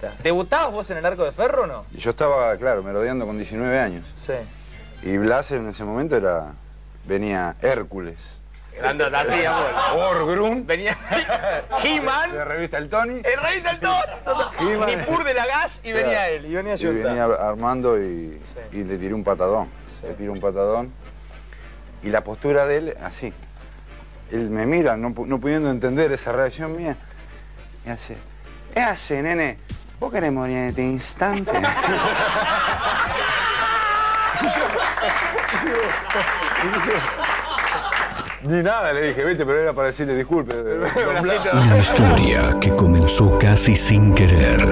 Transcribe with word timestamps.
80. 0.00 0.22
¿Debutabas 0.22 0.72
vos 0.72 0.90
en 0.90 0.98
el 0.98 1.06
arco 1.06 1.24
de 1.24 1.32
ferro 1.32 1.62
o 1.64 1.66
no? 1.66 1.82
Y 1.92 1.98
yo 1.98 2.10
estaba, 2.10 2.56
claro, 2.56 2.82
merodeando 2.82 3.26
con 3.26 3.36
19 3.36 3.78
años. 3.78 4.04
Sí. 4.16 4.34
Y 5.02 5.16
Blas 5.16 5.50
en 5.52 5.68
ese 5.68 5.84
momento 5.84 6.16
era. 6.16 6.52
venía 7.04 7.56
Hércules. 7.62 8.18
Grandota, 8.76 9.20
así, 9.20 9.44
amor. 9.44 10.16
Orgrum. 10.16 10.64
Venía 10.66 10.96
He-Man. 11.84 12.32
De 12.32 12.44
revista 12.44 12.78
El 12.78 12.88
Tony. 12.88 13.14
El 13.24 13.40
rey 13.42 13.60
del 13.60 13.78
Tony. 13.80 14.86
Nipur 14.96 15.24
de 15.24 15.34
la 15.34 15.46
gas 15.46 15.80
y 15.84 15.92
venía 15.92 16.28
él. 16.30 16.46
Y 16.46 16.54
venía 16.54 16.74
Y 16.76 16.84
Junta. 16.84 17.08
venía 17.08 17.24
Armando 17.24 18.00
y, 18.00 18.40
y 18.72 18.84
le 18.84 18.96
tiré 18.96 19.12
un 19.12 19.24
patadón. 19.24 19.68
Le 20.02 20.14
tiré 20.14 20.30
un 20.30 20.40
patadón. 20.40 20.92
Y 22.02 22.08
la 22.08 22.24
postura 22.24 22.64
de 22.66 22.76
él, 22.78 22.96
así. 23.04 23.34
Él 24.30 24.48
me 24.48 24.64
mira, 24.64 24.96
no 24.96 25.12
pudiendo 25.12 25.70
entender 25.70 26.10
esa 26.12 26.32
reacción 26.32 26.74
mía. 26.76 26.96
Y 27.84 27.90
hace, 27.90 28.16
¿qué 28.72 28.80
hace, 28.80 29.22
nene? 29.22 29.58
¿Vos 30.00 30.10
querés 30.10 30.32
morir 30.32 30.56
en 30.56 30.68
este 30.70 30.82
instante? 30.82 31.52
Ni 38.44 38.62
nada 38.62 38.94
le 38.94 39.08
dije, 39.08 39.22
viste, 39.26 39.44
pero 39.44 39.60
era 39.60 39.74
para 39.74 39.88
decirle 39.88 40.16
disculpe. 40.16 40.54
Una 41.52 41.76
historia 41.76 42.58
que 42.58 42.70
comenzó 42.70 43.38
casi 43.38 43.76
sin 43.76 44.14
querer 44.14 44.66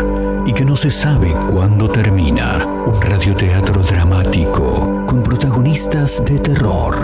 y 0.47 0.53
que 0.55 0.65
no 0.65 0.75
se 0.75 0.91
sabe 0.91 1.35
cuándo 1.53 1.91
termina. 1.91 2.65
Un 2.65 3.03
radioteatro 3.03 3.83
dramático 3.83 5.05
con 5.05 5.23
protagonistas 5.23 6.25
de 6.25 6.39
terror. 6.39 7.03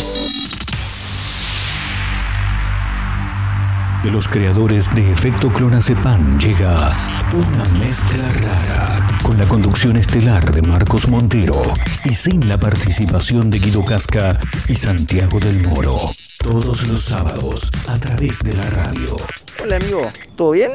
De 4.05 4.11
los 4.11 4.29
creadores 4.29 4.95
de 4.95 5.11
Efecto 5.11 5.51
Clonazepam 5.51 6.39
llega 6.39 6.93
una 7.33 7.65
mezcla 7.79 8.29
rara 8.33 9.07
con 9.23 9.39
la 9.39 9.47
conducción 9.47 9.97
estelar 9.97 10.53
de 10.53 10.61
Marcos 10.61 11.09
Montero 11.09 11.63
y 12.05 12.13
sin 12.13 12.47
la 12.47 12.61
participación 12.61 13.49
de 13.49 13.61
Guido 13.61 13.83
Casca 13.83 14.39
y 14.69 14.75
Santiago 14.75 15.41
del 15.41 15.67
Moro. 15.67 15.99
Todos 16.37 16.87
los 16.87 17.05
sábados 17.05 17.71
a 17.89 17.97
través 17.97 18.41
de 18.41 18.53
la 18.53 18.69
radio. 18.69 19.17
Hola 19.63 19.77
amigo, 19.77 20.03
¿todo 20.37 20.51
bien? 20.51 20.73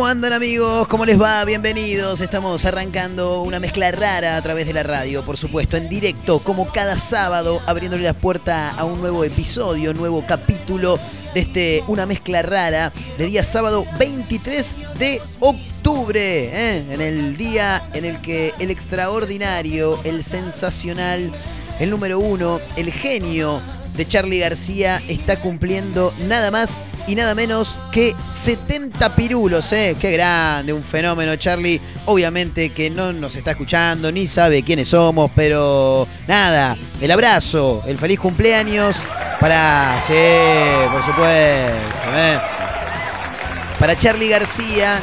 ¿Cómo 0.00 0.08
andan 0.08 0.32
amigos? 0.32 0.88
¿Cómo 0.88 1.04
les 1.04 1.20
va? 1.20 1.44
Bienvenidos. 1.44 2.22
Estamos 2.22 2.64
arrancando 2.64 3.42
una 3.42 3.60
mezcla 3.60 3.92
rara 3.92 4.38
a 4.38 4.42
través 4.42 4.66
de 4.66 4.72
la 4.72 4.82
radio, 4.82 5.26
por 5.26 5.36
supuesto, 5.36 5.76
en 5.76 5.90
directo, 5.90 6.38
como 6.38 6.72
cada 6.72 6.98
sábado, 6.98 7.60
abriéndole 7.66 8.04
la 8.04 8.14
puerta 8.14 8.70
a 8.70 8.84
un 8.86 9.02
nuevo 9.02 9.24
episodio, 9.24 9.92
nuevo 9.92 10.24
capítulo 10.26 10.98
de 11.34 11.40
este 11.40 11.84
Una 11.86 12.06
mezcla 12.06 12.40
rara 12.40 12.94
de 13.18 13.26
día 13.26 13.44
sábado 13.44 13.84
23 13.98 14.78
de 14.98 15.20
octubre, 15.38 16.44
¿eh? 16.44 16.82
en 16.90 17.02
el 17.02 17.36
día 17.36 17.86
en 17.92 18.06
el 18.06 18.22
que 18.22 18.54
el 18.58 18.70
extraordinario, 18.70 20.00
el 20.04 20.24
sensacional, 20.24 21.30
el 21.78 21.90
número 21.90 22.18
uno, 22.18 22.58
el 22.76 22.90
genio 22.90 23.60
de 23.98 24.08
Charlie 24.08 24.38
García 24.38 25.02
está 25.08 25.40
cumpliendo 25.40 26.14
nada 26.26 26.50
más 26.50 26.80
y 27.10 27.16
nada 27.16 27.34
menos 27.34 27.76
que 27.90 28.14
70 28.30 29.16
pirulos, 29.16 29.72
¿eh? 29.72 29.96
Qué 30.00 30.12
grande, 30.12 30.72
un 30.72 30.84
fenómeno, 30.84 31.34
Charlie. 31.34 31.80
Obviamente 32.06 32.70
que 32.70 32.88
no 32.88 33.12
nos 33.12 33.34
está 33.34 33.50
escuchando 33.50 34.12
ni 34.12 34.28
sabe 34.28 34.62
quiénes 34.62 34.86
somos, 34.86 35.28
pero 35.34 36.06
nada, 36.28 36.76
el 37.00 37.10
abrazo, 37.10 37.82
el 37.88 37.98
feliz 37.98 38.20
cumpleaños 38.20 38.98
para, 39.40 40.00
sí, 40.06 40.12
por 40.92 41.02
supuesto, 41.02 42.16
¿eh? 42.16 42.38
para 43.80 43.96
Charlie 43.96 44.28
García, 44.28 45.02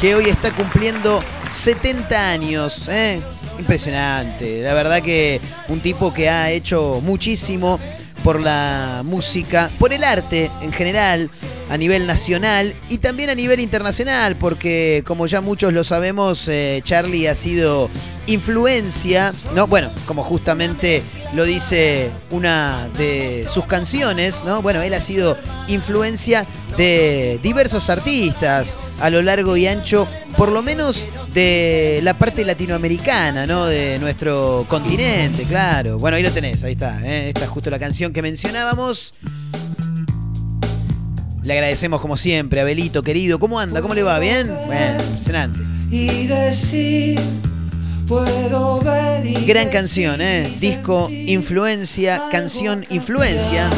que 0.00 0.14
hoy 0.14 0.28
está 0.28 0.52
cumpliendo 0.52 1.20
70 1.50 2.30
años. 2.30 2.86
¿eh? 2.88 3.20
Impresionante, 3.58 4.62
la 4.62 4.74
verdad 4.74 5.02
que 5.02 5.40
un 5.66 5.80
tipo 5.80 6.14
que 6.14 6.28
ha 6.30 6.52
hecho 6.52 7.00
muchísimo 7.02 7.80
por 8.24 8.40
la 8.40 9.02
música, 9.04 9.70
por 9.78 9.92
el 9.92 10.04
arte 10.04 10.50
en 10.60 10.72
general, 10.72 11.30
a 11.70 11.76
nivel 11.76 12.06
nacional 12.06 12.74
y 12.88 12.98
también 12.98 13.30
a 13.30 13.34
nivel 13.34 13.60
internacional, 13.60 14.36
porque 14.36 15.02
como 15.06 15.26
ya 15.26 15.40
muchos 15.40 15.72
lo 15.72 15.84
sabemos, 15.84 16.48
eh, 16.48 16.80
Charlie 16.82 17.28
ha 17.28 17.34
sido 17.34 17.90
influencia, 18.26 19.34
¿no? 19.54 19.66
Bueno, 19.66 19.90
como 20.06 20.22
justamente 20.22 21.02
lo 21.34 21.44
dice 21.44 22.10
una 22.30 22.88
de 22.96 23.46
sus 23.52 23.66
canciones, 23.66 24.42
¿no? 24.44 24.62
Bueno, 24.62 24.82
él 24.82 24.94
ha 24.94 25.00
sido 25.00 25.36
influencia 25.68 26.46
de 26.76 27.38
diversos 27.42 27.90
artistas 27.90 28.78
a 29.00 29.10
lo 29.10 29.22
largo 29.22 29.56
y 29.56 29.66
ancho, 29.66 30.08
por 30.36 30.50
lo 30.50 30.62
menos 30.62 31.04
de 31.34 32.00
la 32.02 32.14
parte 32.14 32.44
latinoamericana, 32.44 33.46
¿no? 33.46 33.66
De 33.66 33.98
nuestro 33.98 34.66
continente, 34.68 35.44
claro. 35.44 35.98
Bueno, 35.98 36.16
ahí 36.16 36.22
lo 36.22 36.30
tenés, 36.30 36.64
ahí 36.64 36.72
está, 36.72 37.00
¿eh? 37.04 37.28
Esta 37.28 37.44
es 37.44 37.50
justo 37.50 37.70
la 37.70 37.78
canción 37.78 38.12
que 38.12 38.22
mencionábamos. 38.22 39.14
Le 41.42 41.54
agradecemos 41.54 42.00
como 42.00 42.16
siempre, 42.16 42.60
Abelito, 42.60 43.02
querido. 43.02 43.38
¿Cómo 43.38 43.58
anda? 43.58 43.80
¿Cómo 43.80 43.94
le 43.94 44.02
va? 44.02 44.18
¿Bien? 44.18 44.54
Bueno, 44.66 45.02
impresionante. 45.02 45.60
Y 45.90 46.26
decir, 46.26 47.18
puedo. 48.08 48.68
Gran 49.46 49.70
canción, 49.70 50.20
¿eh? 50.20 50.56
Disco 50.60 51.08
Influencia, 51.10 52.22
canción 52.30 52.84
Influencia. 52.90 53.70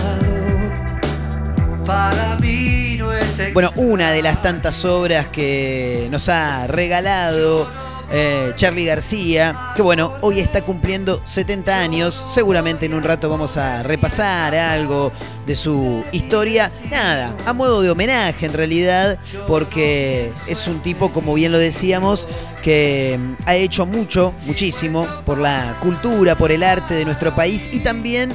Para 1.87 2.37
mí 2.41 2.97
no 2.99 3.13
es 3.13 3.55
Bueno, 3.55 3.71
una 3.77 4.11
de 4.11 4.23
las 4.23 4.43
tantas 4.43 4.85
obras 4.85 5.29
que 5.29 6.09
nos 6.11 6.29
ha 6.29 6.67
regalado 6.67 7.69
eh, 8.13 8.53
Charlie 8.57 8.87
García, 8.87 9.73
que 9.77 9.83
bueno, 9.83 10.13
hoy 10.21 10.41
está 10.41 10.63
cumpliendo 10.63 11.21
70 11.25 11.81
años. 11.81 12.27
Seguramente 12.33 12.87
en 12.87 12.95
un 12.95 13.03
rato 13.03 13.29
vamos 13.29 13.57
a 13.57 13.83
repasar 13.83 14.55
algo 14.55 15.13
de 15.47 15.55
su 15.55 16.05
historia. 16.13 16.71
Nada, 16.91 17.35
a 17.47 17.53
modo 17.53 17.83
de 17.83 17.91
homenaje 17.91 18.47
en 18.47 18.53
realidad, 18.53 19.19
porque 19.47 20.33
es 20.47 20.67
un 20.67 20.81
tipo, 20.81 21.13
como 21.13 21.35
bien 21.35 21.53
lo 21.53 21.59
decíamos, 21.59 22.27
que 22.63 23.19
ha 23.47 23.55
hecho 23.55 23.87
mucho, 23.87 24.35
muchísimo, 24.47 25.07
por 25.25 25.39
la 25.39 25.77
cultura, 25.81 26.37
por 26.37 26.53
el 26.53 26.63
arte 26.63 26.95
de 26.95 27.05
nuestro 27.05 27.35
país 27.35 27.69
y 27.73 27.81
también 27.81 28.31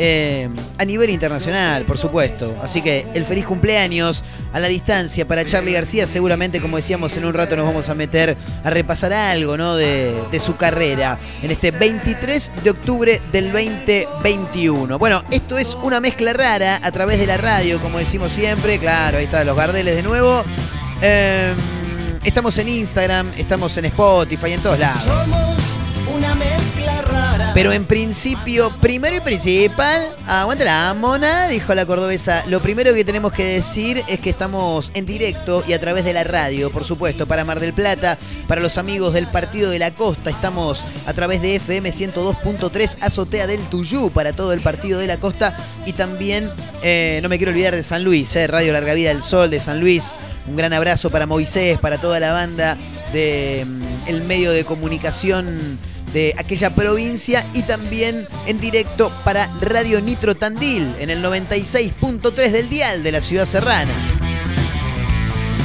eh, 0.00 0.48
a 0.78 0.84
nivel 0.84 1.10
internacional, 1.10 1.84
por 1.84 1.98
supuesto. 1.98 2.56
Así 2.62 2.82
que 2.82 3.04
el 3.14 3.24
feliz 3.24 3.44
cumpleaños 3.44 4.22
a 4.52 4.60
la 4.60 4.68
distancia 4.68 5.26
para 5.26 5.44
Charlie 5.44 5.72
García. 5.72 6.06
Seguramente, 6.06 6.60
como 6.60 6.76
decíamos, 6.76 7.16
en 7.16 7.24
un 7.24 7.34
rato 7.34 7.56
nos 7.56 7.66
vamos 7.66 7.88
a 7.88 7.96
meter 7.96 8.36
a 8.62 8.70
repasar 8.70 9.12
algo 9.12 9.56
¿no? 9.56 9.74
de, 9.74 10.14
su 10.38 10.56
carrera 10.56 11.18
en 11.42 11.50
este 11.50 11.72
23 11.72 12.52
de 12.62 12.70
octubre 12.70 13.20
del 13.32 13.52
2021. 13.52 14.98
Bueno, 15.00 15.24
esto 15.32 15.58
es 15.58 15.76
una 15.82 15.98
mezcla 15.98 16.32
rara 16.32 16.78
a 16.80 16.92
través 16.92 17.18
de 17.18 17.26
la 17.26 17.36
radio, 17.36 17.80
como 17.80 17.98
decimos 17.98 18.32
siempre. 18.32 18.78
Claro, 18.78 19.18
ahí 19.18 19.24
está 19.24 19.42
los 19.42 19.56
Gardeles 19.56 19.96
de 19.96 20.04
nuevo. 20.04 20.44
Eh, 21.02 21.52
estamos 22.22 22.56
en 22.58 22.68
Instagram, 22.68 23.32
estamos 23.36 23.76
en 23.78 23.86
Spotify, 23.86 24.52
en 24.52 24.60
todos 24.60 24.78
lados. 24.78 25.02
Somos 25.02 25.58
una 26.14 26.34
mezcla. 26.36 26.57
Pero 27.58 27.72
en 27.72 27.86
principio, 27.86 28.70
primero 28.80 29.16
y 29.16 29.20
principal, 29.20 30.14
aguante 30.28 30.64
la 30.64 30.94
mona, 30.94 31.48
dijo 31.48 31.74
la 31.74 31.86
cordobesa. 31.86 32.44
Lo 32.46 32.60
primero 32.60 32.94
que 32.94 33.04
tenemos 33.04 33.32
que 33.32 33.42
decir 33.42 34.00
es 34.06 34.20
que 34.20 34.30
estamos 34.30 34.92
en 34.94 35.04
directo 35.06 35.64
y 35.66 35.72
a 35.72 35.80
través 35.80 36.04
de 36.04 36.12
la 36.12 36.22
radio, 36.22 36.70
por 36.70 36.84
supuesto, 36.84 37.26
para 37.26 37.44
Mar 37.44 37.58
del 37.58 37.72
Plata, 37.72 38.16
para 38.46 38.60
los 38.60 38.78
amigos 38.78 39.12
del 39.12 39.26
Partido 39.26 39.70
de 39.70 39.80
la 39.80 39.90
Costa. 39.90 40.30
Estamos 40.30 40.84
a 41.04 41.12
través 41.14 41.42
de 41.42 41.56
FM 41.56 41.90
102.3, 41.90 42.98
Azotea 43.00 43.48
del 43.48 43.68
Tuyú, 43.68 44.12
para 44.12 44.32
todo 44.32 44.52
el 44.52 44.60
Partido 44.60 45.00
de 45.00 45.08
la 45.08 45.16
Costa. 45.16 45.56
Y 45.84 45.94
también, 45.94 46.48
eh, 46.84 47.18
no 47.24 47.28
me 47.28 47.38
quiero 47.38 47.50
olvidar 47.50 47.74
de 47.74 47.82
San 47.82 48.04
Luis, 48.04 48.36
eh, 48.36 48.46
Radio 48.46 48.72
Larga 48.72 48.94
Vida 48.94 49.08
del 49.08 49.22
Sol 49.24 49.50
de 49.50 49.58
San 49.58 49.80
Luis. 49.80 50.16
Un 50.46 50.54
gran 50.54 50.72
abrazo 50.74 51.10
para 51.10 51.26
Moisés, 51.26 51.76
para 51.80 51.98
toda 51.98 52.20
la 52.20 52.32
banda 52.32 52.76
de 53.12 53.66
mm, 53.66 54.26
medio 54.28 54.52
de 54.52 54.64
comunicación 54.64 55.76
de 56.12 56.34
aquella 56.38 56.74
provincia 56.74 57.44
y 57.54 57.62
también 57.62 58.26
en 58.46 58.60
directo 58.60 59.12
para 59.24 59.48
Radio 59.60 60.00
Nitro 60.00 60.34
Tandil 60.34 60.94
en 60.98 61.10
el 61.10 61.22
96.3 61.22 62.50
del 62.50 62.68
dial 62.68 63.02
de 63.02 63.12
la 63.12 63.20
ciudad 63.20 63.46
serrana. 63.46 63.92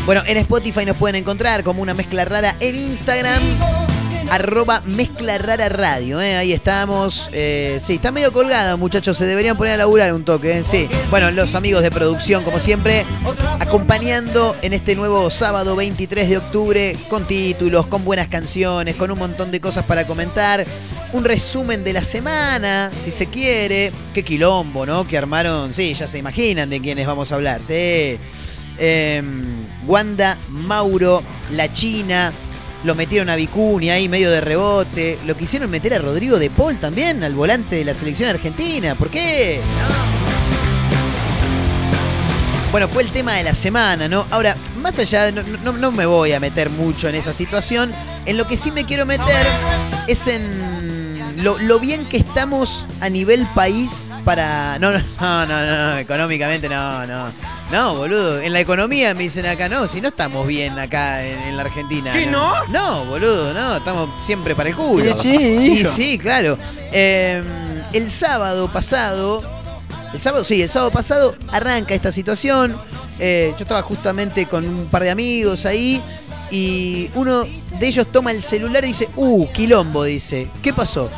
Bueno, 0.05 0.21
en 0.25 0.37
Spotify 0.37 0.85
nos 0.85 0.97
pueden 0.97 1.15
encontrar 1.15 1.63
como 1.63 1.81
una 1.81 1.93
mezcla 1.93 2.25
rara 2.25 2.55
en 2.59 2.75
Instagram. 2.75 3.82
Arroba 4.29 4.81
mezcla 4.85 5.37
rara 5.37 5.69
radio, 5.69 6.19
¿eh? 6.19 6.37
ahí 6.37 6.53
estamos. 6.53 7.29
Eh, 7.33 7.79
sí, 7.85 7.95
está 7.95 8.11
medio 8.11 8.31
colgada, 8.33 8.75
muchachos. 8.77 9.17
Se 9.17 9.25
deberían 9.25 9.57
poner 9.57 9.73
a 9.73 9.77
laburar 9.77 10.13
un 10.13 10.25
toque, 10.25 10.59
¿eh? 10.59 10.63
sí. 10.63 10.89
Bueno, 11.09 11.29
los 11.31 11.53
amigos 11.55 11.83
de 11.83 11.91
producción, 11.91 12.43
como 12.43 12.59
siempre, 12.59 13.05
acompañando 13.59 14.55
en 14.61 14.73
este 14.73 14.95
nuevo 14.95 15.29
sábado 15.29 15.75
23 15.75 16.29
de 16.29 16.37
octubre, 16.37 16.97
con 17.09 17.27
títulos, 17.27 17.85
con 17.87 18.03
buenas 18.03 18.27
canciones, 18.27 18.95
con 18.95 19.11
un 19.11 19.19
montón 19.19 19.51
de 19.51 19.61
cosas 19.61 19.85
para 19.85 20.07
comentar. 20.07 20.65
Un 21.11 21.23
resumen 21.25 21.83
de 21.83 21.93
la 21.93 22.03
semana, 22.03 22.89
si 22.99 23.11
se 23.11 23.27
quiere. 23.27 23.91
Qué 24.15 24.23
quilombo, 24.23 24.85
¿no? 24.85 25.05
Que 25.05 25.17
armaron, 25.17 25.73
sí, 25.73 25.93
ya 25.93 26.07
se 26.07 26.17
imaginan 26.17 26.69
de 26.69 26.81
quiénes 26.81 27.05
vamos 27.05 27.31
a 27.31 27.35
hablar, 27.35 27.61
sí. 27.61 28.17
Em, 28.79 29.65
Wanda, 29.85 30.37
Mauro, 30.49 31.21
La 31.51 31.71
China, 31.71 32.33
lo 32.83 32.95
metieron 32.95 33.29
a 33.29 33.35
Vicuña 33.35 33.93
ahí 33.95 34.09
medio 34.09 34.29
de 34.31 34.41
rebote. 34.41 35.19
Lo 35.25 35.35
quisieron 35.37 35.69
meter 35.69 35.93
a 35.93 35.99
Rodrigo 35.99 36.37
de 36.39 36.49
Paul 36.49 36.77
también, 36.77 37.23
al 37.23 37.33
volante 37.35 37.75
de 37.77 37.85
la 37.85 37.93
selección 37.93 38.29
argentina. 38.29 38.95
¿Por 38.95 39.09
qué? 39.09 39.59
No. 39.87 40.13
Bueno, 42.71 42.87
fue 42.87 43.03
el 43.03 43.11
tema 43.11 43.33
de 43.35 43.43
la 43.43 43.53
semana, 43.53 44.07
¿no? 44.07 44.25
Ahora, 44.31 44.57
más 44.81 44.97
allá, 44.97 45.31
no, 45.31 45.43
no- 45.63 45.73
no 45.73 45.91
me 45.91 46.07
voy 46.07 46.31
a 46.33 46.39
meter 46.39 46.71
mucho 46.71 47.07
en 47.07 47.13
esa 47.15 47.31
situación. 47.31 47.91
En 48.25 48.35
lo 48.35 48.47
que 48.47 48.57
sí 48.57 48.71
me 48.71 48.83
quiero 48.83 49.05
meter 49.05 49.45
es 50.07 50.27
en 50.27 50.41
lo, 51.37 51.57
lo 51.59 51.79
bien 51.79 52.05
que 52.05 52.17
estamos 52.17 52.85
a 53.01 53.09
nivel 53.09 53.45
país 53.55 54.07
para. 54.25 54.77
No, 54.79 54.91
no, 54.91 54.99
no, 55.19 55.45
no, 55.45 55.65
no, 55.65 55.97
económicamente 55.97 56.69
no, 56.69 57.05
no. 57.05 57.31
No, 57.71 57.95
boludo. 57.95 58.39
En 58.41 58.53
la 58.53 58.59
economía 58.59 59.13
me 59.15 59.23
dicen 59.23 59.45
acá, 59.45 59.67
no, 59.67 59.87
si 59.87 59.99
no 59.99 60.09
estamos 60.09 60.45
bien 60.45 60.77
acá 60.77 61.25
en, 61.25 61.39
en 61.41 61.57
la 61.57 61.63
Argentina. 61.63 62.11
¿Qué, 62.11 62.25
no? 62.27 62.65
No, 62.67 63.05
boludo, 63.05 63.53
no, 63.53 63.77
estamos 63.77 64.09
siempre 64.23 64.55
para 64.55 64.69
el 64.69 64.75
culo. 64.75 65.09
Y 65.09 65.13
sí, 65.13 65.29
Y 65.81 65.85
sí, 65.85 66.17
claro. 66.17 66.57
Eh, 66.91 67.41
el 67.93 68.09
sábado 68.09 68.71
pasado, 68.71 69.41
el 70.13 70.19
sábado, 70.19 70.43
sí, 70.43 70.61
el 70.61 70.69
sábado 70.69 70.91
pasado 70.91 71.35
arranca 71.51 71.95
esta 71.95 72.11
situación. 72.11 72.77
Eh, 73.19 73.53
yo 73.57 73.63
estaba 73.63 73.81
justamente 73.81 74.45
con 74.47 74.67
un 74.67 74.87
par 74.87 75.03
de 75.03 75.11
amigos 75.11 75.65
ahí 75.65 76.01
y 76.53 77.09
uno 77.15 77.47
de 77.79 77.87
ellos 77.87 78.05
toma 78.11 78.29
el 78.29 78.43
celular 78.43 78.83
y 78.83 78.89
dice, 78.89 79.09
uh, 79.15 79.47
quilombo, 79.47 80.03
dice. 80.03 80.51
¿Qué 80.61 80.71
pasó? 80.71 81.09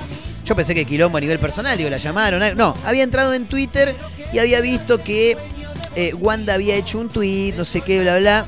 Yo 0.46 0.56
pensé 0.56 0.74
que 0.74 0.86
quilombo 0.86 1.18
a 1.18 1.20
nivel 1.20 1.40
personal, 1.40 1.78
digo, 1.78 1.90
la 1.90 1.98
llamaron. 1.98 2.42
No, 2.56 2.74
había 2.86 3.04
entrado 3.04 3.34
en 3.34 3.46
Twitter 3.46 3.94
y 4.32 4.40
había 4.40 4.62
visto 4.62 5.04
que 5.04 5.38
eh, 5.98 6.14
Wanda 6.14 6.54
había 6.54 6.76
hecho 6.76 7.00
un 7.00 7.10
tweet, 7.10 7.54
no 7.58 7.66
sé 7.66 7.82
qué, 7.82 8.00
bla, 8.00 8.18
bla. 8.18 8.46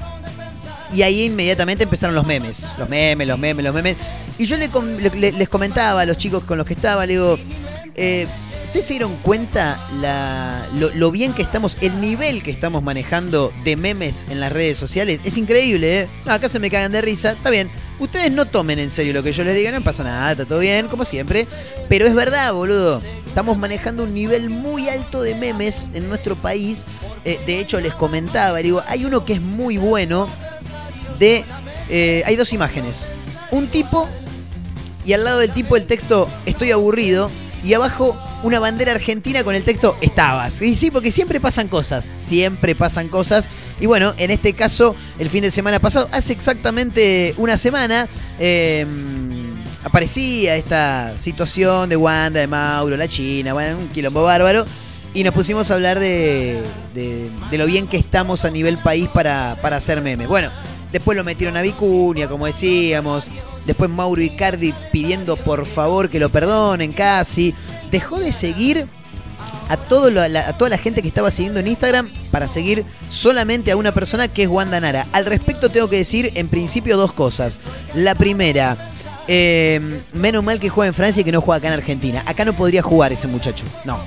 Y 0.94 1.02
ahí 1.02 1.26
inmediatamente 1.26 1.84
empezaron 1.84 2.16
los 2.16 2.26
memes. 2.26 2.70
Los 2.78 2.88
memes, 2.88 3.28
los 3.28 3.38
memes, 3.38 3.66
los 3.66 3.74
memes. 3.76 3.98
Y 4.38 4.46
yo 4.46 4.56
les 4.56 5.50
comentaba 5.50 6.00
a 6.00 6.06
los 6.06 6.16
chicos 6.16 6.46
con 6.46 6.58
los 6.58 6.66
que 6.66 6.74
estaba, 6.74 7.06
le 7.06 7.14
digo, 7.14 7.38
eh, 7.96 8.28
¿ustedes 8.68 8.86
se 8.86 8.94
dieron 8.94 9.16
cuenta 9.18 9.80
lo, 10.74 11.12
bien 11.12 11.34
que 11.34 11.42
estamos, 11.42 11.78
el 11.82 12.00
nivel 12.00 12.44
que 12.44 12.52
estamos 12.52 12.84
manejando 12.84 13.52
de 13.64 13.76
memes 13.76 14.28
en 14.30 14.40
las 14.40 14.52
redes 14.52 14.78
sociales? 14.78 15.20
Es 15.24 15.38
increíble, 15.38 16.02
¿eh? 16.02 16.08
No, 16.26 16.34
acá 16.34 16.50
se 16.50 16.60
me 16.60 16.70
cagan 16.70 16.92
de 16.92 17.02
risa, 17.02 17.32
está 17.32 17.50
bien. 17.50 17.70
Ustedes 18.00 18.32
no 18.32 18.46
tomen 18.46 18.78
en 18.78 18.92
serio 18.92 19.14
lo 19.14 19.24
que 19.24 19.32
yo 19.32 19.44
les 19.44 19.56
diga, 19.56 19.72
no 19.72 19.82
pasa 19.82 20.04
nada, 20.04 20.34
está 20.34 20.46
todo 20.46 20.60
bien, 20.60 20.88
como 20.88 21.06
siempre. 21.06 21.48
Pero 21.90 22.06
es 22.06 22.14
verdad, 22.14 22.54
boludo. 22.54 23.02
Estamos 23.26 23.58
manejando 23.58 24.04
un 24.04 24.14
nivel 24.14 24.50
muy 24.50 24.90
alto 24.90 25.22
de 25.22 25.34
memes 25.34 25.90
en 25.94 26.08
nuestro 26.08 26.36
país. 26.36 26.86
Eh, 27.26 27.40
de 27.48 27.60
hecho, 27.60 27.80
les 27.80 27.94
comentaba, 27.94 28.60
digo, 28.60 28.84
hay 28.88 29.06
uno 29.06 29.26
que 29.26 29.34
es 29.34 29.42
muy 29.42 29.78
bueno 29.78 30.28
de... 31.20 31.44
eh, 31.90 32.24
hay 32.26 32.36
dos 32.36 32.54
imágenes. 32.54 33.08
Un 33.50 33.68
tipo 33.68 34.08
y 35.06 35.14
al 35.14 35.24
lado 35.24 35.40
del 35.40 35.52
tipo 35.52 35.78
el 35.78 35.86
texto 35.86 36.30
estoy 36.46 36.72
aburrido 36.72 37.32
y 37.64 37.74
abajo 37.74 38.18
una 38.44 38.60
bandera 38.60 38.92
argentina 38.92 39.44
con 39.44 39.56
el 39.56 39.64
texto 39.64 39.96
estabas. 40.02 40.62
Y 40.62 40.76
sí, 40.76 40.92
porque 40.92 41.12
siempre 41.12 41.40
pasan 41.40 41.68
cosas, 41.68 42.08
siempre 42.18 42.76
pasan 42.76 43.08
cosas. 43.08 43.48
Y 43.80 43.86
bueno, 43.88 44.14
en 44.18 44.32
este 44.32 44.54
caso, 44.54 44.96
el 45.20 45.30
fin 45.30 45.42
de 45.42 45.52
semana 45.52 45.80
pasado, 45.80 46.08
hace 46.12 46.34
exactamente 46.34 47.34
una 47.38 47.58
semana, 47.58 48.08
eh, 48.40 48.86
aparecía 49.84 50.56
esta 50.56 51.18
situación 51.18 51.90
de 51.90 51.96
Wanda, 51.98 52.40
de 52.40 52.48
Mauro, 52.48 52.98
la 52.98 53.08
China, 53.08 53.54
bueno, 53.54 53.78
un 53.78 53.88
quilombo 53.90 54.24
bárbaro. 54.24 54.66
Y 55.14 55.24
nos 55.24 55.34
pusimos 55.34 55.72
a 55.72 55.76
hablar 55.76 55.98
de, 56.00 56.62
de- 56.94 57.30
de 57.50 57.58
lo 57.58 57.66
bien 57.66 57.88
que 57.88 57.98
estamos 57.98 58.46
a 58.46 58.52
nivel 58.52 58.78
país 58.78 59.10
para, 59.12 59.58
para 59.62 59.78
hacer 59.78 60.02
memes. 60.02 60.28
Bueno, 60.28 60.52
después 60.92 61.18
lo 61.18 61.24
metieron 61.24 61.58
a 61.58 61.62
Vicuña, 61.62 62.28
como 62.28 62.46
decíamos. 62.46 63.26
Después 63.66 63.90
Mauro 63.90 64.22
Icardi 64.22 64.74
pidiendo 64.92 65.36
por 65.36 65.66
favor 65.66 66.10
que 66.10 66.20
lo 66.20 66.30
perdonen 66.30 66.94
casi. 66.94 67.54
Dejó 67.92 68.20
de 68.20 68.34
seguir 68.34 68.88
a, 69.70 69.78
todo 69.78 70.10
la- 70.10 70.48
a 70.48 70.58
toda 70.58 70.70
la 70.70 70.78
gente 70.78 71.02
que 71.02 71.08
estaba 71.08 71.30
siguiendo 71.32 71.60
en 71.60 71.68
Instagram 71.68 72.10
para 72.32 72.48
seguir 72.48 72.86
solamente 73.10 73.72
a 73.72 73.78
una 73.78 73.94
persona 73.94 74.28
que 74.28 74.44
es 74.44 74.50
Wanda 74.50 74.80
Nara. 74.80 75.08
Al 75.12 75.26
respecto 75.26 75.70
tengo 75.70 75.90
que 75.90 75.98
decir 75.98 76.32
en 76.36 76.48
principio 76.48 76.98
dos 76.98 77.12
cosas. 77.14 77.60
La 77.94 78.16
primera, 78.16 78.78
eh, 79.28 80.02
menos 80.14 80.44
mal 80.44 80.60
que 80.60 80.70
juega 80.70 80.88
en 80.88 80.94
Francia 80.94 81.22
y 81.22 81.24
que 81.24 81.32
no 81.32 81.42
juega 81.42 81.58
acá 81.58 81.68
en 81.68 81.74
Argentina. 81.74 82.24
Acá 82.26 82.46
no 82.46 82.54
podría 82.54 82.82
jugar 82.82 83.12
ese 83.12 83.28
muchacho. 83.28 83.66
No. 83.86 83.98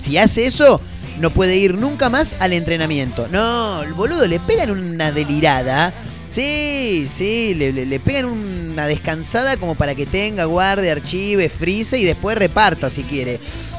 Si 0.00 0.18
hace 0.18 0.46
eso, 0.46 0.80
no 1.20 1.30
puede 1.30 1.56
ir 1.56 1.74
nunca 1.74 2.08
más 2.08 2.36
al 2.40 2.52
entrenamiento. 2.52 3.26
No, 3.30 3.82
el 3.82 3.92
boludo 3.94 4.26
le 4.26 4.38
pegan 4.40 4.70
una 4.70 5.10
delirada. 5.12 5.92
Sí, 6.28 7.06
sí, 7.08 7.54
le, 7.54 7.72
le- 7.72 8.00
pegan 8.00 8.24
una 8.26 8.86
descansada 8.86 9.56
como 9.56 9.74
para 9.74 9.94
que 9.94 10.06
tenga, 10.06 10.44
guarde, 10.44 10.90
archive, 10.90 11.48
frise 11.48 11.98
y 11.98 12.04
después 12.04 12.36
reparta 12.36 12.90
si 12.90 13.02
quiere. 13.04 13.38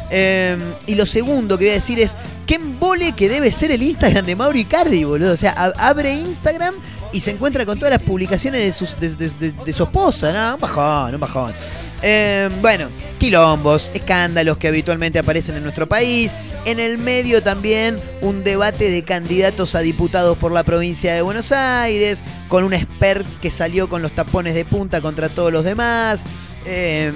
Eh, 0.09 0.57
y 0.87 0.95
lo 0.95 1.05
segundo 1.05 1.57
que 1.57 1.65
voy 1.65 1.71
a 1.71 1.75
decir 1.75 1.99
es, 1.99 2.15
qué 2.45 2.55
embole 2.55 3.11
que 3.11 3.27
debe 3.27 3.51
ser 3.51 3.71
el 3.71 3.83
Instagram 3.83 4.25
de 4.25 4.35
Mauro 4.35 4.57
Icardi, 4.57 5.03
boludo. 5.03 5.33
O 5.33 5.37
sea, 5.37 5.51
abre 5.77 6.13
Instagram 6.13 6.73
y 7.11 7.19
se 7.19 7.31
encuentra 7.31 7.65
con 7.65 7.77
todas 7.77 7.91
las 7.91 8.01
publicaciones 8.01 8.61
de, 8.63 8.71
sus, 8.71 8.97
de, 8.99 9.53
de- 9.65 9.73
su 9.73 9.83
esposa, 9.83 10.31
¿no? 10.31 10.55
Un 10.55 10.61
bajón, 10.61 11.13
un 11.15 11.19
bajón. 11.19 11.53
Eh, 12.01 12.49
bueno, 12.61 12.87
quilombos, 13.19 13.91
escándalos 13.93 14.57
que 14.57 14.67
habitualmente 14.69 15.19
aparecen 15.19 15.55
en 15.57 15.63
nuestro 15.63 15.87
país. 15.87 16.31
En 16.67 16.81
el 16.81 16.97
medio 16.97 17.41
también 17.41 17.97
un 18.19 18.43
debate 18.43 18.91
de 18.91 19.01
candidatos 19.01 19.73
a 19.73 19.79
diputados 19.79 20.37
por 20.37 20.51
la 20.51 20.63
provincia 20.63 21.13
de 21.13 21.21
Buenos 21.21 21.53
Aires, 21.53 22.23
con 22.49 22.65
un 22.65 22.73
expert 22.73 23.25
que 23.39 23.49
salió 23.49 23.87
con 23.87 24.01
los 24.01 24.11
tapones 24.11 24.53
de 24.53 24.65
punta 24.65 24.99
contra 24.99 25.29
todos 25.29 25.49
los 25.49 25.63
demás. 25.63 26.25
Eh, 26.65 27.13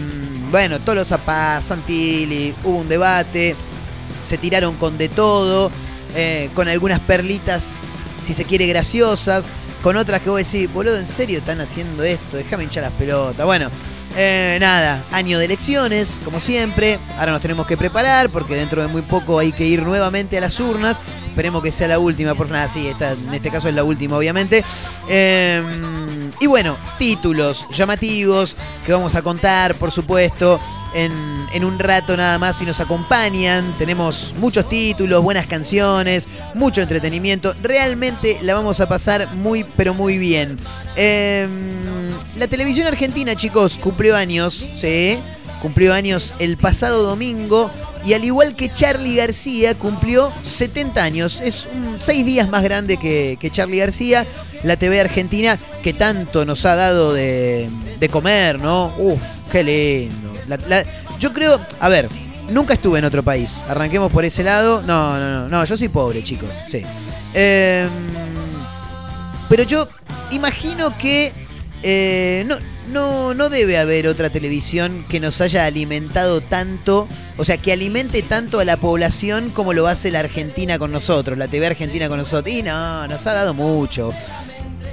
bueno, 0.51 0.79
Tolo 0.79 1.03
Zapaz, 1.03 1.65
Santilli, 1.65 2.55
hubo 2.63 2.77
un 2.77 2.87
debate, 2.87 3.57
se 4.25 4.37
tiraron 4.37 4.77
con 4.77 4.97
de 4.97 5.09
todo, 5.09 5.69
eh, 6.15 6.49
con 6.53 6.69
algunas 6.69 7.01
perlitas, 7.01 7.79
si 8.23 8.31
se 8.31 8.45
quiere, 8.45 8.67
graciosas, 8.67 9.49
con 9.83 9.97
otras 9.97 10.21
que 10.21 10.29
vos 10.29 10.49
decís, 10.49 10.71
boludo, 10.71 10.97
¿en 10.97 11.05
serio 11.05 11.39
están 11.39 11.59
haciendo 11.59 12.03
esto? 12.03 12.37
Déjame 12.37 12.63
hinchar 12.63 12.83
las 12.83 12.93
pelotas. 12.93 13.45
Bueno, 13.45 13.69
eh, 14.15 14.57
nada, 14.59 15.03
año 15.11 15.39
de 15.39 15.45
elecciones, 15.45 16.19
como 16.23 16.39
siempre. 16.39 16.99
Ahora 17.17 17.31
nos 17.33 17.41
tenemos 17.41 17.67
que 17.67 17.77
preparar 17.77 18.29
porque 18.29 18.55
dentro 18.55 18.81
de 18.81 18.87
muy 18.87 19.01
poco 19.01 19.39
hay 19.39 19.51
que 19.51 19.65
ir 19.65 19.83
nuevamente 19.83 20.37
a 20.37 20.41
las 20.41 20.59
urnas. 20.59 20.99
Esperemos 21.27 21.63
que 21.63 21.71
sea 21.71 21.87
la 21.87 21.97
última, 21.97 22.35
por 22.35 22.49
nada, 22.51 22.67
sí, 22.67 22.87
esta, 22.87 23.13
en 23.13 23.33
este 23.33 23.49
caso 23.49 23.69
es 23.69 23.75
la 23.75 23.85
última, 23.85 24.17
obviamente. 24.17 24.65
Eh, 25.07 25.63
y 26.41 26.47
bueno, 26.47 26.75
títulos 26.97 27.65
llamativos 27.71 28.57
que 28.85 28.91
vamos 28.91 29.15
a 29.15 29.21
contar, 29.21 29.75
por 29.75 29.91
supuesto, 29.91 30.59
en, 30.93 31.11
en 31.53 31.63
un 31.63 31.79
rato 31.79 32.17
nada 32.17 32.37
más 32.37 32.57
si 32.57 32.65
nos 32.65 32.79
acompañan. 32.81 33.73
Tenemos 33.77 34.33
muchos 34.39 34.67
títulos, 34.67 35.23
buenas 35.23 35.47
canciones, 35.47 36.27
mucho 36.53 36.81
entretenimiento. 36.81 37.55
Realmente 37.61 38.39
la 38.41 38.53
vamos 38.53 38.81
a 38.81 38.89
pasar 38.89 39.33
muy, 39.35 39.63
pero 39.63 39.93
muy 39.93 40.17
bien. 40.17 40.57
Eh, 40.97 41.47
la 42.37 42.47
televisión 42.47 42.87
argentina, 42.87 43.35
chicos, 43.35 43.77
cumplió 43.77 44.15
años, 44.15 44.65
¿sí? 44.79 45.19
Cumplió 45.61 45.93
años 45.93 46.33
el 46.39 46.57
pasado 46.57 47.03
domingo 47.03 47.69
y 48.03 48.13
al 48.13 48.23
igual 48.23 48.55
que 48.55 48.71
Charlie 48.71 49.15
García 49.15 49.75
cumplió 49.75 50.31
70 50.43 51.03
años. 51.03 51.39
Es 51.43 51.67
un, 51.71 51.97
seis 51.99 52.25
días 52.25 52.49
más 52.49 52.63
grande 52.63 52.97
que, 52.97 53.37
que 53.39 53.51
Charlie 53.51 53.77
García. 53.79 54.25
La 54.63 54.75
TV 54.75 55.01
argentina 55.01 55.57
que 55.83 55.93
tanto 55.93 56.45
nos 56.45 56.65
ha 56.65 56.75
dado 56.75 57.13
de, 57.13 57.69
de 57.99 58.09
comer, 58.09 58.59
¿no? 58.59 58.93
Uf, 58.97 59.21
qué 59.51 59.63
lindo. 59.63 60.33
Yo 61.19 61.33
creo, 61.33 61.59
a 61.79 61.89
ver, 61.89 62.09
nunca 62.49 62.73
estuve 62.73 62.99
en 62.99 63.05
otro 63.05 63.23
país. 63.23 63.59
Arranquemos 63.67 64.11
por 64.11 64.25
ese 64.25 64.43
lado. 64.43 64.81
No, 64.81 65.19
no, 65.19 65.41
no, 65.41 65.49
no, 65.49 65.65
yo 65.65 65.77
soy 65.77 65.89
pobre, 65.89 66.23
chicos, 66.23 66.49
sí. 66.69 66.83
Em, 67.33 67.89
pero 69.49 69.63
yo 69.63 69.87
imagino 70.31 70.97
que 70.97 71.31
eh, 71.83 72.43
no, 72.47 72.57
no, 72.91 73.33
no 73.33 73.49
debe 73.49 73.77
haber 73.77 74.07
otra 74.07 74.29
televisión 74.29 75.05
que 75.09 75.19
nos 75.19 75.41
haya 75.41 75.65
alimentado 75.65 76.41
tanto, 76.41 77.07
o 77.37 77.45
sea, 77.45 77.57
que 77.57 77.71
alimente 77.71 78.21
tanto 78.21 78.59
a 78.59 78.65
la 78.65 78.77
población 78.77 79.49
como 79.49 79.73
lo 79.73 79.87
hace 79.87 80.11
la 80.11 80.19
Argentina 80.19 80.77
con 80.77 80.91
nosotros, 80.91 81.37
la 81.37 81.47
TV 81.47 81.67
Argentina 81.67 82.07
con 82.09 82.19
nosotros. 82.19 82.53
Y 82.53 82.63
no, 82.63 83.07
nos 83.07 83.25
ha 83.27 83.33
dado 83.33 83.53
mucho. 83.53 84.11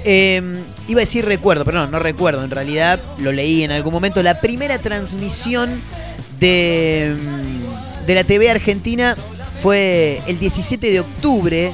Eh, 0.05 0.41
iba 0.87 0.99
a 0.99 1.01
decir 1.01 1.25
recuerdo, 1.25 1.65
pero 1.65 1.79
no, 1.79 1.87
no 1.87 1.99
recuerdo. 1.99 2.43
En 2.43 2.51
realidad 2.51 2.99
lo 3.19 3.31
leí 3.31 3.63
en 3.63 3.71
algún 3.71 3.93
momento. 3.93 4.23
La 4.23 4.39
primera 4.39 4.79
transmisión 4.79 5.81
de, 6.39 7.15
mm, 7.15 8.05
de 8.05 8.15
la 8.15 8.23
TV 8.23 8.49
Argentina 8.49 9.15
fue 9.59 10.21
el 10.25 10.39
17 10.39 10.89
de 10.89 10.99
octubre 11.01 11.73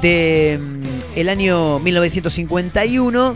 de 0.00 0.60
mm, 0.60 1.18
el 1.18 1.28
año 1.28 1.80
1951 1.80 3.34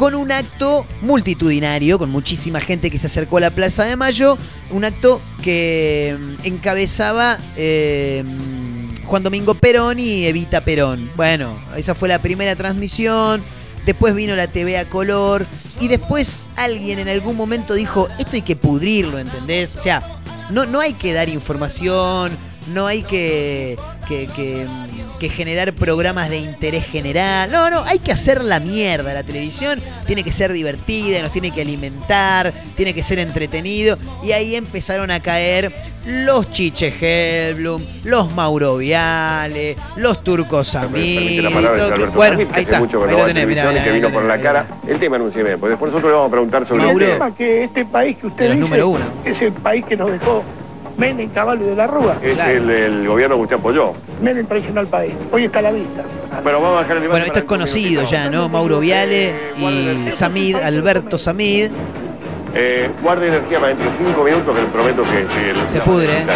con 0.00 0.14
un 0.14 0.32
acto 0.32 0.86
multitudinario, 1.02 1.98
con 1.98 2.08
muchísima 2.08 2.58
gente 2.62 2.90
que 2.90 2.96
se 2.96 3.08
acercó 3.08 3.36
a 3.36 3.40
la 3.40 3.50
Plaza 3.50 3.84
de 3.84 3.96
Mayo, 3.96 4.38
un 4.70 4.86
acto 4.86 5.20
que 5.42 6.16
mm, 6.18 6.46
encabezaba 6.46 7.36
eh, 7.54 8.24
mm, 8.24 9.04
Juan 9.04 9.22
Domingo 9.22 9.52
Perón 9.52 10.00
y 10.00 10.24
Evita 10.24 10.62
Perón. 10.62 11.10
Bueno, 11.16 11.54
esa 11.76 11.94
fue 11.94 12.08
la 12.08 12.18
primera 12.22 12.56
transmisión, 12.56 13.42
después 13.84 14.14
vino 14.14 14.34
la 14.36 14.46
TV 14.46 14.78
a 14.78 14.86
color 14.86 15.44
y 15.80 15.88
después 15.88 16.40
alguien 16.56 16.98
en 16.98 17.10
algún 17.10 17.36
momento 17.36 17.74
dijo, 17.74 18.08
esto 18.18 18.36
hay 18.36 18.42
que 18.42 18.56
pudrirlo, 18.56 19.18
¿entendés? 19.18 19.76
O 19.76 19.82
sea, 19.82 20.02
no, 20.48 20.64
no 20.64 20.80
hay 20.80 20.94
que 20.94 21.12
dar 21.12 21.28
información, 21.28 22.32
no 22.72 22.86
hay 22.86 23.02
que, 23.02 23.76
que, 24.08 24.28
que, 24.28 24.66
que 25.20 25.28
generar 25.28 25.72
programas 25.74 26.28
de 26.30 26.38
interés 26.38 26.84
general. 26.84 27.52
No, 27.52 27.70
no, 27.70 27.84
hay 27.84 28.00
que 28.00 28.10
hacer 28.10 28.42
la 28.42 28.58
mierda. 28.58 29.12
La 29.14 29.22
televisión 29.22 29.80
tiene 30.06 30.24
que 30.24 30.32
ser 30.32 30.52
divertida, 30.52 31.22
nos 31.22 31.30
tiene 31.30 31.52
que 31.52 31.60
alimentar, 31.60 32.52
tiene 32.76 32.92
que 32.92 33.04
ser 33.04 33.20
entretenido. 33.20 33.96
Y 34.24 34.32
ahí 34.32 34.56
empezaron 34.56 35.12
a 35.12 35.20
caer 35.20 35.72
los 36.06 36.50
Chiche 36.50 36.92
Helblum, 37.00 37.84
los 38.04 38.32
Mauro 38.34 38.78
Viale, 38.78 39.76
los 39.96 40.24
Turcos 40.24 40.74
Amigos. 40.74 41.52
Bueno, 42.14 42.38
ahí 42.52 42.62
está. 42.62 42.78
Ahí 42.78 42.86
no 42.90 43.06
lo 43.18 43.26
tenés, 43.26 43.46
mirá, 43.46 43.68
mirá, 43.70 43.84
que 43.84 43.92
vino 43.92 44.10
por 44.10 44.24
la 44.24 44.40
cara. 44.40 44.66
El 44.88 44.98
tema 44.98 45.16
anunciame, 45.16 45.58
porque 45.58 45.70
después 45.70 45.92
nosotros 45.92 46.10
le 46.10 46.14
vamos 46.16 46.28
a 46.28 46.30
preguntar 46.32 46.66
sobre 46.66 46.84
Mauro. 46.84 47.04
el 47.04 47.12
tema 47.12 47.34
que 47.36 47.64
este 47.64 47.84
país 47.84 48.16
que 48.16 48.26
usted 48.26 48.46
dice 48.48 48.58
número 48.58 48.88
uno. 48.88 49.04
es 49.24 49.40
el 49.42 49.52
país 49.52 49.84
que 49.84 49.96
nos 49.96 50.10
dejó 50.10 50.42
Menem, 50.96 51.28
Caballo 51.30 51.64
y 51.64 51.68
de 51.68 51.76
la 51.76 51.86
Rúa. 51.86 52.16
Es 52.22 52.34
Claro. 52.34 52.50
el, 52.52 52.70
el 52.70 53.06
gobierno 53.06 53.36
que 53.36 53.42
usted 53.42 53.56
apoyó. 53.56 53.92
Menem 54.20 54.46
traicionó 54.46 54.80
al 54.80 54.86
país. 54.86 55.14
Hoy 55.32 55.44
está 55.44 55.60
a 55.60 55.62
la 55.62 55.72
vista. 55.72 56.02
Pero 56.44 56.60
vamos 56.60 56.78
a 56.78 56.82
dejar 56.82 56.96
el 56.98 57.08
Bueno, 57.08 57.24
esto 57.24 57.38
es 57.38 57.44
conocido 57.44 58.04
ya. 58.04 58.28
¿no? 58.28 58.48
Mauro 58.48 58.80
Viale 58.80 59.34
y 59.58 60.12
Samid, 60.12 60.56
Alberto 60.56 61.18
Samid. 61.18 61.70
Eh, 62.54 62.90
guarde 63.02 63.28
energía 63.28 63.60
para 63.60 63.68
dentro 63.68 63.90
de 63.90 63.96
cinco 63.96 64.24
minutos 64.24 64.56
que 64.56 64.62
le 64.62 64.68
prometo 64.68 65.02
que... 65.02 65.62
que 65.62 65.68
Se 65.68 65.80
pudre, 65.80 66.18
¿eh? 66.18 66.26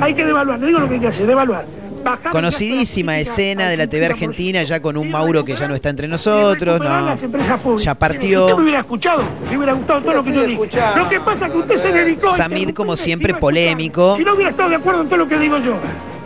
Hay 0.00 0.14
que 0.14 0.24
devaluar, 0.24 0.58
le 0.58 0.66
digo 0.66 0.78
lo 0.78 0.88
que 0.88 0.94
hay 0.94 1.00
que 1.00 1.08
hacer, 1.08 1.26
devaluar. 1.26 1.66
Bajar 2.02 2.32
Conocidísima 2.32 3.16
el 3.16 3.22
escena 3.22 3.68
de 3.68 3.76
la 3.76 3.86
TV 3.86 4.06
Argentina, 4.06 4.62
50%. 4.62 4.64
ya 4.64 4.80
con 4.80 4.96
un 4.96 5.10
Mauro 5.10 5.44
que 5.44 5.54
ya 5.54 5.68
no 5.68 5.74
está 5.74 5.90
entre 5.90 6.08
nosotros, 6.08 6.78
no. 6.78 6.84
las 7.02 7.22
empresas 7.22 7.60
públicas. 7.60 7.84
Ya 7.84 7.94
partió. 7.94 8.46
Usted 8.46 8.56
me 8.56 8.62
hubiera 8.62 8.78
escuchado, 8.78 9.22
me 9.50 9.56
hubiera 9.58 9.74
gustado 9.74 10.00
todo 10.00 10.14
lo 10.14 10.24
que 10.24 10.32
yo 10.32 10.46
dije. 10.46 10.80
Lo 10.96 11.08
que 11.10 11.20
pasa 11.20 11.46
es 11.46 11.52
que 11.52 11.58
usted 11.58 11.76
se 11.76 11.92
dedicó 11.92 12.30
a 12.30 12.36
Samid, 12.36 12.70
como 12.70 12.96
siempre, 12.96 13.34
no 13.34 13.38
polémico. 13.40 14.16
Si 14.16 14.24
no 14.24 14.32
hubiera 14.32 14.50
estado 14.50 14.70
de 14.70 14.76
acuerdo 14.76 15.02
en 15.02 15.08
todo 15.08 15.18
lo 15.18 15.28
que 15.28 15.38
digo 15.38 15.58
yo. 15.58 15.74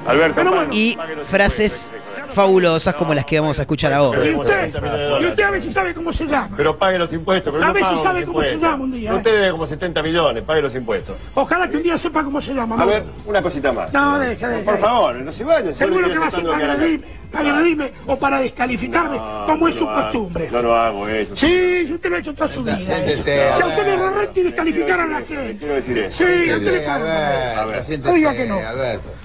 Alberto, 0.07 0.35
Pero 0.37 0.51
bueno. 0.53 0.73
Y 0.73 0.97
frases 1.23 1.91
fabulosas 2.31 2.95
como 2.95 3.15
las 3.15 3.25
que 3.25 3.39
vamos 3.39 3.59
a 3.59 3.63
escuchar 3.63 3.93
ahora. 3.93 4.25
Y 4.25 4.35
usted, 4.35 4.75
y 5.21 5.27
usted 5.27 5.43
a 5.45 5.51
ver 5.51 5.63
si 5.63 5.71
sabe 5.71 5.95
cómo 5.95 6.13
se 6.13 6.27
llama. 6.27 6.51
Pero 6.57 6.77
pague 6.77 6.99
los 6.99 7.13
impuestos. 7.13 7.53
Pero 7.53 7.65
A 7.65 7.69
no 7.69 7.75
ver 7.75 7.85
si 7.85 7.91
paga 7.91 8.03
sabe 8.03 8.21
los 8.21 8.29
cómo 8.29 8.43
se 8.43 8.53
impuestos. 8.55 8.71
llama 8.73 8.85
un 8.85 8.93
día, 8.93 9.11
¿eh? 9.11 9.15
Usted 9.15 9.35
debe 9.35 9.51
como 9.53 9.67
70 9.67 10.03
millones, 10.03 10.43
pague 10.43 10.63
los 10.63 10.75
impuestos. 10.75 11.17
Ojalá 11.35 11.69
que 11.71 11.77
un 11.77 11.83
día 11.83 11.97
sepa 11.99 12.25
cómo 12.25 12.41
se 12.43 12.55
llama. 12.55 12.81
A 12.81 12.85
ver, 12.87 13.05
una 13.27 13.41
cosita 13.43 13.73
más. 13.73 13.93
No, 13.93 14.19
deja, 14.19 14.49
deja. 14.49 14.65
Por 14.65 14.79
favor, 14.81 15.15
no 15.17 15.33
se 15.33 15.45
vaya. 15.45 15.73
Seguro 15.73 16.09
que 16.11 16.19
va 16.19 16.27
a 16.27 16.31
ser 16.31 16.45
para 16.45 16.73
agredirme, 16.73 17.07
para 17.35 17.51
agredirme 17.51 17.93
o 18.07 18.17
para 18.19 18.41
descalificarme, 18.41 19.19
como 19.47 19.69
es 19.69 19.75
su 19.75 19.87
costumbre. 19.87 20.49
Yo 20.51 20.63
no 20.63 20.75
hago 20.75 21.09
eso. 21.09 21.37
Sí, 21.37 21.89
usted 21.93 22.11
lo 22.11 22.17
ha 22.17 22.19
hecho 22.21 22.35
toda 22.35 22.49
su 22.49 22.63
vida. 22.63 22.79
¿eh? 22.81 23.17
Si 23.17 23.31
a 23.31 23.67
usted 23.67 23.85
le 23.87 23.97
rorrete 23.97 24.41
y 24.41 24.43
descalificar 24.45 25.01
a 25.01 25.07
la 25.07 25.17
gente. 25.19 25.57
Quiero 25.59 25.75
decir 25.75 25.99
eso. 25.99 26.25
Sí, 26.25 26.51
a 26.51 26.57
usted 26.57 26.73
le 26.73 26.81
pagan. 26.81 27.59
A 27.59 27.65
ver, 27.67 27.99
No 28.01 28.13
diga 28.13 28.35
que 28.35 28.47
no. 28.47 28.59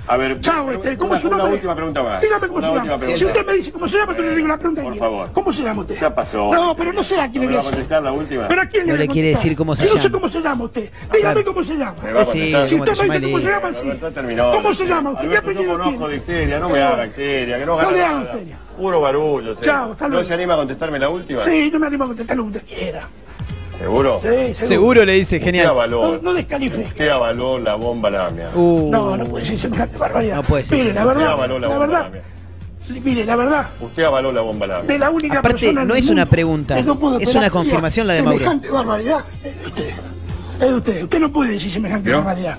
a 0.08 0.18
ver. 0.18 0.42
Chao, 0.42 0.72
este, 0.72 0.98
¿cómo 0.98 1.16
es 1.16 1.22
su 1.22 1.28
una 1.28 1.38
nombre? 1.38 1.56
última 1.56 1.76
pregunta 1.76 2.04
más. 2.04 2.22
Dígame 2.22 2.48
cómo 2.48 2.62
se 2.62 2.68
llama. 2.74 2.98
Si 3.00 3.26
usted 3.26 3.46
me 3.46 3.54
dice 3.54 3.72
cómo 3.72 3.88
se 3.88 3.98
llama, 3.98 4.16
yo 4.16 4.24
le 4.24 4.36
digo 4.36 4.48
la 4.48 4.58
pregunta 4.58 4.82
Por 4.82 4.98
favor. 4.98 5.32
¿Cómo 5.34 5.54
se 5.54 5.64
llama 5.64 5.82
usted? 5.82 6.00
Ya 6.00 6.14
pasó. 6.16 6.52
No, 6.54 6.76
pero 6.76 6.92
no 6.94 7.04
sé 7.04 7.20
a 7.22 7.30
quién 7.30 7.44
le 7.46 7.52
¿No 7.52 7.58
voy 7.58 7.62
a 7.68 7.70
contestar 7.70 8.04
la 8.04 8.12
última? 8.12 8.48
¿Pero 8.48 8.62
a 8.62 8.66
quién 8.66 8.86
le 8.86 8.92
No 8.92 8.98
voy 8.98 9.04
a 9.04 9.08
le 9.08 9.14
quiere 9.14 9.28
contestar? 9.30 9.44
decir 9.50 9.58
cómo 9.58 9.76
se 9.76 9.82
Si 9.84 9.88
no 9.90 9.94
sé 9.98 10.04
llama. 10.04 10.14
cómo 10.20 10.28
se 10.30 10.42
llama 10.42 10.64
usted. 10.66 10.90
Dígame 11.14 11.44
cómo 11.44 11.64
se 11.64 11.74
llama. 11.78 11.96
Si 12.26 12.52
¿cómo 12.72 12.84
te 12.86 12.92
usted 12.92 13.08
me 13.08 13.20
llama, 13.20 13.20
dice 13.20 13.32
cómo 13.32 13.40
se 13.40 13.50
llama, 13.50 13.70
sí. 13.74 13.90
¿Cómo 14.62 14.74
se 14.74 14.88
llama 14.88 15.10
usted? 15.12 15.30
¿Qué 15.30 15.38
Alberto, 15.38 15.52
yo 15.52 15.60
apellido 15.62 15.78
conozco 15.80 16.12
histeria, 16.12 16.60
no 16.60 16.70
me 16.70 16.82
haga 16.82 17.06
histeria, 17.06 17.60
que 17.60 17.66
no 17.66 17.72
No 17.74 17.78
gana 17.78 17.92
le 18.00 18.06
haga. 18.06 18.58
Puro 18.78 19.02
barullo, 19.02 19.56
sí. 19.56 19.62
Chao, 19.64 19.92
hasta 19.92 20.08
¿No 20.08 20.24
se 20.24 20.34
anima 20.34 20.54
a 20.54 20.58
contestarme 20.58 21.00
la 21.00 21.10
última? 21.10 21.42
Sí, 21.42 21.70
yo 21.72 21.80
me 21.80 21.88
animo 21.88 22.04
a 22.06 22.08
contestar 22.08 22.38
lo 22.38 22.44
que 22.44 22.58
usted 22.58 22.66
quiera. 22.66 23.02
¿Seguro? 23.78 24.20
Sí, 24.22 24.28
seguro. 24.28 24.66
Seguro 24.68 25.06
le 25.06 25.14
dice, 25.14 25.40
¿Qué 25.40 25.46
genial. 25.46 25.68
avaló? 25.68 26.16
No, 26.16 26.22
no 26.22 26.34
descalifique. 26.34 26.92
¿Qué 26.96 27.10
avaló 27.10 27.58
la 27.60 27.76
bomba 27.76 28.10
lamia? 28.10 28.50
Uh, 28.54 28.90
No, 28.92 29.16
no 29.16 29.26
puede 29.26 29.46
ser 29.46 29.58
semejante 29.58 29.98
barbaridad. 29.98 30.36
No 30.36 30.44
puede 30.44 30.66
ser 30.66 30.78
Mire, 30.80 30.94
la 30.94 31.02
Usted 31.06 31.16
verdad, 31.16 31.32
avaló 31.34 31.60
la 31.60 31.68
la 31.68 31.68
bomba 31.78 31.86
verdad, 31.86 32.04
lamia. 32.04 33.02
mire, 33.04 33.26
la 33.26 33.36
verdad, 33.38 33.68
Usted 33.80 34.04
avaló 34.04 34.32
la 34.34 34.42
bomba 34.42 34.68
lamia. 34.68 34.92
de 34.94 35.00
la 35.00 35.10
única 35.10 35.40
Aparte, 35.40 35.60
persona 35.60 35.86
no 35.86 35.96
es 35.96 36.10
una 36.10 36.26
pregunta, 36.26 36.82
no 36.82 37.20
es 37.20 37.34
una 37.36 37.50
confirmación 37.50 38.06
la 38.08 38.14
de 38.16 38.22
Mauro. 38.24 38.38
Semejante 38.40 38.70
barbaridad 38.70 39.24
es 39.46 39.62
de 39.62 39.68
usted. 39.68 39.90
Es 40.56 40.60
de 40.60 40.76
usted. 40.76 41.04
Usted 41.04 41.20
no 41.22 41.32
puede 41.32 41.52
decir 41.54 41.72
semejante 41.72 42.10
¿Yo? 42.10 42.18
barbaridad. 42.18 42.58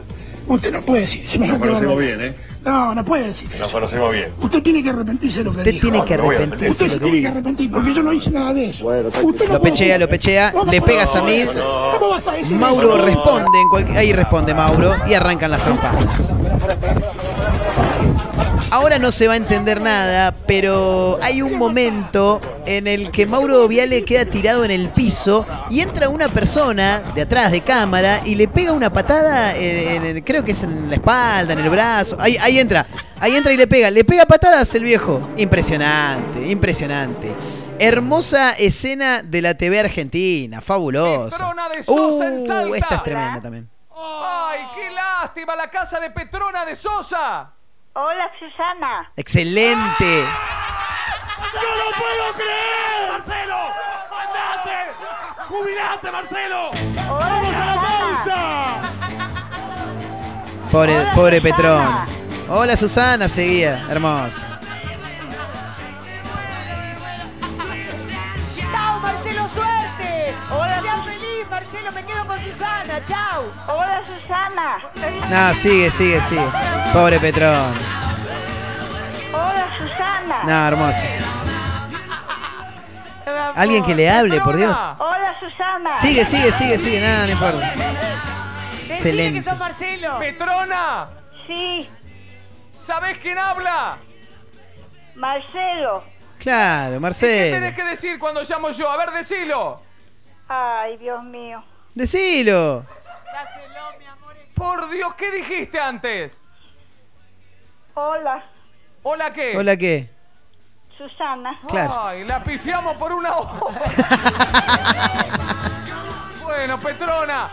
Usted 0.49 0.73
no 0.73 0.81
puede 0.83 1.03
decir 1.03 1.23
Nos 1.25 1.33
semejante 1.33 1.61
conocemos 1.69 1.95
barbaridad. 1.97 2.19
bien, 2.19 2.31
¿eh? 2.35 2.50
No, 2.65 2.95
no 2.95 3.05
puede 3.05 3.29
decir 3.29 3.49
Nos 3.53 3.61
eso. 3.61 3.73
conocemos 3.73 4.13
bien. 4.13 4.29
Usted 4.41 4.63
tiene 4.63 4.83
que 4.83 4.91
arrepentirse 4.91 5.39
de 5.39 5.45
lo 5.45 5.53
que 5.53 5.59
Usted 5.59 5.73
dijo. 5.73 5.89
tiene 5.91 6.05
que 6.05 6.17
No, 6.17 6.19
no 6.19 6.25
voy 6.27 6.35
a 6.35 6.39
arrepentirse 6.41 6.73
Usted 6.73 6.89
se 6.89 6.97
lo 6.97 7.03
tiene 7.05 7.21
que 7.23 7.29
arrepentir 7.29 7.71
porque 7.71 7.95
yo 7.95 8.03
no 8.03 8.13
hice 8.13 8.31
nada 8.31 8.53
de 8.53 8.71
eso. 8.71 8.87
Usted 8.87 9.03
no 9.03 9.23
Lo 9.55 9.61
puede 9.61 9.61
pechea, 9.73 9.87
decir- 9.87 10.01
lo 10.01 10.09
pechea, 10.09 10.53
¿Cómo 10.53 10.73
le 10.73 10.83
pega 10.83 11.03
a 11.05 11.07
Samid. 11.07 11.33
eso? 11.49 11.93
¿Cómo 11.99 12.11
vas 12.11 12.27
a 12.29 12.33
decir 12.33 12.57
Mauro 12.59 12.97
eso? 12.97 13.05
responde 13.07 13.59
en 13.63 13.69
cualquier... 13.71 13.97
Ahí 13.99 14.13
responde 14.13 14.55
Mauro 14.55 14.95
y 15.09 15.15
arrancan 15.15 15.51
las 15.51 15.63
trompadas. 15.63 16.35
Ahora 18.71 18.99
no 18.99 19.11
se 19.11 19.27
va 19.27 19.35
a 19.35 19.37
entender 19.37 19.81
nada, 19.81 20.35
pero 20.47 21.19
hay 21.23 21.43
un 21.43 21.59
momento 21.59 22.41
en 22.67 22.87
el 22.87 23.11
que 23.11 23.27
Mauro 23.27 23.67
Viale 23.67 24.05
queda 24.05 24.25
tirado 24.25 24.65
en 24.65 24.71
el 24.71 24.89
piso 24.91 25.47
y 25.71 25.81
entra 25.81 26.09
una 26.09 26.29
persona 26.29 27.03
de 27.15 27.23
atrás 27.23 27.51
de 27.51 27.63
cámara 27.63 28.21
y 28.25 28.37
le 28.37 28.47
pega 28.47 28.73
una 28.73 28.93
patada, 28.93 29.57
en, 29.57 30.23
creo 30.23 30.45
que 30.45 30.53
es 30.53 30.63
en 30.63 30.89
la 30.89 30.95
espalda, 30.97 31.53
en 31.53 31.59
el 31.59 31.69
brazo. 31.69 32.17
Ahí, 32.21 32.37
ahí 32.41 32.61
entra, 32.61 32.87
ahí 33.19 33.35
entra 33.35 33.53
y 33.53 33.57
le 33.57 33.67
pega. 33.67 33.91
Le 33.91 34.05
pega 34.05 34.25
patadas 34.25 34.73
el 34.75 34.85
viejo. 34.85 35.31
Impresionante, 35.37 36.49
impresionante. 36.49 37.35
Hermosa 37.79 38.53
escena 38.53 39.23
de 39.23 39.43
la 39.43 39.55
TV 39.55 39.81
argentina, 39.81 40.61
fabulosa. 40.61 41.37
Petrona 41.37 41.69
de 41.69 41.83
Sosa 41.83 42.29
en 42.29 42.69
Uh, 42.69 42.75
esta 42.75 42.95
es 42.95 43.03
tremenda 43.03 43.41
también. 43.41 43.69
¡Ay, 43.97 44.61
qué 44.75 44.91
lástima! 44.91 45.57
La 45.57 45.71
casa 45.71 45.99
de 45.99 46.11
Petrona 46.11 46.65
de 46.65 46.77
Sosa. 46.77 47.55
Hola, 47.93 48.31
Susana. 48.39 49.13
Excelente. 49.17 50.25
¡No 51.55 51.77
lo 51.77 51.91
puedo 51.99 52.33
creer! 52.35 53.11
¡Marcelo! 53.11 53.59
¡Andate! 54.23 54.79
¡Jubilate, 55.49 56.11
Marcelo! 56.13 56.71
¡Vamos 57.09 57.55
a 57.57 57.67
la 57.67 57.75
pausa! 57.75 58.81
Pobre, 60.71 60.99
Hola, 61.01 61.13
pobre 61.15 61.41
Susana. 61.41 61.57
Petrona. 61.57 62.07
Hola 62.49 62.77
Susana, 62.77 63.29
seguía. 63.29 63.85
Hermosa. 63.91 64.60
Susana! 72.53 73.05
¡Chao! 73.07 73.45
Hola, 73.69 74.03
Susana. 74.07 74.79
No, 75.31 75.55
sigue, 75.55 75.91
sigue, 75.91 76.21
sigue. 76.23 76.47
Pobre 76.93 77.19
Petrona. 77.21 77.73
Hola, 79.33 79.69
Susana. 79.79 80.43
No, 80.45 80.67
hermosa. 80.69 81.05
Alguien 83.57 83.85
que 83.85 83.95
le 83.95 84.09
hable, 84.11 84.41
por 84.41 84.57
Dios. 84.57 84.79
Hola, 84.99 85.35
Susana. 85.41 85.99
Sigue, 86.01 86.25
sigue, 86.25 86.53
sigue, 86.53 86.79
sigue. 86.79 87.01
Nada, 87.01 87.27
no 87.27 87.33
importa. 87.33 87.59
Decile 87.59 88.87
que 88.89 88.95
Excelente. 88.95 89.43
sos 89.43 89.59
Marcelo. 89.59 90.19
Petrona. 90.19 91.09
Sí, 91.47 91.89
¿Sabés 92.83 93.19
quién 93.19 93.39
habla? 93.39 93.97
Marcelo. 95.15 96.03
Claro, 96.39 96.95
¿Qué 96.95 97.01
Marcelo. 97.01 97.57
tenés 97.57 97.75
que 97.77 97.85
decir 97.85 98.19
cuando 98.19 98.43
llamo 98.43 98.71
yo? 98.71 98.91
A 98.91 98.97
ver, 98.97 99.11
decilo. 99.13 99.83
Ay, 100.49 100.97
Dios 100.97 101.23
mío. 101.23 101.63
Decilo. 101.95 102.85
Por 104.55 104.91
Dios, 104.91 105.15
¿qué 105.15 105.31
dijiste 105.31 105.81
antes? 105.81 106.39
Hola, 107.95 108.45
¿Hola 109.03 109.33
qué? 109.33 109.57
Hola, 109.57 109.77
¿qué? 109.77 110.11
Susana. 110.97 111.59
Claro. 111.67 112.03
Ay, 112.03 112.25
la 112.25 112.45
pifiamos 112.45 112.97
por 112.97 113.13
una 113.13 113.33
hora. 113.33 113.51
bueno, 116.43 116.79
Petrona. 116.79 117.49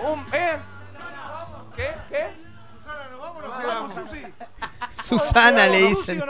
Un, 0.00 0.24
¿Eh? 0.32 0.58
¿Qué? 1.74 1.90
¿Qué? 2.10 2.30
Susana 4.92 5.66
le 5.66 5.88
dicen. 5.88 6.22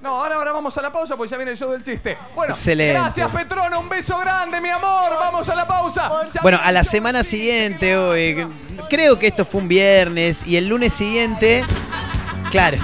No, 0.00 0.10
ahora, 0.20 0.36
ahora 0.36 0.52
vamos 0.52 0.76
a 0.78 0.82
la 0.82 0.92
pausa 0.92 1.16
porque 1.16 1.30
ya 1.30 1.36
viene 1.36 1.52
el 1.52 1.56
show 1.58 1.70
del 1.72 1.82
chiste. 1.82 2.16
Bueno, 2.34 2.54
Excelente. 2.54 2.92
gracias 2.92 3.30
Petrona, 3.30 3.78
un 3.78 3.88
beso 3.88 4.16
grande, 4.18 4.60
mi 4.60 4.68
amor. 4.68 5.10
Vamos 5.18 5.48
a 5.48 5.54
la 5.56 5.66
pausa. 5.66 6.10
Ya 6.32 6.40
Bueno, 6.40 6.58
viene 6.58 6.68
a 6.68 6.72
la 6.72 6.80
el 6.80 6.84
show 6.86 6.90
semana 6.92 7.18
del 7.18 7.26
chiste. 7.26 7.36
siguiente, 7.36 7.96
hoy, 7.96 8.46
creo 8.88 9.18
que 9.18 9.26
esto 9.26 9.44
fue 9.44 9.60
un 9.62 9.68
viernes 9.68 10.46
y 10.46 10.56
el 10.56 10.68
lunes 10.68 10.92
siguiente, 10.92 11.64
claro. 12.50 12.78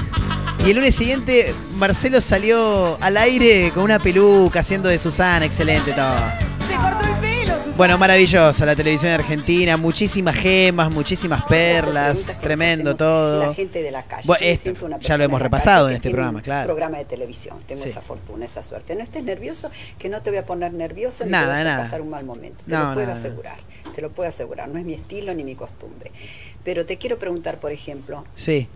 Y 0.66 0.70
el 0.70 0.76
lunes 0.76 0.94
siguiente 0.94 1.54
Marcelo 1.76 2.20
salió 2.20 2.98
al 3.00 3.16
aire 3.16 3.70
con 3.72 3.84
una 3.84 3.98
peluca 3.98 4.60
haciendo 4.60 4.88
de 4.88 4.98
Susana, 4.98 5.44
excelente 5.44 5.92
todo. 5.92 6.16
Se 6.66 6.74
cortó 6.76 7.04
el 7.04 7.14
pelo. 7.20 7.33
Bueno, 7.76 7.98
maravillosa 7.98 8.64
la 8.64 8.76
televisión 8.76 9.10
argentina, 9.12 9.76
muchísimas 9.76 10.36
gemas, 10.36 10.92
muchísimas 10.92 11.42
perlas, 11.44 12.38
tremendo 12.40 12.94
todo. 12.94 13.46
La 13.48 13.54
gente 13.54 13.82
de 13.82 13.90
la 13.90 14.04
calle. 14.04 14.22
Bueno, 14.26 14.46
esto, 14.46 14.72
una 14.86 14.98
ya 15.00 15.18
lo 15.18 15.24
hemos 15.24 15.42
repasado 15.42 15.88
en 15.88 15.96
este 15.96 16.10
programa, 16.10 16.38
un 16.38 16.44
claro. 16.44 16.66
programa 16.68 16.98
de 16.98 17.04
televisión. 17.04 17.56
Tengo 17.66 17.82
Sí. 17.82 17.88
esa 17.88 18.00
fortuna, 18.00 18.44
esa 18.44 18.62
suerte. 18.62 18.94
No 18.94 19.02
estés 19.02 19.24
nervioso, 19.24 19.70
que 19.98 20.08
no 20.08 20.22
te 20.22 20.30
voy 20.30 20.38
a 20.38 20.46
poner 20.46 20.72
nervioso 20.72 21.24
ni 21.24 21.32
te 21.32 21.36
vas 21.46 21.66
a 21.66 21.78
pasar 21.78 22.00
un 22.00 22.10
mal 22.10 22.24
momento. 22.24 22.62
Te 22.64 22.70
No, 22.70 22.90
lo 22.90 22.94
puedo 22.94 23.06
nada. 23.08 23.18
asegurar. 23.18 23.56
Te 23.92 24.00
lo 24.02 24.10
puedo 24.10 24.28
asegurar. 24.28 24.68
No 24.68 24.78
es 24.78 24.84
mi 24.84 24.94
estilo 24.94 25.34
ni 25.34 25.42
mi 25.42 25.56
costumbre. 25.56 26.12
Pero 26.62 26.86
te 26.86 26.96
quiero 26.96 27.18
preguntar, 27.18 27.58
por 27.58 27.72
ejemplo, 27.72 28.24
Sí. 28.36 28.68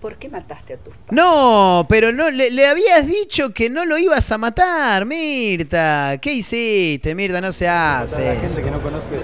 ¿Por 0.00 0.16
qué 0.16 0.28
mataste 0.28 0.74
a 0.74 0.76
tus 0.76 0.94
padres? 0.94 1.10
No, 1.12 1.86
pero 1.88 2.12
no, 2.12 2.30
le, 2.30 2.50
le 2.50 2.66
habías 2.66 3.06
dicho 3.06 3.50
que 3.50 3.68
no 3.70 3.84
lo 3.84 3.98
ibas 3.98 4.30
a 4.32 4.38
matar, 4.38 5.04
Mirta. 5.06 6.18
¿Qué 6.20 6.32
hiciste, 6.32 7.14
Mirta? 7.14 7.40
No 7.40 7.52
se 7.52 7.68
hace. 7.68 8.44
eso. 8.44 8.62
que 8.62 8.70
no 8.70 8.80
conoce 8.80 9.14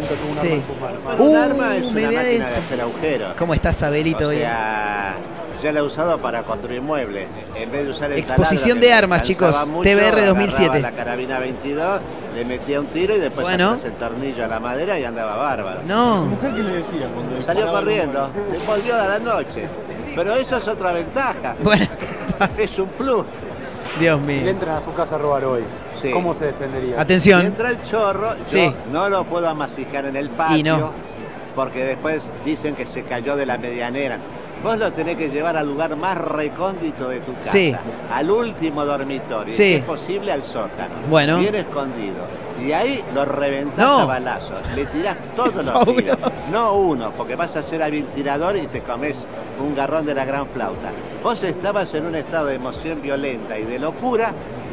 nunca 0.00 0.14
tuvo 0.14 0.28
un 0.28 0.34
Sí. 0.34 0.62
arma 0.82 1.12
en 1.14 1.20
Uh, 1.20 1.24
un 1.30 1.36
arma 1.36 1.76
es 1.76 1.82
me 1.82 1.88
una 1.90 2.00
máquina 2.22 2.22
de 2.22 2.56
hacer 2.56 2.80
agujeros. 2.80 3.34
¿Cómo 3.36 3.54
estás, 3.54 3.82
Abelito? 3.82 4.26
O 4.26 4.28
hoy? 4.28 4.36
sea, 4.38 5.16
yo 5.62 5.72
la 5.72 5.80
he 5.80 5.82
usado 5.82 6.18
para 6.18 6.42
construir 6.44 6.80
muebles. 6.82 7.26
En 7.56 7.72
vez 7.72 7.84
de 7.84 7.90
usar 7.90 8.12
el 8.12 8.18
Exposición 8.18 8.78
taladro 8.78 8.86
de 8.88 8.92
armas, 8.94 9.22
chicos. 9.22 9.66
mucho, 9.68 9.82
TBR 9.82 10.00
agarraba 10.04 10.26
2007. 10.28 10.80
la 10.80 10.92
carabina 10.92 11.38
22, 11.40 12.00
le 12.36 12.44
metía 12.44 12.78
un 12.80 12.86
tiro 12.86 13.16
y 13.16 13.18
después 13.18 13.44
Bueno. 13.44 13.76
el 13.84 13.92
tornillo 13.94 14.44
a 14.44 14.46
la 14.46 14.60
madera 14.60 15.00
y 15.00 15.04
andaba 15.04 15.34
bárbaro. 15.34 15.80
No. 15.84 16.26
¿Mujer 16.26 16.54
qué 16.54 16.62
le 16.62 16.72
decía 16.74 17.08
cuando 17.12 17.42
Salió 17.44 17.70
corriendo, 17.72 18.30
le 18.52 18.58
volvió 18.58 18.94
a 18.94 19.06
la 19.08 19.18
noche. 19.18 19.66
Pero 20.18 20.34
eso 20.34 20.56
es 20.56 20.66
otra 20.66 20.90
ventaja. 20.90 21.54
Bueno, 21.62 21.84
Es 22.58 22.76
un 22.76 22.88
plus. 22.88 23.24
Dios 24.00 24.18
Si 24.20 24.26
mío. 24.26 24.42
le 24.44 24.50
entran 24.50 24.76
a 24.76 24.80
su 24.80 24.92
casa 24.92 25.14
a 25.14 25.18
robar 25.18 25.44
hoy, 25.44 25.62
Sí. 26.02 26.10
¿cómo 26.10 26.34
se 26.34 26.46
defendería? 26.46 26.96
Si 26.96 27.00
Atención. 27.00 27.46
entra 27.46 27.70
el 27.70 27.80
chorro, 27.84 28.34
yo 28.36 28.44
Sí. 28.46 28.74
no 28.92 29.08
lo 29.08 29.22
puedo 29.26 29.48
amasijar 29.48 30.06
en 30.06 30.16
el 30.16 30.28
patio. 30.30 30.56
Y 30.56 30.62
no. 30.64 30.92
Porque 31.54 31.84
después 31.84 32.32
dicen 32.44 32.74
que 32.74 32.84
se 32.86 33.04
cayó 33.04 33.36
de 33.36 33.46
la 33.46 33.58
medianera. 33.58 34.18
Vos 34.62 34.76
lo 34.78 34.92
tenés 34.92 35.16
que 35.16 35.28
llevar 35.30 35.56
al 35.56 35.66
lugar 35.66 35.94
más 35.96 36.18
recóndito 36.18 37.08
de 37.08 37.20
tu 37.20 37.32
casa. 37.34 37.52
Sí. 37.52 37.74
Al 38.12 38.30
último 38.30 38.84
dormitorio. 38.84 39.46
Sí. 39.52 39.62
Si 39.62 39.74
es 39.74 39.84
posible 39.84 40.32
al 40.32 40.42
sótano. 40.42 40.94
Bueno. 41.08 41.38
Bien 41.38 41.54
escondido. 41.54 42.16
Y 42.60 42.72
ahí 42.72 43.04
lo 43.14 43.24
reventás 43.24 43.78
No. 43.86 43.98
a 44.00 44.04
balazos. 44.06 44.58
Le 44.74 44.84
tirás 44.86 45.16
todos 45.36 45.64
los 45.64 45.84
tiros. 45.96 46.18
No 46.52 46.74
uno, 46.74 47.12
porque 47.16 47.36
vas 47.36 47.54
a 47.56 47.62
ser 47.62 47.82
habilitador 47.82 48.56
y 48.56 48.66
te 48.66 48.80
comes 48.82 49.16
un 49.60 49.74
garrón 49.76 50.04
de 50.06 50.14
la 50.14 50.24
gran 50.24 50.46
flauta. 50.48 50.90
Vos 51.22 51.42
estabas 51.44 51.94
en 51.94 52.06
un 52.06 52.14
estado 52.16 52.46
de 52.46 52.56
emoción 52.56 53.00
violenta 53.00 53.56
y 53.58 53.64
de 53.64 53.78
locura. 53.78 54.32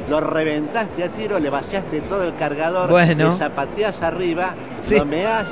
Lo 0.10 0.20
reventaste 0.20 1.04
a 1.04 1.10
tiro, 1.10 1.40
le 1.40 1.50
vaciaste 1.50 2.02
todo 2.02 2.24
el 2.24 2.36
cargador, 2.36 2.90
Bueno. 2.92 3.30
le 3.32 3.38
zapateás 3.38 4.02
arriba, 4.04 4.54
Sí. 4.80 4.98
lo 4.98 5.06
meás 5.06 5.48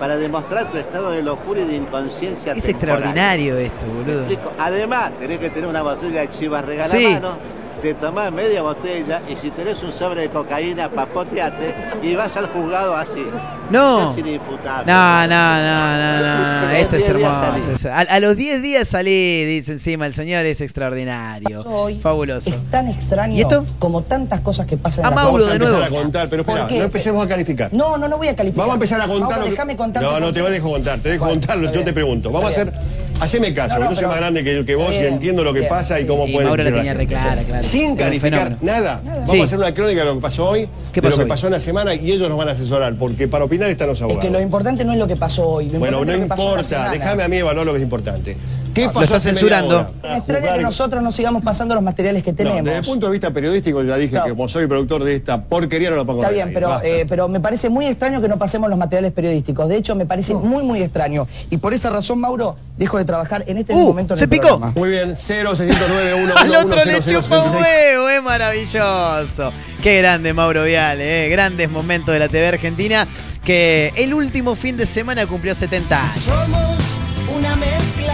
para 0.00 0.16
demostrar 0.16 0.70
tu 0.70 0.78
estado 0.78 1.10
de 1.10 1.22
locura 1.22 1.60
y 1.60 1.64
de 1.66 1.76
inconsciencia 1.76 2.54
Es 2.54 2.64
temporal. 2.64 2.70
extraordinario 2.98 3.56
esto, 3.58 3.86
¿Me 3.86 3.92
boludo. 4.14 4.24
Además, 4.58 5.12
tenés 5.18 5.38
que 5.38 5.50
tener 5.50 5.68
una 5.68 5.82
botella 5.82 6.22
de 6.22 6.30
chivas 6.30 6.64
regala 6.64 6.88
Sí. 6.88 7.10
mano, 7.12 7.36
te 7.82 7.94
tomás 7.94 8.30
media 8.32 8.62
botella 8.62 9.20
y 9.28 9.36
si 9.36 9.50
tenés 9.50 9.82
un 9.82 9.92
sobre 9.92 10.22
de 10.22 10.28
cocaína, 10.30 10.88
papoteate 10.90 11.74
y 12.02 12.14
vas 12.14 12.36
al 12.36 12.46
juzgado 12.48 12.96
así. 12.96 13.24
No. 13.70 14.14
No, 14.14 14.14
no, 14.16 15.26
no, 15.26 15.26
no, 15.26 15.96
no, 15.96 16.20
no. 16.20 16.60
Pero 16.66 16.72
Esto 16.72 16.96
en 16.96 17.02
es 17.02 17.06
10 17.08 17.16
días 17.18 17.42
hermoso. 17.66 17.88
A, 17.88 18.00
a 18.00 18.20
los 18.20 18.36
10 18.36 18.62
días 18.62 18.88
salí, 18.88 19.44
dice 19.44 19.72
encima, 19.72 20.06
el 20.06 20.14
señor 20.14 20.44
es 20.46 20.60
extraordinario. 20.60 21.64
Fabuloso. 22.02 22.50
Es 22.50 22.70
tan 22.70 22.88
extraño 22.88 23.34
¿Y 23.36 23.40
esto? 23.40 23.64
como 23.78 24.02
tantas 24.02 24.40
cas 24.40 24.60
que 24.66 24.76
pasan 24.76 25.04
A 25.04 25.08
en 25.08 25.14
la 25.14 25.22
Mauro 25.22 25.46
de 25.46 25.58
nuevo. 25.58 25.82
a 25.82 25.88
contar, 25.88 26.28
pero 26.28 26.42
espera, 26.42 26.66
no 26.68 26.84
empecemos 26.84 27.24
a 27.24 27.28
calificar. 27.28 27.72
No, 27.72 27.96
no, 27.96 28.08
no 28.08 28.18
voy 28.18 28.28
a 28.28 28.36
calificar. 28.36 28.60
Vamos 28.66 28.72
a 28.72 28.76
empezar 28.76 29.00
a 29.00 29.06
contar. 29.06 29.20
Mauro, 29.28 29.38
lo 29.38 29.44
que- 29.44 29.50
déjame 29.52 29.76
contar. 29.76 30.02
No, 30.02 30.20
no 30.20 30.32
te 30.32 30.42
dejo 30.42 30.70
contar, 30.70 30.98
te 30.98 31.08
dejo 31.10 31.26
contarlo, 31.28 31.72
yo 31.72 31.82
te 31.84 31.92
pregunto. 31.92 32.30
Vamos 32.30 32.48
a 32.48 32.52
hacer. 32.52 32.72
Haceme 33.20 33.52
caso, 33.54 33.78
No, 33.78 33.84
no, 33.84 33.90
yo 33.90 33.96
soy 33.96 34.06
más 34.06 34.16
grande 34.16 34.42
que, 34.42 34.64
que 34.64 34.74
vos 34.74 34.92
y 34.92 34.96
entiendo 35.04 35.44
lo 35.44 35.52
que 35.52 35.60
bien, 35.60 35.70
pasa 35.70 36.00
y 36.00 36.06
cómo 36.06 36.26
Y 36.26 36.32
puede 36.32 36.46
Mauro 36.46 36.62
la 36.64 36.70
funcionar 36.70 36.78
tenía 36.80 36.94
la 36.94 36.98
re 36.98 37.06
gente. 37.06 37.14
clara, 37.22 37.42
claro. 37.42 37.62
Sin 37.62 37.96
calificar 37.96 38.56
nada. 38.62 39.00
Vamos 39.04 39.30
Sí. 39.30 39.40
a 39.40 39.44
hacer 39.44 39.58
una 39.58 39.74
crónica 39.74 40.00
de 40.00 40.06
lo 40.06 40.14
que 40.14 40.20
pasó 40.20 40.48
hoy, 40.48 40.68
¿Qué 40.92 41.00
de 41.00 41.08
lo 41.08 41.14
hoy? 41.14 41.22
que 41.22 41.28
pasó 41.28 41.46
en 41.46 41.52
la 41.52 41.60
semana 41.60 41.94
y 41.94 42.10
ellos 42.12 42.28
nos 42.28 42.38
van 42.38 42.48
a 42.48 42.52
asesorar, 42.52 42.94
porque 42.94 43.28
para 43.28 43.44
opinar 43.44 43.70
están 43.70 43.88
los 43.88 43.98
Es 43.98 44.02
abogados. 44.02 44.24
que 44.24 44.30
lo 44.30 44.40
importante 44.40 44.84
no 44.84 44.92
es 44.92 44.98
lo 44.98 45.06
que 45.06 45.16
pasó 45.16 45.46
hoy. 45.48 45.68
Lo 45.68 45.78
Bueno, 45.78 46.04
no 46.04 46.12
es 46.12 46.18
lo 46.18 46.24
que 46.24 46.28
pasó 46.28 46.42
en 46.42 46.48
la 46.56 46.60
importa, 46.62 46.90
déjame 46.92 47.22
a 47.22 47.28
mí 47.28 47.36
evaluar 47.36 47.66
lo 47.66 47.72
que 47.72 47.78
es 47.78 47.82
importante. 47.84 48.36
¿Qué 48.80 48.86
Lo 48.86 48.92
pasó 48.92 49.16
está 49.16 49.20
censurando. 49.20 49.90
Me 50.02 50.16
extraña 50.18 50.54
que 50.54 50.62
nosotros 50.62 51.02
no 51.02 51.12
sigamos 51.12 51.42
pasando 51.44 51.74
los 51.74 51.84
materiales 51.84 52.22
que 52.22 52.30
No, 52.32 52.36
tenemos. 52.36 52.64
desde 52.64 52.78
el 52.78 52.84
punto 52.84 53.06
de 53.06 53.12
vista 53.12 53.30
periodístico 53.30 53.82
ya 53.82 53.96
dije 53.96 54.16
No. 54.16 54.24
que 54.24 54.30
como 54.30 54.48
soy 54.48 54.66
productor 54.66 55.04
de 55.04 55.16
esta 55.16 55.42
porquería 55.44 55.90
no 55.90 55.96
lo 55.96 56.06
pongo 56.06 56.22
Está 56.22 56.32
bien, 56.32 56.50
pero, 56.54 56.80
eh, 56.82 57.04
pero 57.08 57.28
me 57.28 57.40
parece 57.40 57.68
muy 57.68 57.86
extraño 57.86 58.20
que 58.20 58.28
no 58.28 58.38
pasemos 58.38 58.70
los 58.70 58.78
materiales 58.78 59.12
periodísticos. 59.12 59.68
De 59.68 59.76
hecho, 59.76 59.94
me 59.94 60.06
parece 60.06 60.34
muy, 60.34 60.62
muy 60.62 60.82
extraño. 60.82 61.26
Y 61.50 61.56
por 61.58 61.74
esa 61.74 61.90
razón, 61.90 62.20
Mauro, 62.20 62.56
dejo 62.76 62.98
de 62.98 63.04
trabajar 63.04 63.44
en 63.46 63.58
este 63.58 63.74
Uh, 63.74 63.88
momento 63.88 64.14
en 64.14 64.18
se 64.18 64.24
el 64.24 64.30
picó. 64.30 64.48
programa. 64.48 64.72
Muy 64.76 64.90
bien, 64.90 65.14
0, 65.16 65.54
609, 65.54 66.14
1, 66.24 66.34
Al 66.36 66.54
otro 66.66 66.84
le 66.84 67.00
chupa 67.00 67.44
un 67.44 67.56
huevo, 67.56 68.08
es 68.08 68.22
maravilloso. 68.22 69.50
Qué 69.82 69.98
grande 69.98 70.32
Mauro 70.34 70.64
Viale, 70.64 71.26
eh. 71.26 71.28
grandes 71.28 71.70
momentos 71.70 72.12
de 72.12 72.18
la 72.18 72.28
TV 72.28 72.48
Argentina 72.48 73.06
que 73.44 73.92
el 73.96 74.12
último 74.14 74.54
fin 74.54 74.76
de 74.76 74.86
semana 74.86 75.26
cumplió 75.26 75.54
70 75.54 76.02
años. 76.02 76.24
Somos 76.24 76.76
una 77.36 77.56
mezcla. 77.56 78.09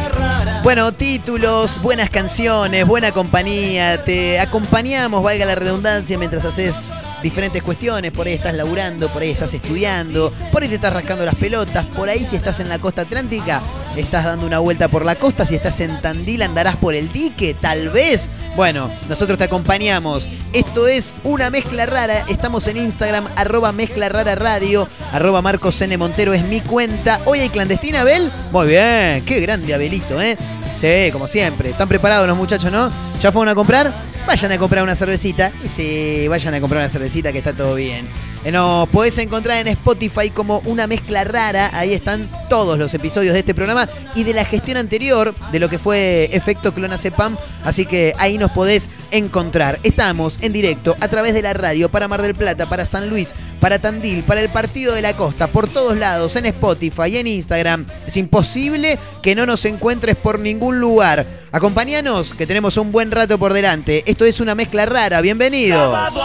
Bueno, 0.67 0.91
títulos, 0.91 1.81
buenas 1.81 2.11
canciones, 2.11 2.85
buena 2.85 3.13
compañía. 3.13 4.03
Te 4.03 4.41
acompañamos, 4.41 5.23
valga 5.23 5.47
la 5.47 5.55
redundancia, 5.55 6.19
mientras 6.19 6.45
haces 6.45 6.93
diferentes 7.23 7.63
cuestiones. 7.63 8.11
Por 8.11 8.27
ahí 8.27 8.33
estás 8.33 8.53
laburando, 8.53 9.09
por 9.13 9.23
ahí 9.23 9.31
estás 9.31 9.55
estudiando, 9.55 10.33
por 10.51 10.65
ahí 10.65 10.69
te 10.69 10.75
estás 10.75 10.93
rascando 10.93 11.25
las 11.25 11.37
pelotas. 11.37 11.87
Por 11.87 12.09
ahí, 12.09 12.27
si 12.29 12.35
estás 12.35 12.59
en 12.59 12.69
la 12.69 12.81
costa 12.81 13.03
atlántica, 13.03 13.63
estás 13.97 14.25
dando 14.25 14.45
una 14.45 14.59
vuelta 14.59 14.89
por 14.89 15.05
la 15.05 15.15
costa. 15.15 15.47
Si 15.47 15.55
estás 15.55 15.79
en 15.79 16.03
Tandil, 16.03 16.43
andarás 16.43 16.75
por 16.75 16.97
el 16.97 17.13
dique, 17.13 17.55
tal 17.55 17.91
vez. 17.91 18.29
Bueno, 18.57 18.91
nosotros 19.09 19.39
te 19.39 19.45
acompañamos. 19.45 20.29
Esto 20.53 20.89
es 20.89 21.15
una 21.23 21.49
mezcla 21.49 21.87
rara. 21.87 22.25
Estamos 22.27 22.67
en 22.67 22.79
Instagram, 22.79 23.29
arroba 23.37 23.71
mezcla 23.71 24.09
rara 24.09 24.35
radio, 24.35 24.89
arroba 25.13 25.43
Marcos. 25.43 25.81
Montero 25.97 26.35
es 26.35 26.43
mi 26.43 26.61
cuenta. 26.61 27.21
Hoy 27.25 27.39
hay 27.39 27.51
clandestina, 27.51 28.01
Abel. 28.01 28.33
Muy 28.51 28.67
bien, 28.67 29.25
qué 29.25 29.39
grande 29.41 29.73
Abelito, 29.73 30.21
¿eh? 30.21 30.37
Sí, 30.81 31.11
como 31.13 31.27
siempre. 31.27 31.71
¿Están 31.71 31.89
preparados 31.89 32.27
los 32.29 32.37
muchachos, 32.37 32.71
no? 32.71 32.91
¿Ya 33.21 33.33
fueron 33.33 33.51
a 33.51 33.55
comprar? 33.55 33.93
Vayan 34.27 34.51
a 34.53 34.59
comprar 34.59 34.83
una 34.83 34.95
cervecita. 34.97 35.53
Y 35.65 35.69
sí, 35.69 36.27
vayan 36.29 36.53
a 36.55 36.61
comprar 36.61 36.81
una 36.83 36.91
cervecita 36.91 37.33
que 37.33 37.39
está 37.39 37.53
todo 37.53 37.75
bien. 37.77 38.07
Eh, 38.45 38.53
Nos 38.53 38.89
podés 38.91 39.17
encontrar 39.19 39.59
en 39.61 39.69
Spotify 39.69 40.31
como 40.31 40.59
una 40.67 40.87
mezcla 40.87 41.25
rara. 41.25 41.71
Ahí 41.73 41.95
están 41.95 42.29
todos 42.51 42.79
los 42.79 42.93
episodios 42.93 43.33
de 43.33 43.39
este 43.41 43.55
programa 43.55 43.89
y 44.15 44.25
de 44.25 44.35
la 44.35 44.45
gestión 44.45 44.77
anterior 44.77 45.35
de 45.51 45.59
lo 45.61 45.69
que 45.71 45.79
fue 45.79 46.29
Efecto 46.33 46.75
Clonacepam. 46.75 47.37
Así 47.65 47.87
que 47.87 48.15
ahí 48.19 48.37
nos 48.37 48.51
podés 48.51 48.91
encontrar. 49.17 49.79
Estamos 49.83 50.39
en 50.41 50.53
directo 50.53 50.97
a 51.01 51.09
través 51.09 51.35
de 51.35 51.43
la 51.43 51.55
radio 51.55 51.89
para 51.89 52.09
Mar 52.09 52.23
del 52.23 52.35
Plata, 52.35 52.69
para 52.69 52.87
San 52.87 53.09
Luis, 53.09 53.35
para 53.61 53.79
Tandil, 53.79 54.23
para 54.23 54.41
el 54.41 54.49
Partido 54.49 54.95
de 54.95 55.03
la 55.03 55.15
Costa, 55.15 55.47
por 55.49 55.69
todos 55.69 55.97
lados, 55.97 56.37
en 56.37 56.47
Spotify 56.47 57.09
y 57.09 57.17
en 57.19 57.27
Instagram. 57.27 57.87
Es 58.07 58.17
imposible 58.17 58.99
que 59.23 59.35
no 59.35 59.47
nos 59.47 59.65
encuentres 59.65 60.17
por 60.17 60.39
ningún 60.39 60.81
lugar. 60.81 61.27
Acompáñanos, 61.53 62.35
que 62.35 62.47
tenemos 62.47 62.77
un 62.77 62.93
buen 62.93 63.11
rato 63.11 63.39
por 63.39 63.53
delante. 63.53 64.05
Esto 64.07 64.25
es 64.25 64.41
una 64.41 64.55
mezcla 64.55 64.87
rara. 64.87 65.21
Bienvenidos. 65.21 65.93
Sábado 65.93 66.23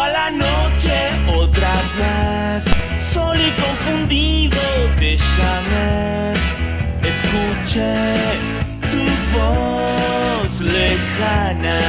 tu 8.92 9.38
voz 9.38 10.62
lejana 10.62 11.80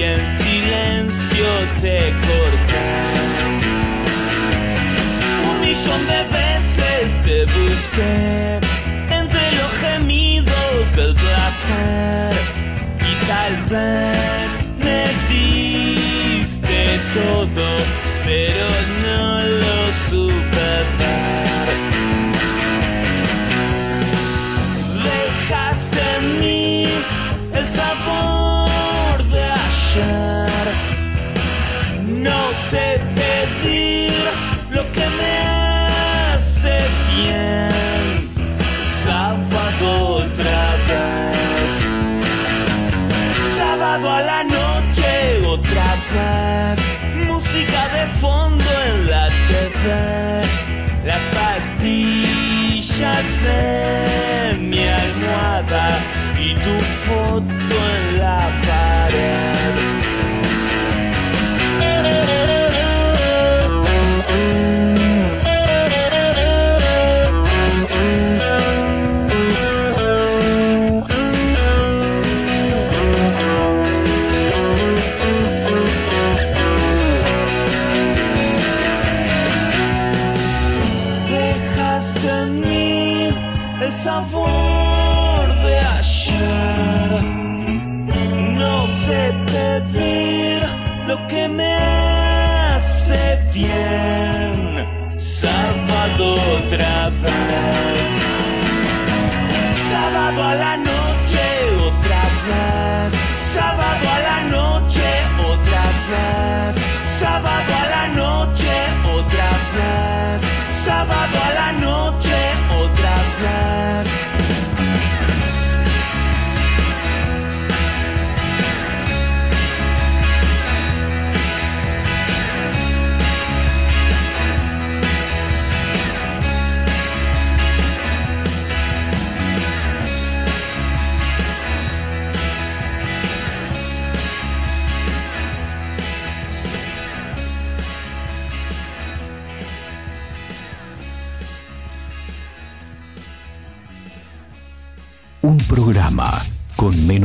y 0.00 0.02
en 0.02 0.26
silencio 0.26 1.46
te 1.80 1.98
corté. 2.26 2.90
Un 5.50 5.60
millón 5.60 6.02
de 6.12 6.20
veces 6.38 7.06
te 7.24 7.38
busqué 7.44 8.60
entre 9.20 9.44
los 9.58 9.72
gemidos 9.84 10.96
del 10.96 11.14
placer 11.14 12.32
y 13.10 13.26
tal 13.26 13.54
vez 13.74 14.48
me 14.84 15.02
diste 15.34 16.80
todo, 17.12 17.66
pero 18.24 18.66
no 19.04 19.22
lo 19.62 19.92
supe 20.08 20.70
ver. 20.98 21.68
Dejaste 25.04 26.02
en 26.18 26.40
mí 26.40 26.86
el 27.54 27.66
sabor 27.66 28.39
No 32.70 32.76
sé 32.76 34.09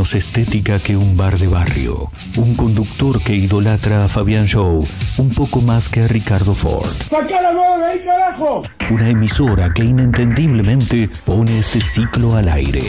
menos 0.05 0.13
estética 0.13 0.77
que 0.79 0.95
un 0.95 1.17
bar 1.17 1.39
de 1.39 1.47
barrio. 1.47 2.11
Un 2.37 2.55
conductor 2.55 3.23
que 3.23 3.33
idolatra 3.33 4.05
a 4.05 4.07
Fabián 4.07 4.45
Show 4.45 4.87
un 5.17 5.29
poco 5.33 5.61
más 5.61 5.89
que 5.89 6.01
a 6.01 6.07
Ricardo 6.07 6.53
Ford. 6.53 6.95
¡Sacá 7.09 7.41
la 7.41 7.51
de 7.51 7.85
ahí, 7.85 8.05
carajo! 8.05 8.61
Una 8.91 9.09
emisora 9.09 9.69
que 9.69 9.83
inentendiblemente 9.83 11.09
pone 11.25 11.57
este 11.57 11.81
ciclo 11.81 12.35
al 12.35 12.49
aire. 12.49 12.83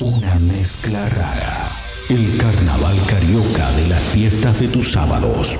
Una 0.00 0.34
mezcla 0.40 1.08
rara. 1.08 1.68
El 2.10 2.36
carnaval 2.36 2.96
carioca 3.08 3.70
de 3.72 3.88
las 3.88 4.02
fiestas 4.04 4.60
de 4.60 4.68
tus 4.68 4.92
sábados. 4.92 5.58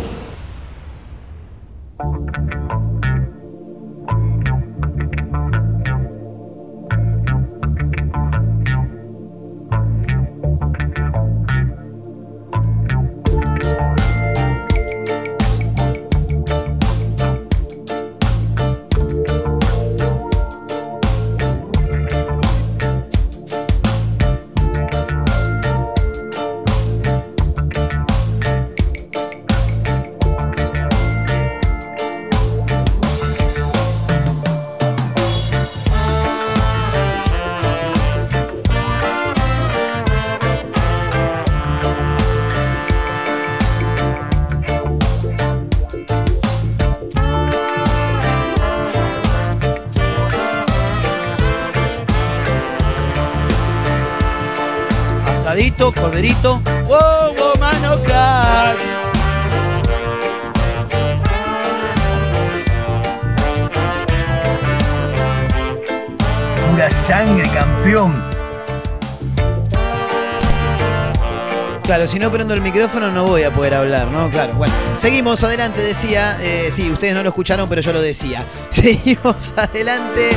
Si 72.15 72.21
no 72.21 72.31
prendo 72.31 72.55
el 72.55 72.61
micrófono 72.61 73.11
no 73.11 73.25
voy 73.25 73.43
a 73.43 73.53
poder 73.53 73.75
hablar, 73.75 74.07
¿no? 74.07 74.31
Claro, 74.31 74.55
bueno. 74.55 74.73
Seguimos 74.97 75.43
adelante, 75.43 75.81
decía. 75.81 76.39
Eh, 76.41 76.71
sí, 76.73 76.89
ustedes 76.93 77.13
no 77.13 77.25
lo 77.25 77.31
escucharon, 77.31 77.69
pero 77.69 77.81
yo 77.81 77.93
lo 77.93 78.01
decía. 78.01 78.47
Seguimos 78.71 79.53
adelante. 79.57 80.31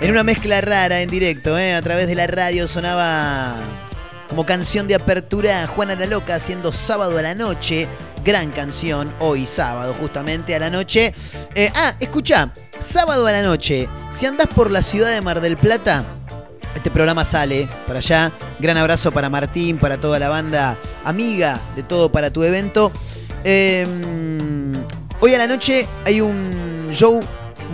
En 0.00 0.10
una 0.10 0.24
mezcla 0.24 0.62
rara, 0.62 1.02
en 1.02 1.10
directo, 1.10 1.58
¿eh? 1.58 1.74
A 1.74 1.82
través 1.82 2.06
de 2.06 2.14
la 2.14 2.26
radio 2.26 2.66
sonaba 2.66 3.56
como 4.30 4.46
canción 4.46 4.88
de 4.88 4.94
apertura 4.94 5.66
Juana 5.66 5.96
la 5.96 6.06
Loca 6.06 6.36
haciendo 6.36 6.72
sábado 6.72 7.18
a 7.18 7.20
la 7.20 7.34
noche. 7.34 7.86
Gran 8.24 8.50
canción, 8.50 9.12
hoy 9.18 9.44
sábado, 9.44 9.94
justamente 10.00 10.54
a 10.54 10.60
la 10.60 10.70
noche. 10.70 11.12
Eh, 11.54 11.70
ah, 11.74 11.94
escucha, 12.00 12.54
sábado 12.78 13.26
a 13.26 13.32
la 13.32 13.42
noche. 13.42 13.86
Si 14.08 14.24
andás 14.24 14.46
por 14.46 14.70
la 14.70 14.82
ciudad 14.82 15.10
de 15.10 15.20
Mar 15.20 15.42
del 15.42 15.58
Plata, 15.58 16.04
este 16.74 16.90
programa 16.90 17.24
sale 17.24 17.68
para 17.86 17.98
allá. 17.98 18.32
Gran 18.58 18.76
abrazo 18.76 19.12
para 19.12 19.30
Martín, 19.30 19.78
para 19.78 20.00
toda 20.00 20.18
la 20.18 20.28
banda 20.28 20.76
amiga 21.04 21.60
de 21.76 21.82
todo 21.82 22.10
para 22.10 22.30
tu 22.30 22.42
evento. 22.42 22.92
Eh, 23.44 23.86
hoy 25.20 25.34
a 25.34 25.38
la 25.38 25.46
noche 25.46 25.86
hay 26.04 26.20
un 26.20 26.88
show 26.92 27.20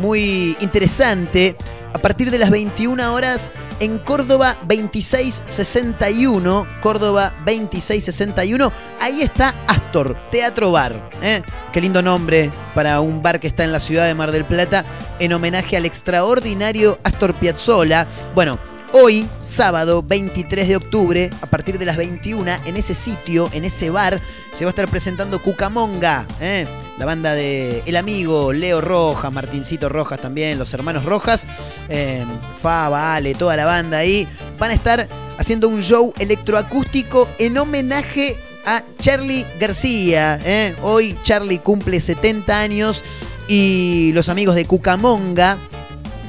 muy 0.01 0.57
interesante. 0.61 1.57
A 1.93 1.99
partir 1.99 2.31
de 2.31 2.39
las 2.39 2.51
21 2.51 3.15
horas 3.15 3.53
en 3.81 3.99
Córdoba 3.99 4.57
2661. 4.69 6.67
Córdoba 6.83 7.33
2661. 7.39 8.73
Ahí 9.01 9.23
está 9.23 9.55
Astor, 9.67 10.17
Teatro 10.31 10.73
Bar. 10.73 11.11
¿eh? 11.23 11.43
Qué 11.73 11.81
lindo 11.81 12.03
nombre 12.03 12.51
para 12.75 13.01
un 13.01 13.23
bar 13.23 13.41
que 13.41 13.47
está 13.47 13.65
en 13.65 13.73
la 13.73 13.81
ciudad 13.81 14.07
de 14.07 14.15
Mar 14.15 14.31
del 14.31 14.45
Plata 14.45 14.85
en 15.19 15.33
homenaje 15.33 15.77
al 15.77 15.87
extraordinario 15.87 16.99
Astor 17.03 17.33
Piazzolla. 17.35 18.07
Bueno, 18.35 18.59
Hoy, 18.99 19.29
sábado 19.45 20.03
23 20.03 20.69
de 20.69 20.77
octubre, 20.77 21.31
a 21.43 21.47
partir 21.47 21.79
de 21.79 21.85
las 21.85 21.99
21, 21.99 22.51
en 22.65 22.77
ese 22.79 22.95
sitio, 22.95 23.51
en 23.53 23.67
ese 23.67 23.91
bar, 23.91 24.23
se 24.55 24.65
va 24.65 24.71
a 24.71 24.73
estar 24.73 24.89
presentando 24.89 25.43
Cucamonga, 25.43 26.27
¿eh? 26.41 26.67
la 26.97 27.05
banda 27.05 27.35
de 27.35 27.83
El 27.85 27.97
Amigo, 27.97 28.55
Leo 28.55 28.81
Rojas, 28.81 29.31
Martincito 29.31 29.91
Rojas 29.91 30.19
también, 30.21 30.59
los 30.59 30.73
hermanos 30.73 31.05
Rojas, 31.05 31.47
eh, 31.91 32.25
Faba, 32.59 33.15
Ale, 33.15 33.35
toda 33.35 33.55
la 33.55 33.67
banda 33.67 33.99
ahí, 33.99 34.27
van 34.59 34.71
a 34.71 34.75
estar 34.75 35.07
haciendo 35.37 35.69
un 35.69 35.83
show 35.83 36.15
electroacústico 36.19 37.29
en 37.37 37.59
homenaje 37.59 38.39
a 38.65 38.83
Charlie 38.99 39.45
García. 39.61 40.41
¿eh? 40.43 40.75
Hoy 40.81 41.19
Charlie 41.23 41.59
cumple 41.59 42.01
70 42.01 42.59
años 42.59 43.05
y 43.47 44.13
los 44.15 44.31
amigos 44.31 44.55
de 44.55 44.65
Cucamonga, 44.65 45.59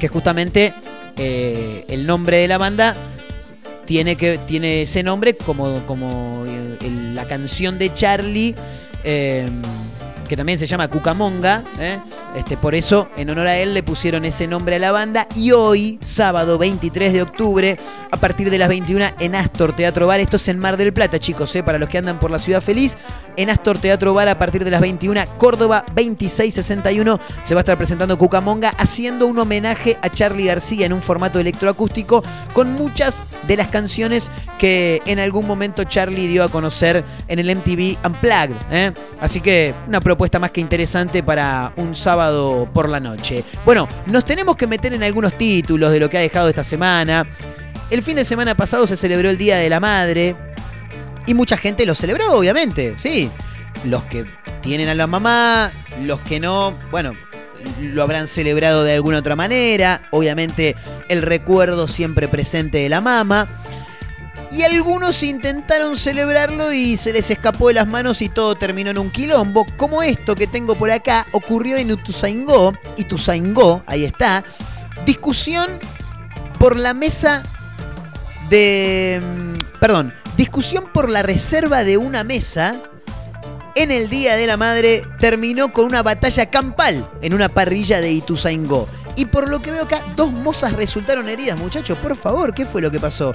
que 0.01 0.09
justamente 0.09 0.73
eh, 1.17 1.85
el 1.87 2.05
nombre 2.05 2.37
de 2.37 2.47
la 2.47 2.57
banda 2.57 2.95
tiene, 3.85 4.15
que, 4.15 4.37
tiene 4.37 4.83
ese 4.83 5.03
nombre 5.03 5.35
como, 5.35 5.85
como 5.85 6.45
la 7.13 7.25
canción 7.25 7.79
de 7.79 7.93
Charlie, 7.93 8.55
eh, 9.03 9.49
que 10.27 10.37
también 10.37 10.59
se 10.59 10.67
llama 10.67 10.87
Cucamonga. 10.87 11.63
¿eh? 11.79 11.97
Este, 12.35 12.57
por 12.57 12.75
eso, 12.75 13.09
en 13.17 13.29
honor 13.29 13.47
a 13.47 13.57
él, 13.57 13.73
le 13.73 13.83
pusieron 13.83 14.25
ese 14.25 14.47
nombre 14.47 14.75
a 14.75 14.79
la 14.79 14.91
banda. 14.91 15.27
Y 15.35 15.51
hoy, 15.51 15.97
sábado 16.01 16.57
23 16.57 17.13
de 17.13 17.21
octubre, 17.21 17.77
a 18.11 18.17
partir 18.17 18.49
de 18.49 18.57
las 18.57 18.69
21 18.69 19.05
en 19.19 19.35
Astor 19.35 19.73
Teatro 19.73 20.07
Bar. 20.07 20.19
Esto 20.19 20.37
es 20.37 20.47
en 20.47 20.59
Mar 20.59 20.77
del 20.77 20.93
Plata, 20.93 21.19
chicos, 21.19 21.55
¿eh? 21.55 21.63
para 21.63 21.79
los 21.79 21.89
que 21.89 21.97
andan 21.97 22.19
por 22.19 22.31
la 22.31 22.39
ciudad 22.39 22.61
feliz. 22.61 22.97
En 23.35 23.49
Astor 23.49 23.77
Teatro 23.77 24.13
Bar, 24.13 24.27
a 24.27 24.39
partir 24.39 24.63
de 24.63 24.71
las 24.71 24.81
21, 24.81 25.21
Córdoba 25.37 25.85
2661, 25.95 27.19
se 27.43 27.53
va 27.53 27.59
a 27.59 27.63
estar 27.63 27.77
presentando 27.77 28.17
Cucamonga, 28.17 28.69
haciendo 28.77 29.27
un 29.27 29.39
homenaje 29.39 29.97
a 30.01 30.09
Charlie 30.09 30.45
García 30.45 30.85
en 30.85 30.93
un 30.93 31.01
formato 31.01 31.39
electroacústico 31.39 32.23
con 32.53 32.73
muchas 32.73 33.23
de 33.47 33.55
las 33.55 33.67
canciones 33.67 34.29
que 34.57 35.01
en 35.05 35.19
algún 35.19 35.47
momento 35.47 35.83
Charlie 35.83 36.27
dio 36.27 36.43
a 36.43 36.49
conocer 36.49 37.03
en 37.27 37.39
el 37.39 37.55
MTV 37.55 37.97
Unplugged. 38.05 38.55
¿eh? 38.71 38.91
Así 39.19 39.41
que 39.41 39.73
una 39.87 40.01
propuesta 40.01 40.16
más 40.39 40.51
que 40.51 40.61
interesante 40.61 41.23
para 41.23 41.71
un 41.77 41.95
sábado 41.95 42.69
por 42.73 42.89
la 42.89 42.99
noche. 42.99 43.43
Bueno, 43.65 43.87
nos 44.07 44.25
tenemos 44.25 44.57
que 44.57 44.67
meter 44.67 44.93
en 44.93 45.03
algunos 45.03 45.37
títulos 45.37 45.91
de 45.91 45.99
lo 45.99 46.09
que 46.09 46.17
ha 46.17 46.21
dejado 46.21 46.49
esta 46.49 46.63
semana. 46.63 47.25
El 47.89 48.03
fin 48.03 48.15
de 48.15 48.25
semana 48.25 48.55
pasado 48.55 48.85
se 48.85 48.97
celebró 48.97 49.29
el 49.29 49.37
Día 49.37 49.57
de 49.57 49.69
la 49.69 49.79
Madre. 49.79 50.35
Y 51.25 51.33
mucha 51.33 51.57
gente 51.57 51.85
lo 51.85 51.95
celebró, 51.95 52.33
obviamente, 52.33 52.95
sí. 52.97 53.29
Los 53.85 54.03
que 54.03 54.25
tienen 54.61 54.89
a 54.89 54.95
la 54.95 55.07
mamá, 55.07 55.71
los 56.05 56.19
que 56.21 56.39
no, 56.39 56.73
bueno, 56.91 57.13
lo 57.81 58.03
habrán 58.03 58.27
celebrado 58.27 58.83
de 58.83 58.93
alguna 58.93 59.19
otra 59.19 59.35
manera. 59.35 60.07
Obviamente 60.11 60.75
el 61.09 61.21
recuerdo 61.21 61.87
siempre 61.87 62.27
presente 62.27 62.79
de 62.79 62.89
la 62.89 63.01
mamá. 63.01 63.47
Y 64.49 64.63
algunos 64.63 65.23
intentaron 65.23 65.97
celebrarlo 65.97 66.71
y 66.71 66.95
se 66.95 67.11
les 67.11 67.29
escapó 67.29 67.67
de 67.67 67.73
las 67.75 67.87
manos 67.87 68.21
y 68.21 68.29
todo 68.29 68.55
terminó 68.55 68.91
en 68.91 68.97
un 68.97 69.09
quilombo. 69.09 69.65
Como 69.75 70.01
esto 70.01 70.35
que 70.35 70.47
tengo 70.47 70.75
por 70.75 70.89
acá 70.89 71.27
ocurrió 71.33 71.75
en 71.77 71.91
Ituzaingó. 71.91 72.73
Ituzaingó, 72.95 73.83
ahí 73.85 74.05
está. 74.05 74.43
Discusión 75.05 75.67
por 76.59 76.77
la 76.77 76.93
mesa 76.93 77.43
de... 78.49 79.21
mm, 79.21 79.79
Perdón, 79.79 80.13
discusión 80.37 80.85
por 80.93 81.09
la 81.09 81.23
reserva 81.23 81.83
de 81.83 81.97
una 81.97 82.23
mesa 82.23 82.77
en 83.75 83.91
el 83.91 84.09
Día 84.09 84.35
de 84.37 84.47
la 84.47 84.57
Madre 84.57 85.03
terminó 85.19 85.71
con 85.71 85.85
una 85.85 86.01
batalla 86.01 86.47
campal 86.49 87.07
en 87.21 87.33
una 87.33 87.47
parrilla 87.49 88.01
de 88.01 88.11
Ituzaingó. 88.11 88.87
Y 89.15 89.25
por 89.25 89.49
lo 89.49 89.61
que 89.61 89.71
veo 89.71 89.83
acá, 89.83 90.01
dos 90.15 90.31
mozas 90.31 90.73
resultaron 90.73 91.29
heridas, 91.29 91.59
muchachos. 91.59 91.97
Por 91.99 92.15
favor, 92.15 92.53
¿qué 92.53 92.65
fue 92.65 92.81
lo 92.81 92.89
que 92.89 92.99
pasó? 92.99 93.33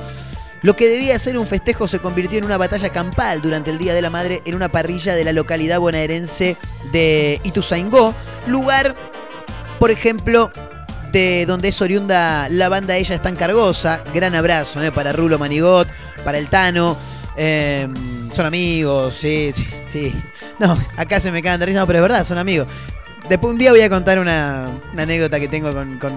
Lo 0.62 0.76
que 0.76 0.88
debía 0.88 1.18
ser 1.18 1.36
un 1.36 1.46
festejo 1.46 1.88
se 1.88 1.98
convirtió 1.98 2.38
en 2.38 2.44
una 2.44 2.56
batalla 2.56 2.90
campal 2.90 3.42
durante 3.42 3.70
el 3.70 3.78
Día 3.78 3.94
de 3.94 4.02
la 4.02 4.10
Madre 4.10 4.42
en 4.44 4.54
una 4.54 4.68
parrilla 4.68 5.14
de 5.14 5.24
la 5.24 5.32
localidad 5.32 5.80
bonaerense 5.80 6.56
de 6.92 7.40
Ituzaingó, 7.42 8.14
lugar, 8.46 8.94
por 9.80 9.90
ejemplo, 9.90 10.52
de 11.10 11.44
donde 11.46 11.68
es 11.68 11.80
oriunda 11.82 12.48
la 12.48 12.68
banda 12.68 12.96
Ella 12.96 13.14
está 13.14 13.28
en 13.28 13.36
Cargosa. 13.36 14.02
Gran 14.14 14.34
abrazo 14.34 14.82
eh, 14.82 14.92
para 14.92 15.12
Rulo 15.12 15.38
Manigot, 15.38 15.88
para 16.24 16.38
el 16.38 16.48
Tano. 16.48 16.96
eh, 17.36 17.88
son 18.32 18.46
amigos, 18.46 19.14
sí, 19.14 19.52
sí, 19.54 19.66
sí. 19.88 20.14
No, 20.58 20.78
acá 20.96 21.18
se 21.18 21.32
me 21.32 21.42
cagan 21.42 21.60
de 21.60 21.66
risa, 21.66 21.80
no, 21.80 21.86
pero 21.86 21.98
es 21.98 22.02
verdad, 22.02 22.24
son 22.24 22.38
amigos. 22.38 22.68
Después 23.32 23.50
un 23.50 23.58
día 23.58 23.70
voy 23.70 23.80
a 23.80 23.88
contar 23.88 24.18
una, 24.18 24.66
anécdota 24.94 25.40
que 25.40 25.48
tengo 25.48 25.72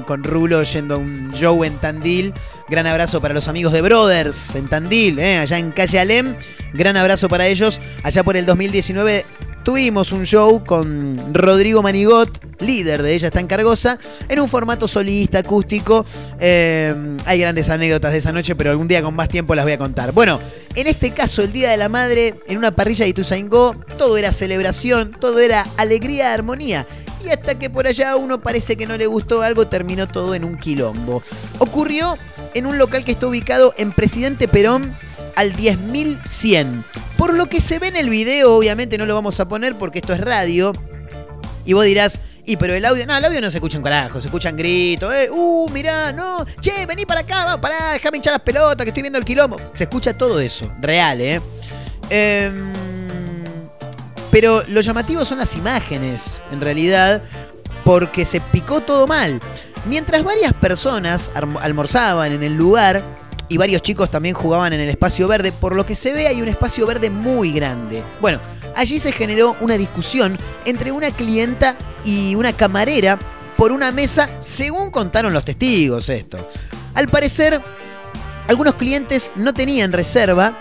con 0.06 0.22
Rulo 0.22 0.62
yendo 0.64 0.96
a 0.96 0.98
un 0.98 1.32
show 1.32 1.64
en 1.64 1.78
Tandil. 1.78 2.34
Gran 2.68 2.88
abrazo 2.88 3.22
para 3.22 3.34
los 3.34 3.48
amigos 3.48 3.72
de 3.72 3.82
Brothers 3.82 4.54
en 4.56 4.68
Tandil, 4.68 5.18
eh, 5.20 5.38
allá 5.38 5.58
en 5.58 5.72
Calle 5.72 5.98
Alem. 5.98 6.36
Gran 6.74 6.98
abrazo 6.98 7.30
para 7.30 7.48
ellos. 7.48 7.80
Allá 8.04 8.22
por 8.26 8.36
el 8.36 8.46
2019 8.46 9.26
tuvimos 9.64 10.12
un 10.12 10.26
show 10.26 10.62
con 10.66 11.34
Rodrigo 11.34 11.82
Manigot, 11.82 12.62
líder 12.62 13.02
de 13.02 13.16
Ella 13.16 13.28
está 13.28 13.40
en 13.40 13.48
Cargosa, 13.48 13.98
en 14.28 14.42
un 14.42 14.50
formato 14.50 14.86
solista, 14.86 15.40
acústico. 15.40 16.06
Eh, 16.38 16.94
hay 17.26 17.40
grandes 17.40 17.70
anécdotas 17.70 18.12
de 18.12 18.18
esa 18.18 18.34
noche, 18.34 18.58
pero 18.58 18.72
algún 18.72 18.90
día 18.90 19.02
con 19.02 19.16
más 19.16 19.30
tiempo 19.30 19.56
las 19.56 19.64
voy 19.64 19.72
a 19.72 19.78
contar. 19.78 20.12
Bueno, 20.12 20.42
en 20.76 20.88
este 20.88 21.12
caso, 21.12 21.42
el 21.42 21.54
Día 21.54 21.72
de 21.72 21.78
la 21.78 21.88
Madre, 21.88 22.36
en 22.46 22.58
una 22.58 22.72
parrilla 22.72 23.06
de 23.06 23.10
Ituzaingó, 23.12 23.74
todo 23.98 24.18
era 24.18 24.34
celebración, 24.34 25.12
todo 25.18 25.40
era 25.40 25.66
alegría, 25.78 26.34
armonía. 26.34 26.86
Y 27.26 27.30
hasta 27.30 27.58
que 27.58 27.70
por 27.70 27.88
allá 27.88 28.16
uno 28.16 28.40
parece 28.40 28.76
que 28.76 28.86
no 28.86 28.98
le 28.98 29.08
gustó 29.08 29.42
algo, 29.42 29.68
terminó 29.68 30.08
todo 30.08 30.36
en 30.36 30.44
un 30.44 30.58
quilombo. 30.58 31.24
Ocurrió 31.60 32.18
en 32.54 32.66
un 32.66 32.78
local 32.78 33.04
que 33.04 33.14
está 33.14 33.28
ubicado 33.28 33.74
en 33.78 33.92
Presidente 33.92 34.48
Perón 34.48 34.96
al 35.36 35.54
10.100. 35.54 36.84
Por 37.18 37.34
lo 37.34 37.48
que 37.48 37.62
se 37.62 37.80
ve 37.80 37.88
en 37.88 37.96
el 37.96 38.10
video, 38.10 38.56
obviamente 38.56 38.98
no 38.98 39.06
lo 39.06 39.16
vamos 39.16 39.40
a 39.40 39.48
poner 39.48 39.76
porque 39.76 40.00
esto 40.00 40.14
es 40.14 40.22
radio. 40.22 40.74
Y 41.66 41.74
vos 41.74 41.86
dirás, 41.86 42.20
y 42.46 42.58
pero 42.58 42.76
el 42.76 42.86
audio, 42.86 43.08
no, 43.08 43.18
el 43.18 43.26
audio 43.26 43.42
no 43.42 43.50
se 43.50 43.58
escucha 43.58 43.78
un 43.78 43.84
carajo, 43.84 44.22
se 44.22 44.28
escuchan 44.28 44.56
gritos, 44.56 45.12
eh, 45.14 45.30
uh, 45.32 45.68
mirá, 45.70 46.12
no, 46.12 46.46
che, 46.62 46.86
vení 46.86 47.06
para 47.06 47.22
acá, 47.22 47.44
va, 47.44 47.60
pará, 47.60 47.94
déjame 47.94 48.18
hinchar 48.18 48.34
las 48.34 48.42
pelotas, 48.42 48.84
que 48.84 48.90
estoy 48.90 49.02
viendo 49.02 49.18
el 49.18 49.26
quilombo. 49.26 49.58
Se 49.74 49.86
escucha 49.86 50.16
todo 50.16 50.40
eso, 50.40 50.72
real, 50.80 51.22
eh. 51.22 51.42
Em, 52.12 52.72
pero 54.36 54.66
lo 54.68 54.82
llamativo 54.82 55.24
son 55.24 55.38
las 55.38 55.56
imágenes, 55.56 56.42
en 56.52 56.60
realidad, 56.60 57.24
porque 57.86 58.26
se 58.26 58.42
picó 58.42 58.82
todo 58.82 59.08
mal. 59.08 59.40
Mientras 59.86 60.26
varias 60.26 60.52
personas 60.52 61.32
almorzaban 61.62 62.34
en 62.34 62.44
el 62.44 62.54
lugar 62.54 63.02
y 63.48 63.56
varios 63.56 63.82
chicos 63.82 64.12
también 64.12 64.36
jugaban 64.36 64.74
en 64.74 64.82
el 64.82 64.90
espacio 64.90 65.30
verde, 65.30 65.54
por 65.54 65.74
lo 65.74 65.86
que 65.86 65.96
se 65.96 66.12
ve 66.12 66.28
hay 66.28 66.42
un 66.42 66.50
espacio 66.50 66.86
verde 66.86 67.10
muy 67.10 67.54
grande. 67.54 68.04
Bueno, 68.20 68.42
allí 68.76 69.00
se 69.00 69.14
generó 69.14 69.56
una 69.62 69.78
discusión 69.78 70.38
entre 70.66 70.92
una 70.92 71.12
clienta 71.12 71.78
y 72.04 72.36
una 72.36 72.52
camarera 72.52 73.18
por 73.56 73.72
una 73.72 73.94
mesa, 73.94 74.30
según 74.42 74.92
contaron 74.92 75.32
los 75.32 75.46
testigos 75.46 76.10
esto. 76.10 76.46
Al 76.94 77.08
parecer, 77.08 77.62
Algunos 78.48 78.76
clientes 78.76 79.32
no 79.36 79.54
tenían 79.54 79.92
reserva 79.92 80.54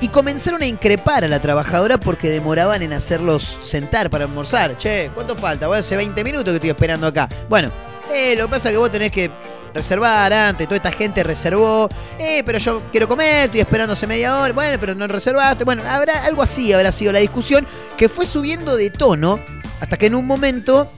y 0.00 0.08
comenzaron 0.08 0.62
a 0.62 0.66
increpar 0.66 1.24
a 1.24 1.28
la 1.28 1.40
trabajadora 1.40 1.98
porque 1.98 2.30
demoraban 2.30 2.82
en 2.82 2.92
hacerlos 2.92 3.58
sentar 3.62 4.10
para 4.10 4.24
almorzar. 4.24 4.76
Che, 4.78 5.10
¿cuánto 5.14 5.34
falta? 5.34 5.66
Voy 5.66 5.78
hace 5.78 5.96
20 5.96 6.22
minutos 6.24 6.46
que 6.52 6.56
estoy 6.56 6.70
esperando 6.70 7.06
acá. 7.06 7.28
Bueno, 7.48 7.70
eh, 8.12 8.34
lo 8.36 8.46
que 8.46 8.50
pasa 8.50 8.68
es 8.68 8.74
que 8.74 8.78
vos 8.78 8.90
tenés 8.90 9.10
que 9.10 9.30
reservar 9.74 10.32
antes, 10.32 10.66
toda 10.66 10.76
esta 10.76 10.92
gente 10.92 11.22
reservó, 11.22 11.88
eh, 12.18 12.42
pero 12.44 12.58
yo 12.58 12.82
quiero 12.90 13.06
comer, 13.06 13.46
estoy 13.46 13.60
esperando 13.60 13.92
hace 13.92 14.06
media 14.06 14.40
hora, 14.40 14.52
bueno, 14.52 14.76
pero 14.80 14.94
no 14.94 15.06
reservaste, 15.06 15.64
bueno, 15.64 15.82
habrá 15.88 16.24
algo 16.24 16.42
así, 16.42 16.72
habrá 16.72 16.90
sido 16.90 17.12
la 17.12 17.18
discusión 17.18 17.66
que 17.96 18.08
fue 18.08 18.24
subiendo 18.24 18.76
de 18.76 18.90
tono 18.90 19.38
hasta 19.80 19.96
que 19.96 20.06
en 20.06 20.14
un 20.14 20.26
momento 20.26 20.90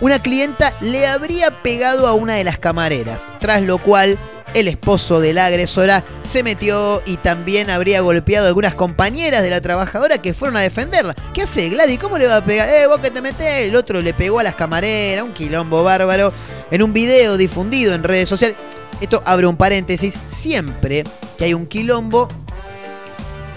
una 0.00 0.18
clienta 0.18 0.72
le 0.80 1.06
habría 1.06 1.62
pegado 1.62 2.06
a 2.06 2.14
una 2.14 2.34
de 2.34 2.44
las 2.44 2.58
camareras, 2.58 3.22
tras 3.40 3.62
lo 3.62 3.78
cual 3.78 4.18
el 4.54 4.68
esposo 4.68 5.20
de 5.20 5.32
la 5.32 5.46
agresora 5.46 6.04
se 6.22 6.42
metió 6.42 7.00
y 7.04 7.16
también 7.18 7.70
habría 7.70 8.00
golpeado 8.00 8.46
a 8.46 8.48
algunas 8.48 8.74
compañeras 8.74 9.42
de 9.42 9.50
la 9.50 9.60
trabajadora 9.60 10.18
que 10.18 10.34
fueron 10.34 10.56
a 10.56 10.60
defenderla. 10.60 11.14
¿Qué 11.32 11.42
hace 11.42 11.68
Gladys? 11.68 11.98
¿Cómo 11.98 12.18
le 12.18 12.26
va 12.26 12.36
a 12.36 12.44
pegar? 12.44 12.68
Eh, 12.68 12.86
vos 12.86 13.00
que 13.00 13.10
te 13.10 13.20
metés. 13.20 13.68
El 13.68 13.76
otro 13.76 14.00
le 14.02 14.14
pegó 14.14 14.38
a 14.40 14.42
las 14.42 14.54
camareras, 14.54 15.24
un 15.24 15.32
quilombo 15.32 15.82
bárbaro. 15.84 16.32
En 16.70 16.82
un 16.82 16.92
video 16.92 17.36
difundido 17.36 17.94
en 17.94 18.02
redes 18.02 18.28
sociales. 18.28 18.56
Esto 19.00 19.22
abre 19.24 19.46
un 19.46 19.56
paréntesis. 19.56 20.14
Siempre 20.28 21.04
que 21.36 21.44
hay 21.44 21.54
un 21.54 21.66
quilombo, 21.66 22.28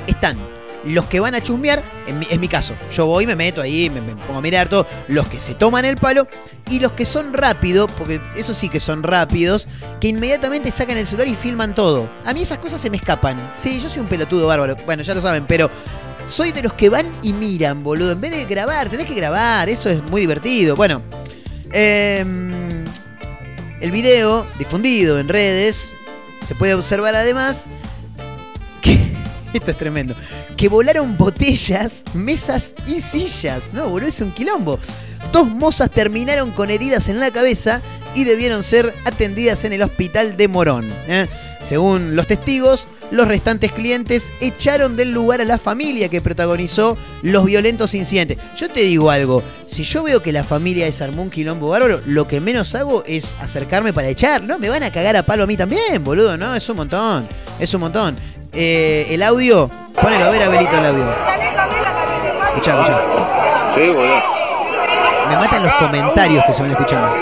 están 0.07 0.50
los 0.83 1.05
que 1.05 1.19
van 1.19 1.35
a 1.35 1.41
chusmear, 1.41 1.83
en 2.07 2.19
mi, 2.19 2.27
es 2.29 2.39
mi 2.39 2.47
caso, 2.47 2.75
yo 2.91 3.05
voy, 3.05 3.27
me 3.27 3.35
meto 3.35 3.61
ahí, 3.61 3.89
me, 3.89 4.01
pongo 4.01 4.39
a 4.39 4.41
mirar 4.41 4.67
todo, 4.67 4.87
los 5.07 5.27
que 5.27 5.39
se 5.39 5.53
toman 5.53 5.85
el 5.85 5.97
palo 5.97 6.27
y 6.69 6.79
los 6.79 6.93
que 6.93 7.05
son 7.05 7.33
rápidos, 7.33 7.89
porque 7.97 8.21
eso 8.35 8.53
sí 8.53 8.69
que 8.69 8.79
son 8.79 9.03
rápidos, 9.03 9.67
que 9.99 10.07
inmediatamente 10.07 10.71
sacan 10.71 10.97
el 10.97 11.05
celular 11.05 11.27
y 11.27 11.35
filman 11.35 11.75
todo. 11.75 12.09
A 12.25 12.33
mí 12.33 12.41
esas 12.41 12.57
cosas 12.57 12.81
se 12.81 12.89
me 12.89 12.97
escapan. 12.97 13.37
Sí, 13.57 13.79
yo 13.79 13.89
soy 13.89 14.01
un 14.01 14.07
pelotudo 14.07 14.47
bárbaro, 14.47 14.75
bueno, 14.85 15.03
ya 15.03 15.13
lo 15.13 15.21
saben, 15.21 15.45
pero 15.47 15.69
soy 16.29 16.51
de 16.51 16.63
los 16.63 16.73
que 16.73 16.89
van 16.89 17.05
y 17.21 17.33
miran, 17.33 17.83
boludo. 17.83 18.13
En 18.13 18.21
vez 18.21 18.31
de 18.31 18.45
grabar, 18.45 18.89
tenés 18.89 19.07
que 19.07 19.13
grabar, 19.13 19.69
eso 19.69 19.89
es 19.89 20.01
muy 20.03 20.21
divertido. 20.21 20.75
Bueno, 20.75 21.01
em, 21.71 22.85
el 23.81 23.91
video 23.91 24.45
difundido 24.57 25.19
en 25.19 25.27
redes 25.27 25.91
se 26.45 26.55
puede 26.55 26.73
observar 26.73 27.15
además 27.15 27.65
esto 29.53 29.71
es 29.71 29.77
tremendo. 29.77 30.15
Que 30.57 30.69
volaron 30.69 31.17
botellas, 31.17 32.03
mesas 32.13 32.75
y 32.87 33.01
sillas. 33.01 33.73
No, 33.73 33.89
boludo, 33.89 34.09
es 34.09 34.21
un 34.21 34.31
quilombo. 34.31 34.79
Dos 35.31 35.47
mozas 35.47 35.91
terminaron 35.91 36.51
con 36.51 36.69
heridas 36.69 37.07
en 37.07 37.19
la 37.19 37.31
cabeza 37.31 37.81
y 38.15 38.23
debieron 38.23 38.63
ser 38.63 38.93
atendidas 39.05 39.63
en 39.63 39.73
el 39.73 39.81
hospital 39.81 40.35
de 40.35 40.47
Morón. 40.47 40.91
¿eh? 41.07 41.27
Según 41.61 42.15
los 42.15 42.27
testigos, 42.27 42.87
los 43.11 43.27
restantes 43.27 43.71
clientes 43.71 44.31
echaron 44.39 44.95
del 44.95 45.11
lugar 45.11 45.41
a 45.41 45.45
la 45.45 45.57
familia 45.57 46.09
que 46.09 46.21
protagonizó 46.21 46.97
los 47.21 47.45
violentos 47.45 47.93
incidentes. 47.93 48.37
Yo 48.57 48.69
te 48.69 48.81
digo 48.81 49.11
algo, 49.11 49.43
si 49.65 49.83
yo 49.83 50.03
veo 50.03 50.21
que 50.21 50.31
la 50.31 50.43
familia 50.43 50.85
desarmó 50.85 51.21
un 51.21 51.29
quilombo 51.29 51.69
bárbaro, 51.69 52.01
lo 52.05 52.27
que 52.27 52.39
menos 52.39 52.73
hago 52.73 53.03
es 53.05 53.35
acercarme 53.41 53.93
para 53.93 54.07
echar. 54.07 54.41
No, 54.43 54.57
me 54.57 54.69
van 54.69 54.83
a 54.83 54.91
cagar 54.91 55.15
a 55.17 55.23
palo 55.23 55.43
a 55.43 55.47
mí 55.47 55.57
también, 55.57 56.03
boludo, 56.03 56.37
¿no? 56.37 56.55
Es 56.55 56.67
un 56.69 56.77
montón, 56.77 57.27
es 57.59 57.73
un 57.73 57.81
montón. 57.81 58.15
Eh, 58.53 59.07
el 59.09 59.23
audio, 59.23 59.69
ponelo 60.01 60.25
a 60.25 60.29
ver, 60.29 60.43
Abelito, 60.43 60.77
el 60.77 60.85
audio. 60.85 61.05
Escuchá, 62.47 62.71
escuchá. 62.73 62.99
Sí, 63.73 63.89
boludo. 63.89 64.21
Me 65.29 65.35
matan 65.37 65.63
los 65.63 65.71
comentarios 65.73 66.43
que 66.45 66.53
se 66.53 66.61
van 66.61 66.71
escuchando. 66.71 67.13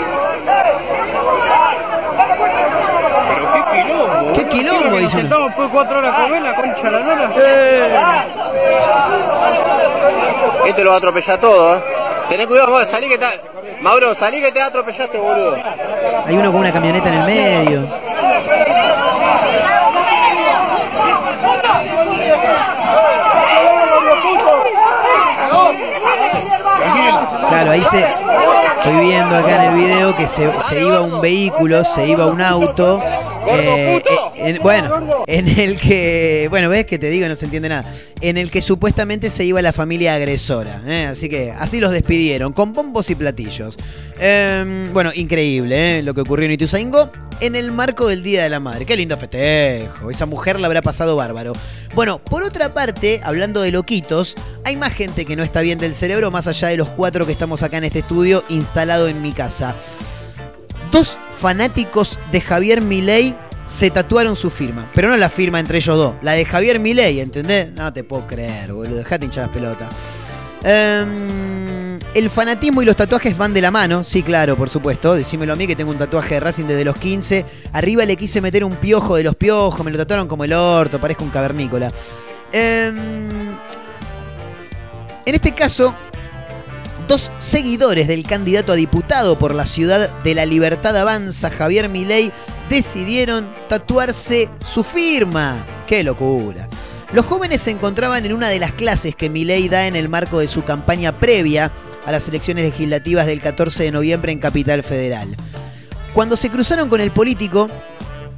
¿Qué 4.34 4.48
quilombo? 4.48 4.96
Dice 4.96 5.18
uno. 5.18 5.24
Estamos 5.24 5.46
después 5.46 5.68
de 5.68 5.72
cuatro 5.72 5.98
horas 5.98 6.14
a 6.14 6.22
comer 6.22 6.42
la 6.42 6.54
concha 6.56 6.90
la 6.90 6.98
lora. 6.98 7.30
Este 10.66 10.84
lo 10.84 10.90
va 10.90 10.96
a 10.96 10.98
atropellar 10.98 11.38
todo, 11.38 11.76
¿eh? 11.76 11.82
Tené 12.28 12.46
cuidado, 12.46 12.70
vos, 12.70 12.88
salí 12.88 13.08
que 13.08 13.18
te... 13.18 13.26
Mauro, 13.82 14.14
salí 14.14 14.40
que 14.40 14.52
te 14.52 14.60
atropellaste, 14.62 15.18
boludo. 15.18 15.56
Hay 16.26 16.36
uno 16.36 16.50
con 16.50 16.60
una 16.60 16.72
camioneta 16.72 17.08
en 17.08 17.14
el 17.14 17.24
medio. 17.26 17.86
Ahí 27.70 27.84
se. 27.84 28.00
Estoy 28.00 28.96
viendo 29.00 29.36
acá 29.36 29.64
en 29.64 29.70
el 29.70 29.74
video 29.74 30.16
que 30.16 30.26
se, 30.26 30.50
se 30.60 30.82
iba 30.82 31.00
un 31.00 31.20
vehículo, 31.20 31.84
se 31.84 32.08
iba 32.08 32.26
un 32.26 32.40
auto. 32.40 33.00
Eh, 33.48 34.02
en- 34.36 34.62
bueno, 34.62 35.24
en 35.26 35.48
el 35.48 35.78
que. 35.78 36.46
Bueno, 36.50 36.68
ves 36.68 36.86
que 36.86 36.98
te 36.98 37.10
digo, 37.10 37.26
no 37.28 37.34
se 37.34 37.44
entiende 37.46 37.68
nada. 37.68 37.84
En 38.20 38.36
el 38.36 38.50
que 38.50 38.60
supuestamente 38.62 39.30
se 39.30 39.44
iba 39.44 39.62
la 39.62 39.72
familia 39.72 40.14
agresora. 40.14 40.82
¿eh? 40.86 41.06
Así 41.10 41.28
que 41.28 41.52
así 41.52 41.80
los 41.80 41.90
despidieron, 41.92 42.52
con 42.52 42.72
bombos 42.72 43.08
y 43.10 43.14
platillos. 43.14 43.76
Em, 44.18 44.92
bueno, 44.92 45.10
increíble 45.14 45.98
¿eh? 45.98 46.02
lo 46.02 46.12
que 46.14 46.20
ocurrió 46.20 46.46
en 46.46 46.52
Ituzaingó 46.52 47.10
en 47.40 47.56
el 47.56 47.72
marco 47.72 48.06
del 48.08 48.22
Día 48.22 48.42
de 48.42 48.50
la 48.50 48.60
Madre. 48.60 48.84
Qué 48.84 48.96
lindo 48.96 49.16
festejo. 49.16 50.10
Esa 50.10 50.26
mujer 50.26 50.60
la 50.60 50.66
habrá 50.66 50.82
pasado 50.82 51.16
bárbaro. 51.16 51.54
Bueno, 51.94 52.18
por 52.18 52.42
otra 52.42 52.74
parte, 52.74 53.20
hablando 53.24 53.62
de 53.62 53.70
loquitos, 53.70 54.34
hay 54.64 54.76
más 54.76 54.92
gente 54.92 55.24
que 55.24 55.36
no 55.36 55.42
está 55.42 55.62
bien 55.62 55.78
del 55.78 55.94
cerebro, 55.94 56.30
más 56.30 56.46
allá 56.46 56.68
de 56.68 56.76
los 56.76 56.90
cuatro 56.90 57.24
que 57.24 57.32
estamos 57.32 57.62
acá 57.62 57.78
en 57.78 57.84
este 57.84 58.00
estudio 58.00 58.44
instalado 58.50 59.08
en 59.08 59.22
mi 59.22 59.32
casa. 59.32 59.74
Dos 60.92 61.16
fanáticos 61.40 62.18
de 62.30 62.40
Javier 62.40 62.82
Milei 62.82 63.34
se 63.64 63.90
tatuaron 63.90 64.36
su 64.36 64.50
firma. 64.50 64.90
Pero 64.94 65.08
no 65.08 65.16
la 65.16 65.28
firma 65.28 65.58
entre 65.58 65.78
ellos 65.78 65.96
dos, 65.96 66.14
la 66.22 66.32
de 66.32 66.44
Javier 66.44 66.78
Milei, 66.78 67.20
¿entendés? 67.20 67.72
No 67.72 67.92
te 67.92 68.04
puedo 68.04 68.26
creer, 68.26 68.72
boludo. 68.72 68.96
Dejate 68.96 69.24
hinchar 69.24 69.46
las 69.46 69.54
pelotas. 69.54 69.88
Em, 70.62 71.98
el 72.14 72.28
fanatismo 72.28 72.82
y 72.82 72.84
los 72.84 72.96
tatuajes 72.96 73.38
van 73.38 73.54
de 73.54 73.62
la 73.62 73.70
mano, 73.70 74.04
sí, 74.04 74.22
claro, 74.22 74.56
por 74.56 74.68
supuesto. 74.68 75.14
Decímelo 75.14 75.54
a 75.54 75.56
mí 75.56 75.66
que 75.66 75.76
tengo 75.76 75.90
un 75.90 75.98
tatuaje 75.98 76.34
de 76.34 76.40
Racing 76.40 76.64
desde 76.64 76.84
los 76.84 76.96
15. 76.96 77.46
Arriba 77.72 78.04
le 78.04 78.16
quise 78.16 78.40
meter 78.40 78.62
un 78.64 78.76
piojo 78.76 79.16
de 79.16 79.22
los 79.22 79.36
piojos, 79.36 79.84
me 79.84 79.90
lo 79.90 79.96
tatuaron 79.96 80.28
como 80.28 80.44
el 80.44 80.52
orto, 80.52 81.00
parezco 81.00 81.24
un 81.24 81.30
cavernícola. 81.30 81.90
Em, 82.52 83.50
en 85.24 85.34
este 85.34 85.52
caso, 85.52 85.94
dos 87.10 87.32
seguidores 87.40 88.06
del 88.06 88.22
candidato 88.22 88.70
a 88.70 88.76
diputado 88.76 89.36
por 89.36 89.52
la 89.52 89.66
ciudad 89.66 90.22
de 90.22 90.32
la 90.32 90.46
Libertad 90.46 90.96
Avanza, 90.96 91.50
Javier 91.50 91.88
Milei, 91.88 92.30
decidieron 92.68 93.52
tatuarse 93.68 94.48
su 94.64 94.84
firma. 94.84 95.66
¡Qué 95.88 96.04
locura! 96.04 96.68
Los 97.12 97.26
jóvenes 97.26 97.62
se 97.62 97.72
encontraban 97.72 98.24
en 98.24 98.32
una 98.32 98.46
de 98.48 98.60
las 98.60 98.70
clases 98.74 99.16
que 99.16 99.28
Milei 99.28 99.68
da 99.68 99.88
en 99.88 99.96
el 99.96 100.08
marco 100.08 100.38
de 100.38 100.46
su 100.46 100.62
campaña 100.62 101.10
previa 101.10 101.72
a 102.06 102.12
las 102.12 102.28
elecciones 102.28 102.64
legislativas 102.64 103.26
del 103.26 103.40
14 103.40 103.82
de 103.82 103.90
noviembre 103.90 104.30
en 104.30 104.38
Capital 104.38 104.84
Federal. 104.84 105.34
Cuando 106.14 106.36
se 106.36 106.48
cruzaron 106.48 106.88
con 106.88 107.00
el 107.00 107.10
político, 107.10 107.66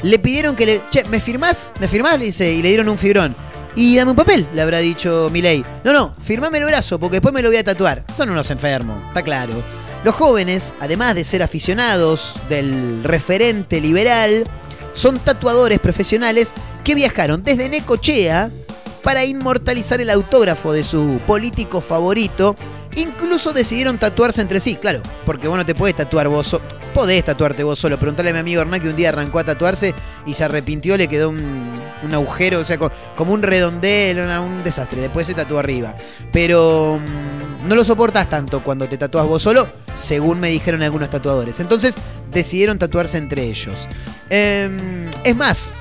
le 0.00 0.18
pidieron 0.18 0.56
que 0.56 0.64
le. 0.64 0.80
Che, 0.90 1.04
¿me 1.10 1.20
firmás? 1.20 1.74
¿Me 1.78 1.88
firmás? 1.88 2.18
Le 2.18 2.24
dice, 2.24 2.50
y 2.50 2.62
le 2.62 2.68
dieron 2.68 2.88
un 2.88 2.96
fibrón. 2.96 3.36
Y 3.74 3.96
dame 3.96 4.10
un 4.10 4.16
papel, 4.16 4.46
le 4.52 4.60
habrá 4.60 4.78
dicho 4.78 5.30
Milei. 5.32 5.64
No, 5.84 5.92
no, 5.92 6.14
firmame 6.22 6.58
el 6.58 6.64
brazo, 6.64 6.98
porque 6.98 7.16
después 7.16 7.32
me 7.32 7.42
lo 7.42 7.48
voy 7.48 7.56
a 7.56 7.64
tatuar. 7.64 8.04
Son 8.14 8.28
unos 8.28 8.50
enfermos, 8.50 9.00
está 9.08 9.22
claro. 9.22 9.54
Los 10.04 10.14
jóvenes, 10.14 10.74
además 10.80 11.14
de 11.14 11.24
ser 11.24 11.42
aficionados 11.42 12.34
del 12.48 13.02
referente 13.02 13.80
liberal, 13.80 14.46
son 14.94 15.18
tatuadores 15.20 15.78
profesionales 15.78 16.52
que 16.84 16.94
viajaron 16.94 17.42
desde 17.42 17.68
Necochea 17.68 18.50
para 19.02 19.24
inmortalizar 19.24 20.00
el 20.00 20.10
autógrafo 20.10 20.72
de 20.72 20.84
su 20.84 21.20
político 21.26 21.80
favorito. 21.80 22.56
Incluso 22.94 23.52
decidieron 23.52 23.98
tatuarse 23.98 24.42
entre 24.42 24.60
sí, 24.60 24.76
claro, 24.76 25.00
porque 25.24 25.48
vos 25.48 25.56
no 25.56 25.64
te 25.64 25.74
podés 25.74 25.96
tatuar 25.96 26.28
vos 26.28 26.48
solo. 26.48 26.81
Podés 26.94 27.24
tatuarte 27.24 27.62
vos 27.64 27.78
solo. 27.78 27.98
Preguntale 27.98 28.30
a 28.30 28.32
mi 28.34 28.38
amigo 28.40 28.60
Hernán 28.60 28.80
que 28.80 28.88
un 28.88 28.96
día 28.96 29.08
arrancó 29.08 29.38
a 29.38 29.44
tatuarse 29.44 29.94
y 30.26 30.34
se 30.34 30.44
arrepintió, 30.44 30.96
le 30.98 31.08
quedó 31.08 31.30
un, 31.30 31.70
agujero, 32.12 32.60
o 32.60 32.64
sea, 32.64 32.76
co- 32.76 32.92
como 33.16 33.32
un 33.32 33.42
redondel, 33.42 34.18
un 34.18 34.62
desastre. 34.62 35.00
Después 35.00 35.26
se 35.26 35.32
tatuó 35.34 35.58
arriba. 35.58 35.94
Pero 36.32 37.00
mm, 37.02 37.66
no 37.68 37.74
lo 37.76 37.84
soportas 37.84 38.28
tanto 38.28 38.62
cuando 38.62 38.86
te 38.86 38.98
tatuas 38.98 39.26
vos 39.26 39.42
solo, 39.42 39.66
según 39.96 40.38
me 40.40 40.50
dijeron 40.50 40.82
algunos 40.82 41.08
tatuadores. 41.08 41.60
Entonces 41.60 41.96
decidieron 42.30 42.78
tatuarse 42.78 43.16
entre 43.16 43.44
ellos. 43.44 43.88
Em, 44.28 45.08
es 45.24 45.34
más, 45.36 45.72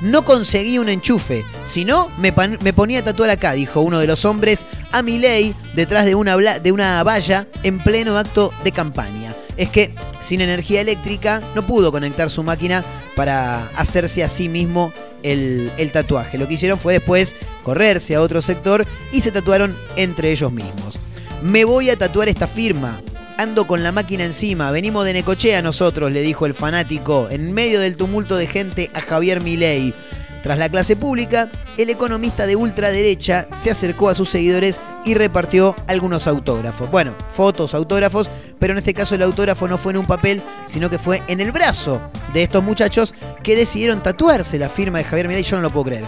no 0.00 0.24
conseguí 0.24 0.78
un 0.78 0.88
enchufe. 0.88 1.44
Si 1.64 1.84
no, 1.84 2.10
me, 2.16 2.32
me 2.62 2.72
ponía 2.72 3.00
a 3.00 3.04
tatuar 3.04 3.28
acá, 3.30 3.52
dijo 3.52 3.80
uno 3.82 3.98
de 3.98 4.06
los 4.06 4.24
hombres 4.24 4.64
a 4.92 5.02
Milei 5.02 5.54
detrás 5.74 6.06
de 6.06 6.14
una, 6.14 6.36
de 6.36 6.72
una 6.72 7.02
valla 7.02 7.46
en 7.62 7.78
pleno 7.80 8.16
acto 8.16 8.50
de 8.64 8.72
campaña. 8.72 9.34
Es 9.58 9.68
que 9.68 9.92
sin 10.20 10.40
energía 10.40 10.80
eléctrica 10.80 11.42
no 11.54 11.66
pudo 11.66 11.92
conectar 11.92 12.30
su 12.30 12.42
máquina 12.42 12.84
para 13.14 13.66
hacerse 13.76 14.24
a 14.24 14.28
sí 14.28 14.48
mismo 14.48 14.92
el, 15.22 15.90
tatuaje. 15.92 16.38
Lo 16.38 16.46
que 16.46 16.54
hicieron 16.54 16.78
fue 16.78 16.94
después 16.94 17.34
correrse 17.64 18.14
a 18.14 18.20
otro 18.20 18.40
sector 18.40 18.86
y 19.12 19.20
se 19.20 19.32
tatuaron 19.32 19.76
entre 19.96 20.30
ellos 20.30 20.52
mismos. 20.52 20.98
Me 21.42 21.64
voy 21.64 21.90
a 21.90 21.96
tatuar 21.96 22.28
esta 22.28 22.46
firma. 22.46 23.02
ando 23.36 23.66
con 23.66 23.82
la 23.84 23.92
máquina 23.92 24.24
encima, 24.24 24.70
venimos 24.72 25.04
de 25.04 25.12
Necochea 25.12 25.62
nosotros, 25.62 26.10
le 26.10 26.22
dijo 26.22 26.44
el 26.46 26.54
fanático, 26.54 27.28
en 27.30 27.52
medio 27.52 27.78
del 27.78 27.96
tumulto 27.96 28.36
de 28.36 28.48
gente 28.48 28.90
a 28.94 29.00
Javier 29.00 29.40
Milei. 29.40 29.94
Tras 30.42 30.58
la 30.58 30.68
clase 30.68 30.96
pública, 30.96 31.50
el 31.76 31.90
economista 31.90 32.46
de 32.46 32.56
ultraderecha 32.56 33.48
se 33.52 33.70
acercó 33.70 34.08
a 34.08 34.14
sus 34.14 34.28
seguidores 34.28 34.80
y 35.04 35.14
repartió 35.14 35.74
algunos 35.86 36.26
autógrafos. 36.26 36.90
Bueno, 36.90 37.14
fotos, 37.30 37.74
autógrafos, 37.74 38.28
pero 38.58 38.72
en 38.72 38.78
este 38.78 38.94
caso 38.94 39.14
el 39.14 39.22
autógrafo 39.22 39.66
no 39.68 39.78
fue 39.78 39.92
en 39.92 39.98
un 39.98 40.06
papel, 40.06 40.42
sino 40.66 40.90
que 40.90 40.98
fue 40.98 41.22
en 41.28 41.40
el 41.40 41.52
brazo 41.52 42.00
de 42.32 42.42
estos 42.42 42.62
muchachos 42.62 43.14
que 43.42 43.56
decidieron 43.56 44.02
tatuarse 44.02 44.58
la 44.58 44.68
firma 44.68 44.98
de 44.98 45.04
Javier 45.04 45.28
Milei, 45.28 45.42
yo 45.42 45.56
no 45.56 45.62
lo 45.62 45.70
puedo 45.70 45.86
creer. 45.86 46.04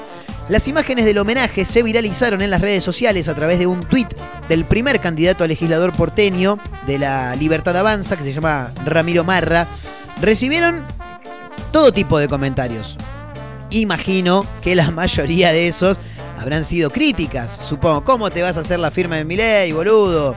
Las 0.49 0.67
imágenes 0.67 1.05
del 1.05 1.19
homenaje 1.19 1.65
se 1.65 1.83
viralizaron 1.83 2.43
en 2.43 2.51
las 2.51 2.61
redes 2.61 2.83
sociales 2.83 3.29
a 3.29 3.35
través 3.35 3.61
de 3.61 3.69
un 3.69 3.85
tuit 3.85 4.09
del 4.49 4.65
primer 4.65 5.01
candidato 5.01 5.45
a 5.45 5.47
legislador 5.47 5.93
porteño 5.93 6.59
de 6.89 6.99
la 6.99 7.37
Libertad 7.37 7.77
Avanza, 7.77 8.17
que 8.17 8.25
se 8.25 8.33
llama 8.33 8.73
Ramiro 8.85 9.23
Marra. 9.23 9.69
Recibieron 10.21 10.85
todo 11.71 11.93
tipo 11.93 12.19
de 12.19 12.27
comentarios. 12.27 12.97
Imagino 13.71 14.45
que 14.63 14.75
la 14.75 14.91
mayoría 14.91 15.53
de 15.53 15.69
esos 15.69 15.99
habrán 16.39 16.65
sido 16.65 16.91
críticas, 16.91 17.51
supongo. 17.51 18.05
¿Cómo 18.05 18.31
te 18.31 18.43
vas 18.43 18.57
a 18.57 18.61
hacer 18.61 18.81
la 18.81 18.91
firma 18.91 19.17
de 19.17 19.25
Milei, 19.25 19.73
boludo? 19.73 20.35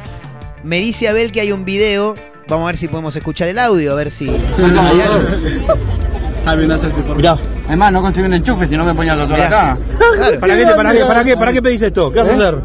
Me 0.63 0.79
dice 0.79 1.07
Abel 1.07 1.31
que 1.31 1.41
hay 1.41 1.51
un 1.51 1.65
video. 1.65 2.15
Vamos 2.47 2.63
a 2.63 2.67
ver 2.67 2.77
si 2.77 2.87
podemos 2.87 3.15
escuchar 3.15 3.47
el 3.47 3.57
audio, 3.57 3.93
a 3.93 3.95
ver 3.95 4.11
si... 4.11 4.25
si 4.27 4.63
hay 4.63 5.01
algo. 5.01 7.15
Mirá, 7.15 7.37
además 7.67 7.93
no 7.93 8.01
conseguí 8.01 8.27
un 8.27 8.33
enchufe 8.33 8.67
si 8.67 8.75
no 8.75 8.83
me 8.83 8.93
ponía 8.93 9.13
a 9.13 9.17
tatuar 9.17 9.39
Mirá. 9.39 9.47
acá. 9.47 9.77
Claro. 10.17 10.39
¿Para 10.39 10.57
qué, 10.57 10.65
para, 10.65 10.91
qué, 10.91 11.05
¿Para 11.05 11.23
qué? 11.23 11.37
¿Para 11.37 11.53
qué 11.53 11.61
pedís 11.61 11.81
esto? 11.81 12.11
¿Qué 12.11 12.19
vas 12.19 12.29
a 12.29 12.33
hacer? 12.33 12.55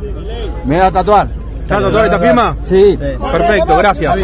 Me 0.65 0.77
voy 0.77 0.85
a 0.85 0.91
tatuar. 0.91 1.29
¿Te 1.29 1.75
vas 1.75 1.83
a 1.83 1.87
tatuar 1.87 2.05
esta 2.07 2.19
firma? 2.19 2.57
Sí. 2.69 2.99
Perfecto, 3.33 3.77
gracias. 3.77 4.17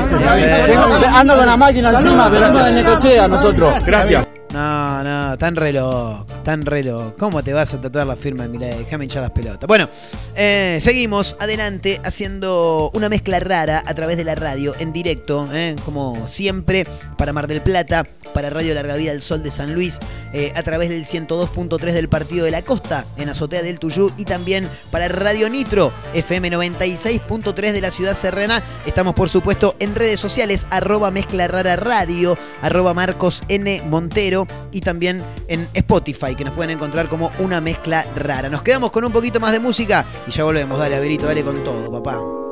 Ando 1.15 1.37
con 1.37 1.47
la 1.47 1.57
máquina 1.57 1.91
encima, 1.91 2.29
venimos 2.29 2.65
de 2.65 2.73
Necochea 2.73 3.29
nosotros. 3.29 3.75
Gracias. 3.87 4.27
No, 4.55 5.03
no, 5.03 5.37
tan 5.37 5.57
reloj, 5.57 6.25
tan 6.45 6.65
reloj. 6.65 7.15
¿Cómo 7.19 7.43
te 7.43 7.53
vas 7.53 7.75
a 7.75 7.81
tatuar 7.81 8.07
la 8.07 8.15
firma 8.15 8.45
de 8.45 8.51
Milei? 8.51 8.79
Déjame 8.79 9.03
hinchar 9.03 9.23
las 9.23 9.33
pelotas. 9.33 9.67
Bueno, 9.67 9.89
eh, 10.37 10.79
seguimos 10.81 11.37
adelante 11.41 12.01
haciendo 12.05 12.93
una 12.95 13.09
mezcla 13.09 13.41
rara 13.41 13.83
a 13.85 13.95
través 13.95 14.17
de 14.17 14.23
la 14.23 14.37
radio, 14.37 14.73
en 14.79 14.93
directo, 14.93 15.49
eh, 15.53 15.75
como 15.85 16.29
siempre, 16.29 16.87
para 17.19 17.33
Mar 17.33 17.49
del 17.49 17.63
Plata, 17.63 18.07
para 18.33 18.51
Radio 18.51 18.75
Larga 18.75 18.95
Vida 18.95 19.11
del 19.11 19.23
Sol 19.23 19.43
de 19.43 19.51
San 19.51 19.75
Luis, 19.75 19.99
eh, 20.33 20.53
a 20.55 20.63
través 20.63 20.89
del 20.89 21.05
102.3 21.05 21.93
del 21.93 22.09
Partido 22.09 22.45
de 22.45 22.51
la 22.53 22.63
Costa, 22.63 23.05
en 23.17 23.29
Azotea 23.29 23.63
del 23.63 23.81
Tuyú, 23.81 24.13
y 24.17 24.25
también 24.25 24.69
para 24.93 25.09
Radio 25.09 25.51
Nitro, 25.51 25.93
FM 26.15 26.51
96.3 26.51 27.73
de 27.73 27.81
la 27.81 27.91
Ciudad 27.91 28.15
Serrana. 28.15 28.63
Estamos, 28.87 29.15
por 29.15 29.31
supuesto, 29.31 29.75
en 29.81 29.97
redes 29.97 30.21
sociales, 30.21 30.67
arroba 30.71 31.11
mezcla 31.11 31.49
rara 31.49 31.77
radio, 31.77 32.37
arroba 32.63 32.95
Marcos 32.95 33.43
N. 33.49 33.83
Montero, 33.89 34.44
y 34.73 34.81
también 34.81 35.23
en 35.49 35.69
Spotify, 35.75 36.35
que 36.35 36.45
nos 36.45 36.55
pueden 36.55 36.71
encontrar 36.71 37.09
como 37.09 37.31
una 37.39 37.61
mezcla 37.61 38.05
rara. 38.17 38.49
Nos 38.49 38.63
quedamos 38.63 38.91
con 38.91 39.05
un 39.05 39.13
poquito 39.13 39.41
más 39.41 39.53
de 39.53 39.61
música 39.61 40.05
y 40.27 40.31
ya 40.31 40.45
volvemos. 40.45 40.79
Dale, 40.79 40.97
Averito, 40.97 41.27
dale 41.27 41.45
con 41.45 41.63
todo, 41.65 41.91
papá. 41.91 42.44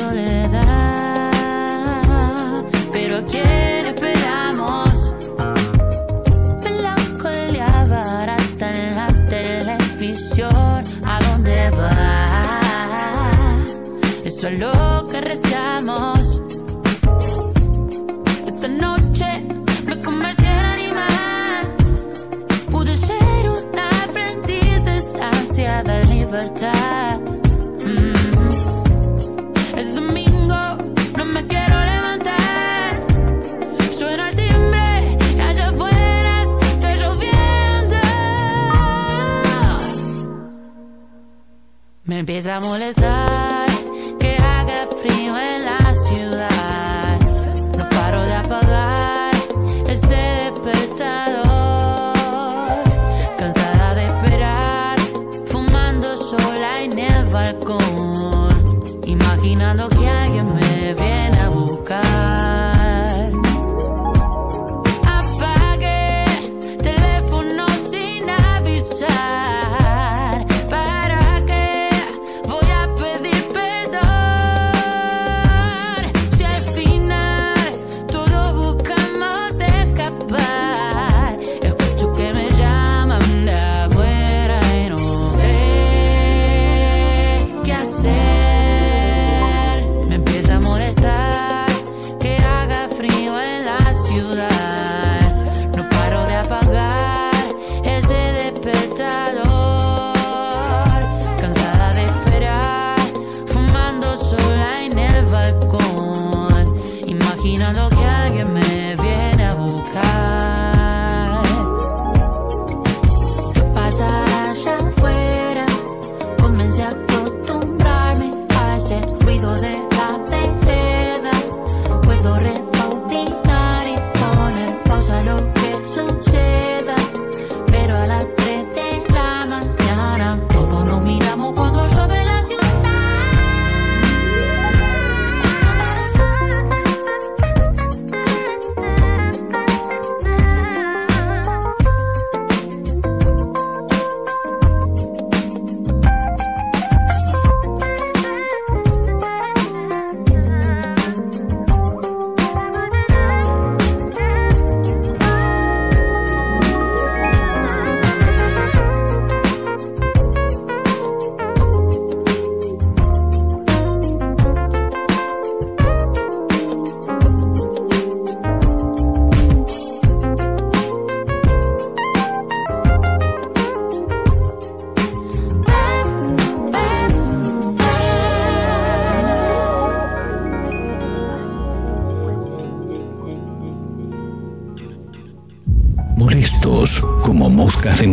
Soledad. 0.00 0.59
Empieza 42.50 42.56
a 42.56 42.60
molestar 42.60 43.09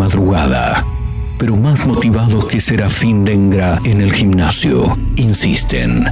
madrugada. 0.08 0.86
Pero 1.38 1.58
más 1.58 1.86
motivados 1.86 2.48
que 2.48 2.62
Serafín 2.62 3.26
Dengra 3.26 3.78
en 3.84 4.00
el 4.00 4.14
gimnasio, 4.14 4.98
insisten. 5.18 6.06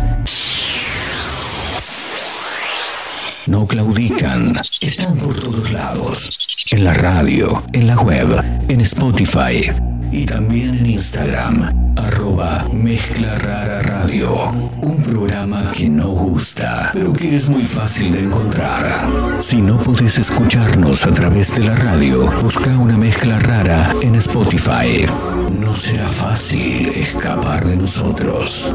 No 3.47 3.65
claudican, 3.65 4.53
están 4.81 5.15
por 5.15 5.39
todos 5.39 5.71
lados. 5.71 6.65
En 6.71 6.83
la 6.83 6.93
radio, 6.93 7.63
en 7.71 7.87
la 7.87 7.95
web, 7.95 8.43
en 8.67 8.81
Spotify 8.81 9.71
y 10.11 10.25
también 10.25 10.75
en 10.75 10.85
Instagram, 10.87 11.93
arroba 11.95 12.67
Mezcla 12.73 13.35
Rara 13.35 13.81
Radio. 13.81 14.49
Un 14.81 14.97
programa 15.03 15.71
que 15.71 15.87
no 15.87 16.09
gusta, 16.09 16.44
pero 16.93 17.13
que 17.13 17.35
es 17.35 17.49
muy 17.49 17.65
fácil 17.65 18.11
de 18.11 18.19
encontrar. 18.19 19.41
Si 19.41 19.61
no 19.61 19.77
podés 19.77 20.17
escucharnos 20.17 21.05
a 21.05 21.11
través 21.11 21.55
de 21.55 21.65
la 21.65 21.75
radio, 21.75 22.31
busca 22.41 22.77
una 22.77 22.97
mezcla 22.97 23.39
rara 23.39 23.93
en 24.01 24.15
Spotify. 24.15 25.05
No 25.59 25.73
será 25.73 26.07
fácil 26.07 26.89
escapar 26.89 27.65
de 27.65 27.75
nosotros. 27.75 28.73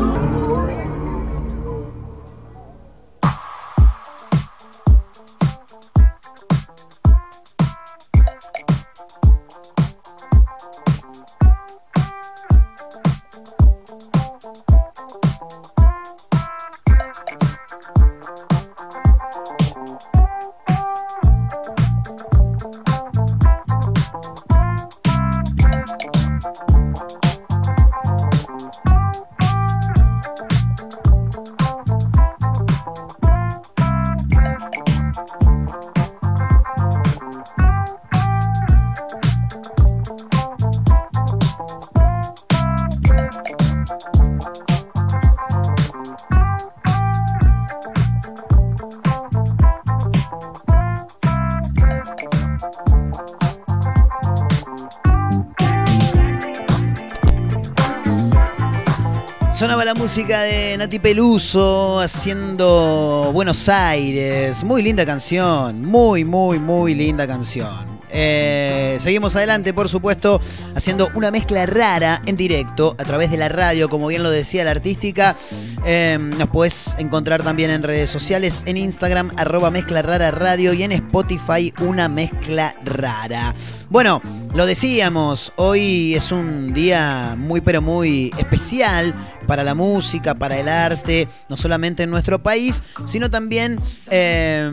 Música 60.01 60.41
de 60.45 60.79
Nati 60.79 60.99
Peluso 60.99 62.01
haciendo 62.01 63.31
Buenos 63.35 63.69
Aires. 63.69 64.65
Muy 64.65 64.83
linda 64.83 65.05
canción. 65.05 65.85
Muy, 65.85 66.25
muy, 66.25 66.59
muy 66.59 66.95
linda 66.95 67.27
canción. 67.27 67.85
Eh, 68.13 68.99
seguimos 69.01 69.37
adelante, 69.37 69.75
por 69.75 69.91
supuesto, 69.91 70.41
haciendo 70.75 71.11
una 71.15 71.31
mezcla 71.31 71.67
rara 71.67 72.23
en 72.25 72.37
directo 72.37 72.97
a 72.99 73.05
través 73.05 73.31
de 73.31 73.37
la 73.37 73.51
radio, 73.51 73.91
como 73.91 74.07
bien 74.07 74.23
lo 74.23 74.31
decía 74.31 74.65
la 74.65 74.71
artística. 74.71 75.37
Eh, 75.85 76.19
nos 76.19 76.49
puedes 76.49 76.97
encontrar 76.99 77.43
también 77.43 77.71
en 77.71 77.83
redes 77.83 78.09
sociales, 78.09 78.63
en 78.65 78.79
Instagram, 78.79 79.31
arroba 79.37 79.71
mezcla 79.71 80.01
rara 80.01 80.31
radio 80.31 80.73
y 80.73 80.83
en 80.83 80.93
Spotify, 80.93 81.73
una 81.81 82.09
mezcla 82.09 82.75
rara. 82.85 83.55
Bueno, 83.91 84.21
lo 84.55 84.67
decíamos, 84.67 85.53
hoy 85.57 86.15
es 86.15 86.33
un 86.33 86.73
día 86.73 87.35
muy 87.37 87.61
pero 87.61 87.83
muy 87.83 88.33
especial 88.39 89.15
para 89.51 89.65
la 89.65 89.75
música, 89.75 90.37
para 90.37 90.61
el 90.61 90.69
arte, 90.69 91.27
no 91.49 91.57
solamente 91.57 92.05
en 92.05 92.11
nuestro 92.11 92.41
país, 92.41 92.85
sino 93.05 93.33
también 93.33 93.81
eh, 94.09 94.71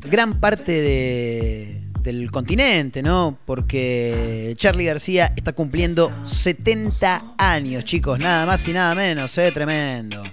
gran 0.00 0.40
parte 0.40 0.72
de, 0.72 1.82
del 2.00 2.32
continente, 2.32 3.00
¿no? 3.00 3.38
Porque 3.44 4.54
Charlie 4.56 4.86
García 4.86 5.32
está 5.36 5.52
cumpliendo 5.52 6.10
70 6.26 7.36
años, 7.38 7.84
chicos, 7.84 8.18
nada 8.18 8.44
más 8.44 8.66
y 8.66 8.72
nada 8.72 8.92
menos, 8.96 9.38
¿eh? 9.38 9.52
Tremendo. 9.52 10.24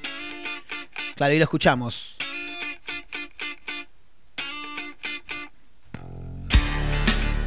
Claro, 1.15 1.35
y 1.35 1.37
lo 1.37 1.43
escuchamos. 1.43 2.12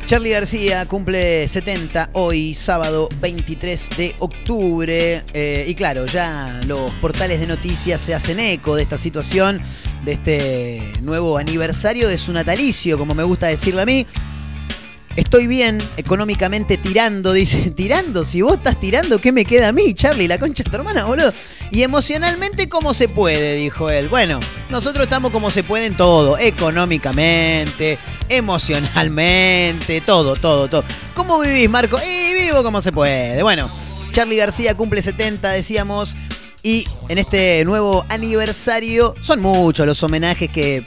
Charlie 0.06 0.30
García 0.30 0.86
cumple 0.86 1.48
70 1.48 2.10
hoy, 2.12 2.54
sábado 2.54 3.08
23 3.20 3.90
de 3.96 4.14
octubre. 4.20 5.24
Eh, 5.34 5.64
y 5.66 5.74
claro, 5.74 6.06
ya 6.06 6.60
los 6.64 6.92
portales 7.00 7.40
de 7.40 7.48
noticias 7.48 8.00
se 8.00 8.14
hacen 8.14 8.38
eco 8.38 8.76
de 8.76 8.82
esta 8.82 8.98
situación, 8.98 9.60
de 10.04 10.12
este 10.12 10.92
nuevo 11.02 11.38
aniversario 11.38 12.06
de 12.06 12.18
su 12.18 12.32
natalicio, 12.32 12.98
como 12.98 13.16
me 13.16 13.24
gusta 13.24 13.48
decirlo 13.48 13.82
a 13.82 13.84
mí. 13.84 14.06
Estoy 15.16 15.46
bien 15.46 15.82
económicamente 15.96 16.76
tirando, 16.76 17.32
dice, 17.32 17.70
tirando, 17.76 18.22
si 18.22 18.42
vos 18.42 18.58
estás 18.58 18.78
tirando, 18.78 19.18
¿qué 19.18 19.32
me 19.32 19.46
queda 19.46 19.68
a 19.68 19.72
mí, 19.72 19.94
Charlie? 19.94 20.28
La 20.28 20.38
concha 20.38 20.62
de 20.62 20.70
tu 20.70 20.76
hermana, 20.76 21.04
boludo. 21.04 21.32
Y 21.70 21.82
emocionalmente 21.82 22.68
como 22.68 22.92
se 22.92 23.08
puede, 23.08 23.54
dijo 23.54 23.88
él. 23.88 24.08
Bueno, 24.08 24.40
nosotros 24.68 25.04
estamos 25.06 25.32
como 25.32 25.50
se 25.50 25.64
puede 25.64 25.86
en 25.86 25.96
todo, 25.96 26.38
económicamente, 26.38 27.98
emocionalmente, 28.28 30.02
todo, 30.02 30.36
todo, 30.36 30.68
todo. 30.68 30.84
¿Cómo 31.14 31.40
vivís, 31.40 31.70
Marco? 31.70 31.98
Y 31.98 32.34
vivo 32.34 32.62
como 32.62 32.82
se 32.82 32.92
puede. 32.92 33.42
Bueno, 33.42 33.70
Charlie 34.12 34.36
García 34.36 34.74
cumple 34.74 35.00
70, 35.00 35.50
decíamos, 35.50 36.14
y 36.62 36.86
en 37.08 37.16
este 37.16 37.64
nuevo 37.64 38.04
aniversario 38.10 39.14
son 39.22 39.40
muchos 39.40 39.86
los 39.86 40.02
homenajes 40.02 40.50
que 40.50 40.86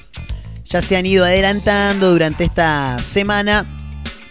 ya 0.66 0.84
se 0.84 0.98
han 0.98 1.08
ido 1.08 1.26
adelantando 1.26 2.12
durante 2.12 2.44
esta 2.44 3.00
semana 3.04 3.79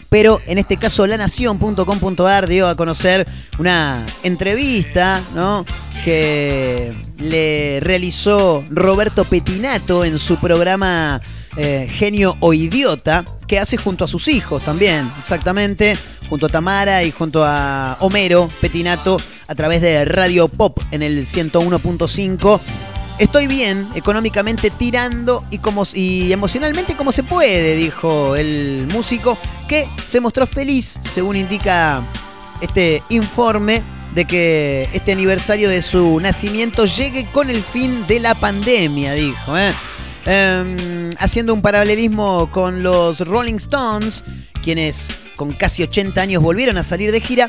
pero 0.09 0.40
en 0.46 0.59
este 0.59 0.76
caso 0.76 1.06
lanación.com.ar 1.06 2.46
dio 2.46 2.68
a 2.68 2.76
conocer 2.76 3.26
una 3.59 4.06
entrevista 4.22 5.22
¿no? 5.34 5.64
que 6.04 6.94
le 7.18 7.80
realizó 7.80 8.64
Roberto 8.70 9.24
Petinato 9.24 10.04
en 10.04 10.18
su 10.18 10.36
programa 10.36 11.20
eh, 11.56 11.88
Genio 11.90 12.36
o 12.40 12.54
Idiota, 12.54 13.24
que 13.46 13.59
hace 13.59 13.76
junto 13.76 14.04
a 14.04 14.09
sus 14.09 14.28
hijos 14.28 14.62
también, 14.62 15.11
exactamente, 15.18 15.98
junto 16.28 16.46
a 16.46 16.48
Tamara 16.48 17.02
y 17.02 17.11
junto 17.11 17.44
a 17.44 17.96
Homero 18.00 18.48
Petinato 18.61 19.20
a 19.48 19.54
través 19.54 19.80
de 19.80 20.04
Radio 20.04 20.48
Pop 20.48 20.78
en 20.92 21.02
el 21.02 21.26
101.5. 21.26 22.97
Estoy 23.18 23.48
bien, 23.48 23.88
económicamente 23.96 24.70
tirando 24.70 25.44
y, 25.50 25.58
como, 25.58 25.84
y 25.92 26.32
emocionalmente 26.32 26.94
como 26.94 27.10
se 27.10 27.24
puede, 27.24 27.74
dijo 27.74 28.36
el 28.36 28.86
músico, 28.92 29.36
que 29.68 29.88
se 30.06 30.20
mostró 30.20 30.46
feliz, 30.46 31.00
según 31.10 31.34
indica 31.36 32.00
este 32.60 33.02
informe, 33.08 33.82
de 34.14 34.24
que 34.24 34.88
este 34.92 35.12
aniversario 35.12 35.68
de 35.68 35.82
su 35.82 36.20
nacimiento 36.20 36.84
llegue 36.84 37.26
con 37.26 37.50
el 37.50 37.62
fin 37.62 38.06
de 38.06 38.20
la 38.20 38.34
pandemia, 38.34 39.14
dijo. 39.14 39.58
¿eh? 39.58 39.72
Eh, 40.26 41.10
haciendo 41.18 41.54
un 41.54 41.62
paralelismo 41.62 42.50
con 42.52 42.82
los 42.82 43.20
Rolling 43.20 43.56
Stones, 43.56 44.22
quienes 44.62 45.10
con 45.36 45.52
casi 45.52 45.82
80 45.82 46.20
años 46.20 46.42
volvieron 46.42 46.76
a 46.76 46.84
salir 46.84 47.12
de 47.12 47.20
gira, 47.20 47.48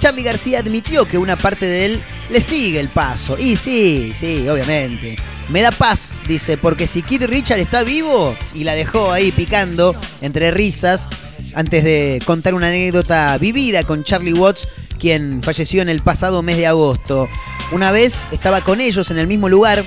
Charlie 0.00 0.22
García 0.22 0.60
admitió 0.60 1.06
que 1.06 1.18
una 1.18 1.36
parte 1.36 1.66
de 1.66 1.86
él 1.86 2.02
le 2.28 2.40
sigue 2.40 2.80
el 2.80 2.88
paso. 2.88 3.36
Y 3.38 3.56
sí, 3.56 4.12
sí, 4.14 4.48
obviamente. 4.48 5.16
Me 5.48 5.62
da 5.62 5.70
paz, 5.70 6.20
dice, 6.26 6.56
porque 6.56 6.86
si 6.86 7.02
Kid 7.02 7.24
Richard 7.24 7.60
está 7.60 7.84
vivo 7.84 8.36
y 8.54 8.64
la 8.64 8.74
dejó 8.74 9.12
ahí 9.12 9.30
picando 9.30 9.94
entre 10.20 10.50
risas 10.50 11.08
antes 11.54 11.84
de 11.84 12.20
contar 12.24 12.54
una 12.54 12.66
anécdota 12.66 13.38
vivida 13.38 13.84
con 13.84 14.02
Charlie 14.04 14.32
Watts, 14.32 14.68
quien 14.98 15.42
falleció 15.42 15.82
en 15.82 15.88
el 15.88 16.02
pasado 16.02 16.42
mes 16.42 16.56
de 16.56 16.66
agosto. 16.66 17.28
Una 17.72 17.92
vez 17.92 18.26
estaba 18.32 18.62
con 18.62 18.80
ellos 18.80 19.10
en 19.10 19.18
el 19.18 19.26
mismo 19.26 19.48
lugar, 19.48 19.84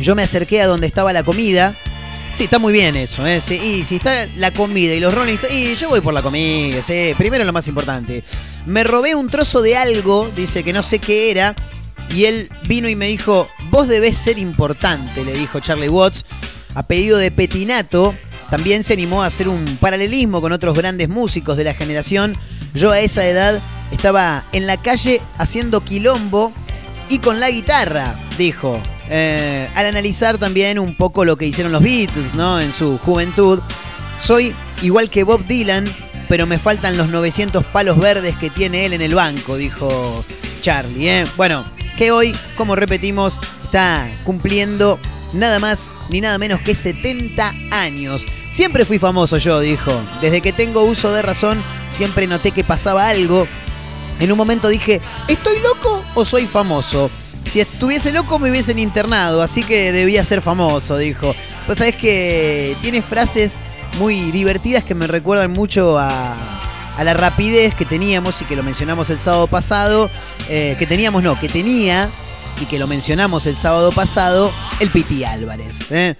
yo 0.00 0.14
me 0.14 0.22
acerqué 0.22 0.62
a 0.62 0.66
donde 0.66 0.86
estaba 0.86 1.12
la 1.12 1.24
comida. 1.24 1.76
Sí, 2.36 2.44
está 2.44 2.58
muy 2.58 2.74
bien 2.74 2.96
eso, 2.96 3.26
¿eh? 3.26 3.40
Sí, 3.40 3.54
y 3.54 3.84
si 3.86 3.96
está 3.96 4.26
la 4.36 4.50
comida 4.50 4.92
y 4.92 5.00
los 5.00 5.14
Rolling 5.14 5.38
y 5.50 5.74
yo 5.74 5.88
voy 5.88 6.02
por 6.02 6.12
la 6.12 6.20
comida, 6.20 6.82
sí, 6.82 7.14
primero 7.16 7.42
lo 7.46 7.52
más 7.54 7.66
importante. 7.66 8.22
Me 8.66 8.84
robé 8.84 9.14
un 9.14 9.30
trozo 9.30 9.62
de 9.62 9.78
algo, 9.78 10.30
dice 10.36 10.62
que 10.62 10.74
no 10.74 10.82
sé 10.82 10.98
qué 10.98 11.30
era, 11.30 11.54
y 12.10 12.26
él 12.26 12.50
vino 12.68 12.90
y 12.90 12.94
me 12.94 13.06
dijo, 13.06 13.48
vos 13.70 13.88
debés 13.88 14.18
ser 14.18 14.38
importante, 14.38 15.24
le 15.24 15.32
dijo 15.32 15.60
Charlie 15.60 15.88
Watts, 15.88 16.26
a 16.74 16.82
pedido 16.82 17.16
de 17.16 17.30
Petinato. 17.30 18.14
También 18.50 18.84
se 18.84 18.92
animó 18.92 19.22
a 19.22 19.28
hacer 19.28 19.48
un 19.48 19.64
paralelismo 19.78 20.42
con 20.42 20.52
otros 20.52 20.76
grandes 20.76 21.08
músicos 21.08 21.56
de 21.56 21.64
la 21.64 21.72
generación. 21.72 22.36
Yo 22.74 22.90
a 22.90 23.00
esa 23.00 23.26
edad 23.26 23.62
estaba 23.92 24.44
en 24.52 24.66
la 24.66 24.76
calle 24.76 25.22
haciendo 25.38 25.82
quilombo 25.82 26.52
y 27.08 27.18
con 27.20 27.40
la 27.40 27.50
guitarra, 27.50 28.14
dijo. 28.36 28.78
Eh, 29.08 29.68
al 29.74 29.86
analizar 29.86 30.38
también 30.38 30.78
un 30.78 30.94
poco 30.96 31.24
lo 31.24 31.36
que 31.36 31.46
hicieron 31.46 31.72
los 31.72 31.82
Beatles, 31.82 32.34
¿no? 32.34 32.60
En 32.60 32.72
su 32.72 32.98
juventud. 32.98 33.60
Soy 34.18 34.54
igual 34.82 35.10
que 35.10 35.24
Bob 35.24 35.44
Dylan, 35.46 35.84
pero 36.28 36.46
me 36.46 36.58
faltan 36.58 36.96
los 36.96 37.08
900 37.08 37.64
palos 37.66 37.98
verdes 37.98 38.36
que 38.36 38.50
tiene 38.50 38.86
él 38.86 38.92
en 38.92 39.02
el 39.02 39.14
banco, 39.14 39.56
dijo 39.56 40.24
Charlie. 40.60 41.08
¿eh? 41.08 41.26
Bueno, 41.36 41.64
que 41.96 42.10
hoy, 42.10 42.34
como 42.56 42.76
repetimos, 42.76 43.38
está 43.64 44.08
cumpliendo 44.24 44.98
nada 45.32 45.58
más 45.58 45.94
ni 46.08 46.20
nada 46.20 46.38
menos 46.38 46.60
que 46.60 46.74
70 46.74 47.52
años. 47.72 48.24
Siempre 48.52 48.84
fui 48.84 48.98
famoso 48.98 49.36
yo, 49.36 49.60
dijo. 49.60 49.92
Desde 50.20 50.40
que 50.40 50.52
tengo 50.52 50.82
uso 50.82 51.12
de 51.12 51.22
razón, 51.22 51.62
siempre 51.88 52.26
noté 52.26 52.52
que 52.52 52.64
pasaba 52.64 53.08
algo. 53.08 53.46
En 54.18 54.32
un 54.32 54.38
momento 54.38 54.68
dije, 54.68 55.00
¿estoy 55.28 55.58
loco 55.60 56.02
o 56.14 56.24
soy 56.24 56.46
famoso? 56.46 57.10
Si 57.56 57.60
estuviese 57.60 58.12
loco 58.12 58.38
me 58.38 58.50
hubiesen 58.50 58.78
internado, 58.78 59.40
así 59.40 59.62
que 59.62 59.90
debía 59.90 60.22
ser 60.24 60.42
famoso, 60.42 60.98
dijo. 60.98 61.34
Pues 61.64 61.78
sabes 61.78 61.96
que 61.96 62.76
tiene 62.82 63.00
frases 63.00 63.60
muy 63.98 64.30
divertidas 64.30 64.84
que 64.84 64.94
me 64.94 65.06
recuerdan 65.06 65.52
mucho 65.52 65.98
a, 65.98 66.34
a 66.98 67.02
la 67.02 67.14
rapidez 67.14 67.74
que 67.74 67.86
teníamos 67.86 68.42
y 68.42 68.44
que 68.44 68.56
lo 68.56 68.62
mencionamos 68.62 69.08
el 69.08 69.18
sábado 69.18 69.46
pasado. 69.46 70.10
eh, 70.50 70.76
que 70.78 70.86
teníamos, 70.86 71.22
no, 71.22 71.40
que 71.40 71.48
tenía 71.48 72.10
y 72.60 72.66
que 72.66 72.78
lo 72.78 72.86
mencionamos 72.86 73.46
el 73.46 73.56
sábado 73.56 73.90
pasado, 73.90 74.52
el 74.80 74.90
Piti 74.90 75.24
Álvarez. 75.24 75.90
¿eh? 75.90 76.14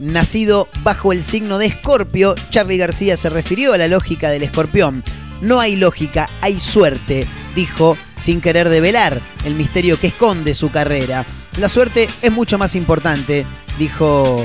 Nacido 0.00 0.68
bajo 0.80 1.12
el 1.12 1.22
signo 1.22 1.58
de 1.58 1.66
Escorpio, 1.66 2.34
Charlie 2.48 2.78
García 2.78 3.18
se 3.18 3.28
refirió 3.28 3.74
a 3.74 3.76
la 3.76 3.88
lógica 3.88 4.30
del 4.30 4.42
escorpión. 4.42 5.04
No 5.40 5.60
hay 5.60 5.76
lógica, 5.76 6.28
hay 6.40 6.58
suerte, 6.58 7.26
dijo, 7.54 7.96
sin 8.20 8.40
querer 8.40 8.68
develar 8.68 9.20
el 9.44 9.54
misterio 9.54 9.98
que 9.98 10.08
esconde 10.08 10.54
su 10.54 10.70
carrera. 10.70 11.24
La 11.56 11.68
suerte 11.68 12.08
es 12.22 12.32
mucho 12.32 12.58
más 12.58 12.74
importante, 12.74 13.46
dijo, 13.78 14.44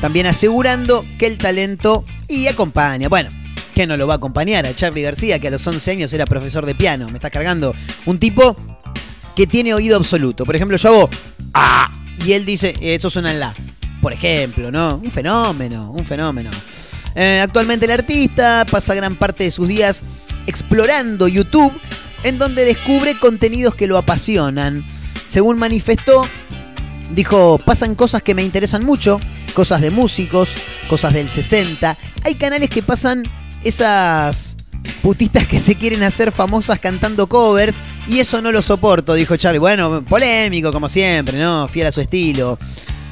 también 0.00 0.26
asegurando 0.26 1.04
que 1.18 1.26
el 1.26 1.38
talento 1.38 2.04
y 2.28 2.46
acompaña. 2.46 3.08
Bueno, 3.08 3.30
que 3.74 3.86
no 3.86 3.96
lo 3.96 4.06
va 4.06 4.14
a 4.14 4.16
acompañar 4.16 4.66
a 4.66 4.74
Charlie 4.74 5.02
García, 5.02 5.38
que 5.38 5.48
a 5.48 5.50
los 5.50 5.66
11 5.66 5.90
años 5.90 6.12
era 6.12 6.24
profesor 6.24 6.66
de 6.66 6.74
piano. 6.74 7.08
Me 7.08 7.14
está 7.14 7.30
cargando 7.30 7.74
un 8.06 8.18
tipo 8.18 8.56
que 9.34 9.46
tiene 9.46 9.74
oído 9.74 9.96
absoluto. 9.96 10.44
Por 10.44 10.56
ejemplo, 10.56 10.76
yo 10.76 10.88
hago 10.88 11.10
ah 11.54 11.90
y 12.24 12.32
él 12.32 12.44
dice, 12.44 12.74
eso 12.80 13.10
suena 13.10 13.32
en 13.32 13.40
la. 13.40 13.54
Por 14.02 14.12
ejemplo, 14.12 14.70
¿no? 14.70 14.96
Un 14.96 15.10
fenómeno, 15.10 15.90
un 15.90 16.04
fenómeno. 16.04 16.50
Eh, 17.20 17.40
actualmente 17.40 17.86
el 17.86 17.90
artista 17.90 18.64
pasa 18.70 18.94
gran 18.94 19.16
parte 19.16 19.42
de 19.42 19.50
sus 19.50 19.66
días 19.66 20.04
explorando 20.46 21.26
YouTube, 21.26 21.72
en 22.22 22.38
donde 22.38 22.64
descubre 22.64 23.18
contenidos 23.18 23.74
que 23.74 23.88
lo 23.88 23.98
apasionan. 23.98 24.86
Según 25.26 25.58
manifestó, 25.58 26.24
dijo, 27.10 27.58
pasan 27.64 27.96
cosas 27.96 28.22
que 28.22 28.36
me 28.36 28.44
interesan 28.44 28.84
mucho, 28.84 29.18
cosas 29.52 29.80
de 29.80 29.90
músicos, 29.90 30.50
cosas 30.88 31.12
del 31.12 31.28
60. 31.28 31.98
Hay 32.22 32.36
canales 32.36 32.70
que 32.70 32.84
pasan 32.84 33.24
esas 33.64 34.56
putistas 35.02 35.44
que 35.48 35.58
se 35.58 35.74
quieren 35.74 36.04
hacer 36.04 36.30
famosas 36.30 36.78
cantando 36.78 37.26
covers 37.26 37.80
y 38.06 38.20
eso 38.20 38.40
no 38.40 38.52
lo 38.52 38.62
soporto, 38.62 39.14
dijo 39.14 39.36
Charlie. 39.36 39.58
Bueno, 39.58 40.04
polémico 40.04 40.70
como 40.70 40.88
siempre, 40.88 41.36
¿no? 41.36 41.66
Fiel 41.66 41.88
a 41.88 41.92
su 41.92 42.00
estilo. 42.00 42.60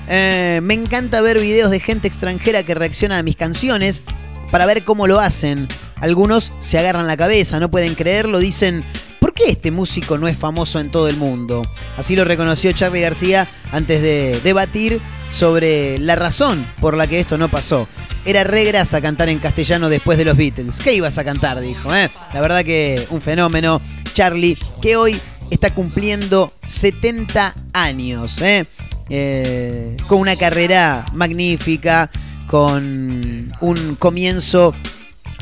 Eh, 0.09 0.61
me 0.63 0.75
encanta 0.75 1.21
ver 1.21 1.41
videos 1.41 1.71
de 1.71 1.81
gente 1.81 2.09
extranjera 2.09 2.63
que 2.63 2.75
reacciona 2.75 3.19
a 3.19 3.23
mis 3.23 3.37
canciones 3.37 4.03
para 4.51 4.67
ver 4.67 4.85
cómo 4.85 5.07
lo 5.07 5.21
hacen. 5.21 5.69
Algunos 6.01 6.53
se 6.61 6.79
agarran 6.79 7.07
la 7.07 7.17
cabeza, 7.17 7.59
no 7.59 7.71
pueden 7.71 7.95
creerlo, 7.95 8.39
dicen, 8.39 8.85
¿por 9.21 9.33
qué 9.33 9.45
este 9.51 9.71
músico 9.71 10.19
no 10.19 10.29
es 10.29 10.37
famoso 10.37 10.79
en 10.79 10.91
todo 10.91 11.09
el 11.09 11.17
mundo? 11.17 11.63
Así 11.97 12.17
lo 12.17 12.25
reconoció 12.25 12.73
Charlie 12.73 13.01
García 13.01 13.49
antes 13.73 14.03
de 14.03 14.41
debatir 14.45 15.01
sobre 15.31 15.99
la 15.99 16.17
razón 16.17 16.65
por 16.81 16.97
la 16.97 17.07
que 17.07 17.21
esto 17.21 17.39
no 17.39 17.49
pasó. 17.49 17.89
Era 18.25 18.45
re 18.45 18.65
grasa 18.65 19.01
cantar 19.01 19.29
en 19.29 19.39
castellano 19.39 19.89
después 19.89 20.19
de 20.19 20.25
los 20.25 20.37
Beatles. 20.37 20.79
¿Qué 20.79 20.95
ibas 20.95 21.19
a 21.19 21.25
cantar? 21.25 21.61
Dijo. 21.61 21.95
¿eh? 21.95 22.11
La 22.35 22.41
verdad 22.41 22.65
que 22.65 23.07
un 23.11 23.21
fenómeno. 23.21 23.81
Charlie, 24.15 24.57
que 24.81 24.97
hoy 24.97 25.21
está 25.51 25.75
cumpliendo 25.75 26.53
70 26.67 27.55
años. 27.73 28.41
¿eh? 28.41 28.65
Eh, 29.09 29.97
con 30.09 30.19
una 30.19 30.37
carrera 30.37 31.05
magnífica, 31.13 32.11
con 32.47 33.53
un 33.61 33.97
comienzo 33.97 34.75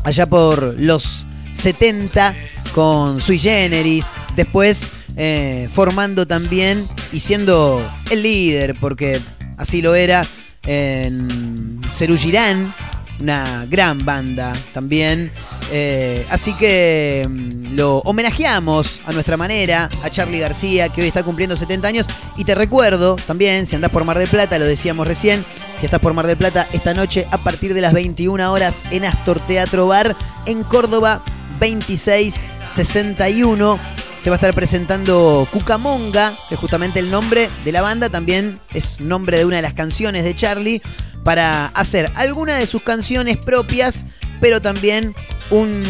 allá 0.05 0.27
por 0.27 0.79
los 0.79 1.27
70 1.53 2.35
con 2.75 3.21
Sui 3.21 3.39
Generis, 3.39 4.13
después 4.37 4.89
eh, 5.17 5.69
formando 5.73 6.27
también 6.27 6.87
y 7.13 7.21
siendo 7.21 7.83
el 8.11 8.23
líder, 8.23 8.77
porque 8.81 9.21
así 9.57 9.81
lo 9.81 9.95
era 9.95 10.27
en 10.67 11.81
Cerú 11.93 12.17
Girán, 12.17 12.75
una 13.21 13.67
gran 13.69 14.05
banda 14.05 14.53
también. 14.73 15.31
Eh, 15.71 16.27
así 16.31 16.55
que 16.55 17.27
mm, 17.29 17.75
lo 17.75 17.99
homenajeamos 17.99 19.01
a 19.07 19.13
nuestra 19.13 19.37
manera 19.37 19.89
a 20.03 20.11
Charlie 20.11 20.39
García, 20.39 20.89
que 20.89 21.03
hoy 21.03 21.09
está 21.09 21.23
cumpliendo 21.23 21.57
70 21.57 21.89
años. 21.89 22.07
Y 22.37 22.45
te 22.45 22.55
recuerdo 22.55 23.17
también, 23.27 23.67
si 23.67 23.75
andás 23.77 23.91
por 23.91 24.05
Mar 24.05 24.19
del 24.19 24.29
Plata, 24.29 24.59
lo 24.59 24.67
decíamos 24.67 25.07
recién, 25.07 25.45
si 25.79 25.87
estás 25.87 26.01
por 26.01 26.13
Mar 26.15 26.27
del 26.27 26.37
Plata, 26.37 26.69
esta 26.73 26.95
noche 26.95 27.27
a 27.31 27.39
partir 27.39 27.75
de 27.75 27.81
las 27.81 27.93
21 27.93 28.53
horas 28.53 28.85
en 28.91 29.05
Astor 29.05 29.39
Teatro 29.41 29.87
Bar 29.87 30.17
en 30.47 30.65
Córdoba 30.65 31.23
2661. 31.61 33.79
Se 34.19 34.31
va 34.31 34.37
a 34.37 34.39
estar 34.39 34.55
presentando 34.55 35.47
Cucamonga, 35.53 36.35
que 36.49 36.55
es 36.55 36.61
justamente 36.61 37.01
el 37.01 37.11
nombre 37.11 37.51
de 37.65 37.73
la 37.73 37.83
banda, 37.83 38.09
también 38.09 38.59
es 38.73 39.01
nombre 39.01 39.37
de 39.39 39.45
una 39.45 39.57
de 39.57 39.63
las 39.63 39.75
canciones 39.75 40.23
de 40.25 40.35
Charlie, 40.35 40.81
para 41.25 41.67
hacer 41.67 42.13
alguna 42.15 42.57
de 42.57 42.67
sus 42.67 42.83
canciones 42.83 43.39
propias, 43.39 44.05
pero 44.41 44.61
también 44.61 45.15
un, 45.51 45.83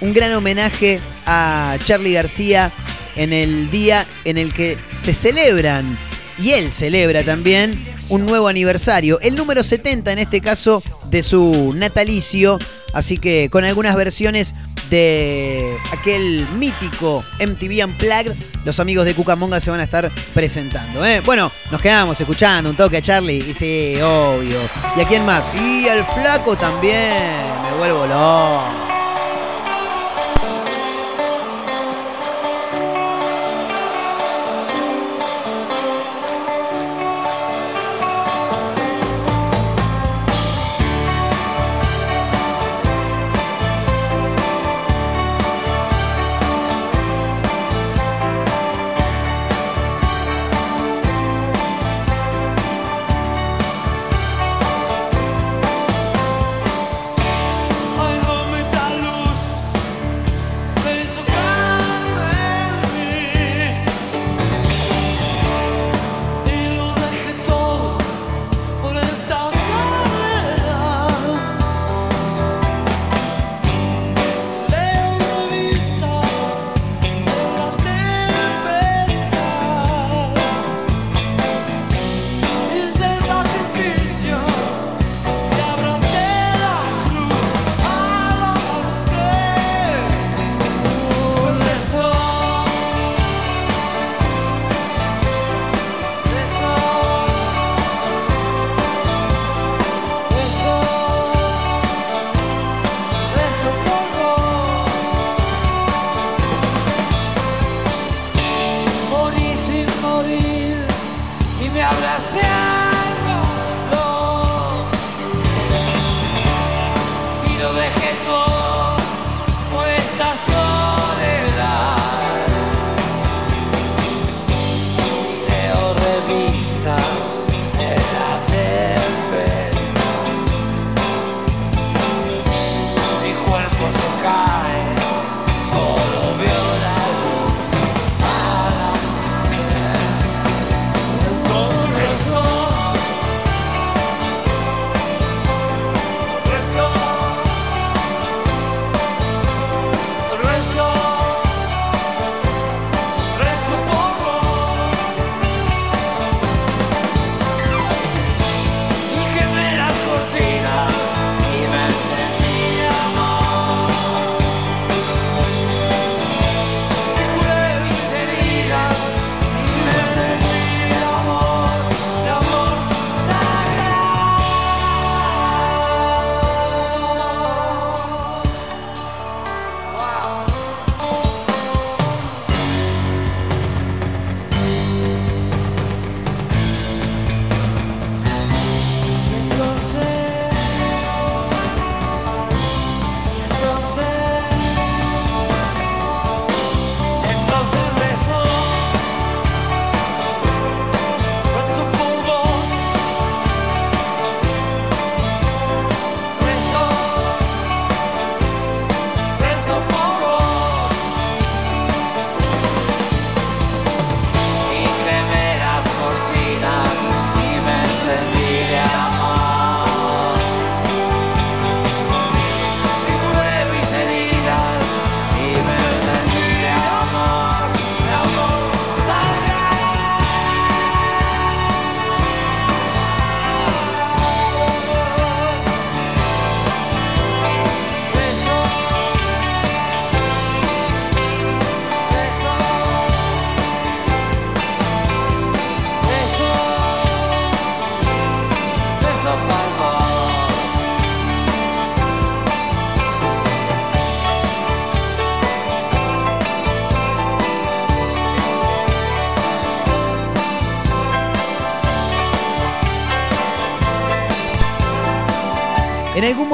un 0.00 0.14
gran 0.14 0.32
homenaje 0.32 1.00
a 1.24 1.76
Charlie 1.84 2.12
García 2.12 2.70
en 3.16 3.32
el 3.32 3.70
día 3.70 4.06
en 4.24 4.38
el 4.38 4.52
que 4.52 4.76
se 4.92 5.14
celebran, 5.14 5.98
y 6.38 6.50
él 6.50 6.70
celebra 6.70 7.22
también, 7.22 7.74
un 8.08 8.26
nuevo 8.26 8.48
aniversario, 8.48 9.18
el 9.20 9.34
número 9.34 9.64
70 9.64 10.12
en 10.12 10.18
este 10.18 10.40
caso 10.40 10.82
de 11.10 11.22
su 11.22 11.72
natalicio, 11.74 12.58
así 12.92 13.18
que 13.18 13.48
con 13.50 13.64
algunas 13.64 13.96
versiones 13.96 14.54
de 14.90 15.76
aquel 15.92 16.46
mítico 16.54 17.24
MTV 17.40 17.84
Unplugged, 17.84 18.34
los 18.64 18.80
amigos 18.80 19.04
de 19.04 19.14
Cucamonga 19.14 19.60
se 19.60 19.70
van 19.70 19.80
a 19.80 19.84
estar 19.84 20.10
presentando. 20.34 21.04
¿eh? 21.04 21.20
Bueno, 21.24 21.50
nos 21.70 21.80
quedamos 21.80 22.20
escuchando 22.20 22.70
un 22.70 22.76
toque 22.76 22.98
a 22.98 23.02
Charlie, 23.02 23.44
y 23.48 23.54
sí, 23.54 23.94
obvio. 24.00 24.60
¿Y 24.96 25.00
a 25.00 25.06
quién 25.06 25.24
más? 25.24 25.44
Y 25.54 25.88
al 25.88 26.04
flaco 26.04 26.56
también, 26.56 27.32
me 27.62 27.78
vuelvo 27.78 28.06
loco. 28.06 28.95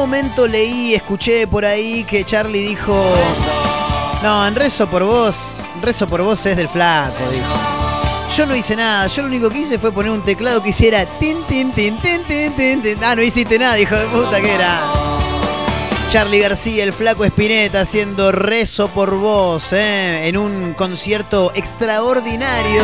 Momento 0.03 0.48
leí, 0.48 0.94
escuché 0.94 1.46
por 1.46 1.64
ahí 1.64 2.03
que 2.03 2.24
Charlie 2.24 2.61
dijo, 2.66 2.92
no, 4.22 4.44
en 4.46 4.57
rezo 4.57 4.88
por 4.88 5.05
vos, 5.05 5.61
rezo 5.80 6.09
por 6.09 6.22
vos 6.22 6.44
es 6.44 6.57
del 6.57 6.68
flaco, 6.68 7.14
dijo. 7.30 8.34
Yo 8.36 8.44
no 8.46 8.57
hice 8.57 8.74
nada, 8.74 9.07
yo 9.07 9.22
lo 9.22 9.28
único 9.28 9.48
que 9.48 9.59
hice 9.59 9.78
fue 9.78 9.92
poner 9.92 10.11
un 10.11 10.22
teclado 10.24 10.61
que 10.62 10.70
hiciera 10.70 11.05
tin, 11.20 11.36
tin, 11.44 11.70
tin, 11.72 11.96
tin, 11.98 12.22
tin, 12.24 12.53
tin, 12.53 12.82
tin. 12.82 12.98
Ah, 13.05 13.14
no 13.14 13.22
hiciste 13.22 13.59
nada, 13.61 13.78
hijo 13.78 13.94
de 13.94 14.07
puta, 14.07 14.40
que 14.40 14.53
era. 14.53 14.80
Charlie 16.11 16.40
García, 16.40 16.82
el 16.82 16.92
flaco 16.92 17.24
Espineta, 17.24 17.82
haciendo 17.82 18.32
rezo 18.32 18.88
por 18.88 19.14
vos, 19.16 19.72
¿eh? 19.72 20.26
en 20.28 20.36
un 20.36 20.74
concierto 20.74 21.53
extraordinario. 21.55 22.82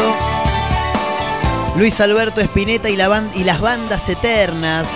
Luis 1.77 2.01
Alberto 2.01 2.41
Espineta 2.41 2.89
y, 2.89 2.97
la 2.97 3.09
ban- 3.09 3.31
y 3.35 3.43
las 3.45 3.61
bandas 3.61 4.09
eternas. 4.09 4.89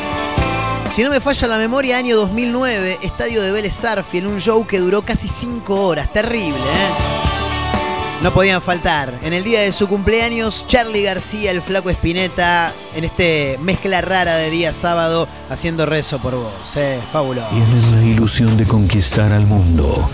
Si 0.93 1.03
no 1.03 1.09
me 1.09 1.21
falla 1.21 1.49
la 1.49 1.57
memoria, 1.57 1.97
año 1.97 2.17
2009, 2.17 2.99
estadio 3.01 3.41
de 3.41 3.51
Vélez 3.51 3.83
en 4.13 4.27
un 4.27 4.43
show 4.43 4.67
que 4.67 4.79
duró 4.79 5.01
casi 5.01 5.27
5 5.27 5.87
horas. 5.87 6.13
Terrible, 6.13 6.59
¿eh? 6.59 8.21
No 8.23 8.35
podían 8.35 8.61
faltar. 8.61 9.19
En 9.23 9.33
el 9.33 9.43
día 9.43 9.63
de 9.63 9.73
su 9.73 9.89
cumpleaños, 9.89 10.67
Charlie 10.69 11.03
García, 11.03 11.51
el 11.51 11.63
flaco 11.63 11.89
Espineta, 11.89 12.75
en 12.95 13.05
este 13.05 13.59
mezcla 13.63 14.03
rara 14.03 14.37
de 14.37 14.51
día 14.51 14.75
sábado, 14.75 15.29
haciendo 15.49 15.87
rezo 15.87 16.19
por 16.19 16.35
vos. 16.35 16.77
¿eh? 16.77 17.01
Fabuloso. 17.11 17.49
Tienen 17.49 17.93
la 17.93 18.03
ilusión 18.03 18.59
de 18.59 18.67
conquistar 18.67 19.33
al 19.33 19.47
mundo. 19.47 20.11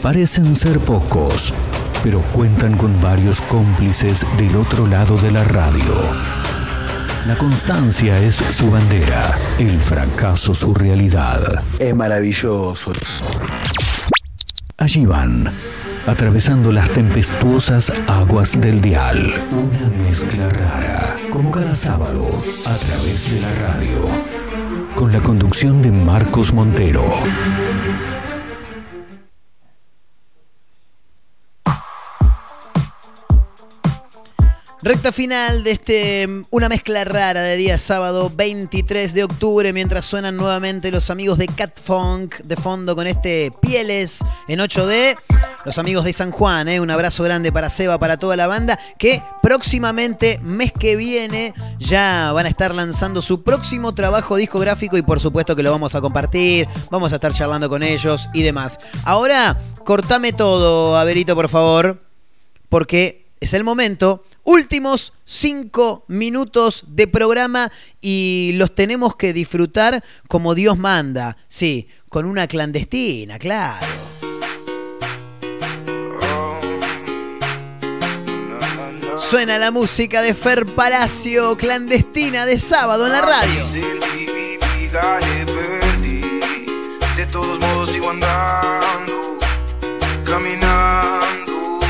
Parecen 0.00 0.56
ser 0.56 0.80
pocos, 0.80 1.52
pero 2.02 2.22
cuentan 2.32 2.78
con 2.78 2.98
varios 3.02 3.42
cómplices 3.42 4.24
del 4.38 4.56
otro 4.56 4.86
lado 4.86 5.18
de 5.18 5.30
la 5.30 5.44
radio. 5.44 6.41
La 7.26 7.36
constancia 7.36 8.18
es 8.18 8.34
su 8.34 8.68
bandera, 8.68 9.38
el 9.60 9.78
fracaso 9.78 10.54
su 10.54 10.74
realidad. 10.74 11.62
Es 11.78 11.94
maravilloso. 11.94 12.90
Allí 14.76 15.06
van, 15.06 15.48
atravesando 16.04 16.72
las 16.72 16.88
tempestuosas 16.88 17.92
aguas 18.08 18.60
del 18.60 18.80
dial. 18.80 19.32
Una 19.52 20.04
mezcla 20.04 20.48
rara, 20.48 21.16
como 21.30 21.52
cada 21.52 21.76
sábado, 21.76 22.26
a 22.66 22.76
través 22.76 23.30
de 23.30 23.40
la 23.40 23.54
radio. 23.54 24.08
Con 24.96 25.12
la 25.12 25.20
conducción 25.20 25.80
de 25.80 25.92
Marcos 25.92 26.52
Montero. 26.52 27.08
Recta 34.84 35.12
final 35.12 35.62
de 35.62 35.70
este 35.70 36.26
mm, 36.26 36.46
una 36.50 36.68
mezcla 36.68 37.04
rara 37.04 37.42
de 37.42 37.56
día 37.56 37.78
sábado 37.78 38.32
23 38.34 39.14
de 39.14 39.22
octubre 39.22 39.72
mientras 39.72 40.04
suenan 40.04 40.36
nuevamente 40.36 40.90
los 40.90 41.08
amigos 41.08 41.38
de 41.38 41.46
Cat 41.46 41.78
Funk 41.80 42.38
de 42.38 42.56
fondo 42.56 42.96
con 42.96 43.06
este 43.06 43.52
Pieles 43.60 44.24
en 44.48 44.58
8D. 44.58 45.16
Los 45.64 45.78
amigos 45.78 46.04
de 46.04 46.12
San 46.12 46.32
Juan, 46.32 46.66
¿eh? 46.66 46.80
un 46.80 46.90
abrazo 46.90 47.22
grande 47.22 47.52
para 47.52 47.70
Seba, 47.70 47.96
para 48.00 48.16
toda 48.16 48.34
la 48.34 48.48
banda 48.48 48.76
que 48.98 49.22
próximamente, 49.40 50.40
mes 50.42 50.72
que 50.72 50.96
viene, 50.96 51.54
ya 51.78 52.32
van 52.32 52.46
a 52.46 52.48
estar 52.48 52.74
lanzando 52.74 53.22
su 53.22 53.44
próximo 53.44 53.94
trabajo 53.94 54.34
discográfico 54.34 54.96
y 54.96 55.02
por 55.02 55.20
supuesto 55.20 55.54
que 55.54 55.62
lo 55.62 55.70
vamos 55.70 55.94
a 55.94 56.00
compartir, 56.00 56.66
vamos 56.90 57.12
a 57.12 57.16
estar 57.16 57.32
charlando 57.32 57.68
con 57.68 57.84
ellos 57.84 58.28
y 58.34 58.42
demás. 58.42 58.80
Ahora, 59.04 59.60
cortame 59.84 60.32
todo, 60.32 60.96
Averito, 60.96 61.36
por 61.36 61.48
favor, 61.48 62.02
porque 62.68 63.30
es 63.40 63.54
el 63.54 63.62
momento 63.62 64.24
últimos 64.44 65.12
cinco 65.24 66.04
minutos 66.08 66.84
de 66.88 67.06
programa 67.06 67.70
y 68.00 68.52
los 68.54 68.74
tenemos 68.74 69.16
que 69.16 69.32
disfrutar 69.32 70.02
como 70.28 70.54
Dios 70.54 70.78
manda. 70.78 71.36
Sí, 71.48 71.88
con 72.08 72.26
una 72.26 72.46
clandestina, 72.46 73.38
claro. 73.38 73.86
Suena 79.18 79.56
la 79.56 79.70
música 79.70 80.20
de 80.20 80.34
Fer 80.34 80.66
Palacio, 80.66 81.56
clandestina 81.56 82.44
de 82.44 82.58
sábado 82.58 83.06
en 83.06 83.12
la 83.12 83.22
radio. 83.22 83.66
De 87.16 87.26
todos 87.26 87.58
modos 87.60 87.90
sigo 87.90 88.10
andando, 88.10 89.38
caminando. 90.24 91.80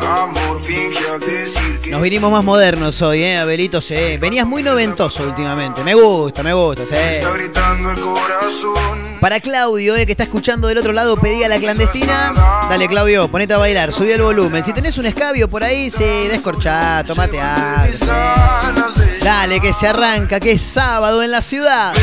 Amor 0.00 0.45
Nos 1.90 2.02
vinimos 2.02 2.30
más 2.30 2.44
modernos 2.44 3.00
hoy, 3.02 3.22
¿eh? 3.22 3.36
Abelito, 3.38 3.80
sí. 3.80 4.16
Venías 4.18 4.46
muy 4.46 4.62
noventoso 4.62 5.24
últimamente. 5.24 5.82
Me 5.82 5.94
gusta, 5.94 6.42
me 6.42 6.52
gusta, 6.52 6.84
sí. 6.84 6.94
Para 9.20 9.40
Claudio, 9.40 9.96
eh, 9.96 10.04
que 10.04 10.12
está 10.12 10.24
escuchando 10.24 10.68
del 10.68 10.78
otro 10.78 10.92
lado, 10.92 11.16
pedía 11.16 11.48
la 11.48 11.58
clandestina. 11.58 12.32
Dale, 12.68 12.86
Claudio, 12.88 13.28
ponete 13.28 13.54
a 13.54 13.58
bailar, 13.58 13.92
subí 13.92 14.10
el 14.10 14.22
volumen. 14.22 14.62
Si 14.62 14.72
tenés 14.72 14.98
un 14.98 15.06
escabio 15.06 15.48
por 15.48 15.64
ahí, 15.64 15.90
sí, 15.90 16.04
descorchá, 16.28 17.02
tomate 17.04 17.40
algo. 17.40 18.06
Dale, 19.22 19.60
que 19.60 19.72
se 19.72 19.88
arranca, 19.88 20.38
que 20.38 20.52
es 20.52 20.62
sábado 20.62 21.22
en 21.22 21.30
la 21.30 21.42
ciudad. 21.42 21.94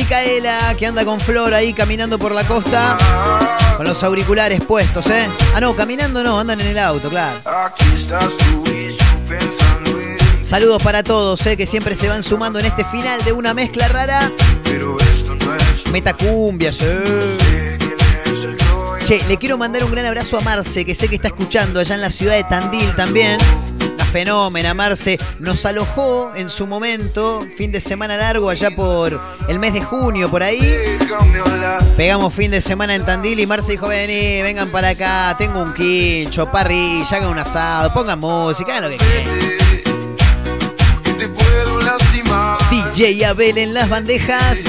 Micaela, 0.00 0.74
que 0.78 0.86
anda 0.86 1.04
con 1.04 1.20
Flor 1.20 1.52
ahí 1.52 1.74
caminando 1.74 2.18
por 2.18 2.32
la 2.32 2.42
costa. 2.46 2.96
Con 3.76 3.86
los 3.86 4.02
auriculares 4.02 4.58
puestos, 4.62 5.06
¿eh? 5.08 5.28
Ah, 5.54 5.60
no, 5.60 5.76
caminando 5.76 6.24
no, 6.24 6.40
andan 6.40 6.58
en 6.58 6.68
el 6.68 6.78
auto, 6.78 7.10
claro. 7.10 7.38
Saludos 10.40 10.82
para 10.82 11.02
todos, 11.02 11.44
¿eh? 11.44 11.54
Que 11.54 11.66
siempre 11.66 11.96
se 11.96 12.08
van 12.08 12.22
sumando 12.22 12.58
en 12.58 12.64
este 12.64 12.82
final 12.86 13.22
de 13.24 13.34
una 13.34 13.52
mezcla 13.52 13.88
rara. 13.88 14.32
Metacumbias, 15.92 16.78
eh. 16.80 17.78
Che, 19.04 19.22
le 19.28 19.36
quiero 19.36 19.58
mandar 19.58 19.84
un 19.84 19.90
gran 19.90 20.06
abrazo 20.06 20.38
a 20.38 20.40
Marce, 20.40 20.86
que 20.86 20.94
sé 20.94 21.08
que 21.08 21.16
está 21.16 21.28
escuchando 21.28 21.78
allá 21.78 21.94
en 21.94 22.00
la 22.00 22.10
ciudad 22.10 22.36
de 22.36 22.44
Tandil 22.44 22.94
también. 22.96 23.36
Fenómena, 24.10 24.74
Marce. 24.74 25.18
Nos 25.38 25.64
alojó 25.64 26.32
en 26.34 26.50
su 26.50 26.66
momento, 26.66 27.46
fin 27.56 27.70
de 27.70 27.80
semana 27.80 28.16
largo, 28.16 28.50
allá 28.50 28.70
por 28.70 29.20
el 29.48 29.58
mes 29.58 29.72
de 29.72 29.82
junio, 29.82 30.30
por 30.30 30.42
ahí. 30.42 30.60
Pegamos 31.96 32.34
fin 32.34 32.50
de 32.50 32.60
semana 32.60 32.94
en 32.94 33.04
Tandil 33.04 33.38
y 33.38 33.46
Marce 33.46 33.72
dijo, 33.72 33.88
vení, 33.88 34.42
vengan 34.42 34.70
para 34.70 34.90
acá, 34.90 35.34
tengo 35.38 35.60
un 35.60 35.72
quincho, 35.74 36.50
parrilla, 36.50 37.16
hagan 37.16 37.28
un 37.28 37.38
asado, 37.38 37.92
pongan 37.92 38.18
música, 38.18 38.76
hagan 38.76 38.90
lo 38.90 38.98
que 38.98 39.04
quieran. 39.04 39.60
DJ 42.70 43.26
Abel 43.26 43.58
en 43.58 43.74
las 43.74 43.88
bandejas. 43.88 44.64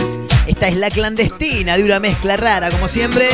Esta 0.47 0.67
es 0.67 0.75
la 0.75 0.89
clandestina 0.89 1.77
de 1.77 1.83
una 1.83 1.99
mezcla 1.99 2.37
rara, 2.37 2.69
como 2.69 2.87
siempre. 2.87 3.25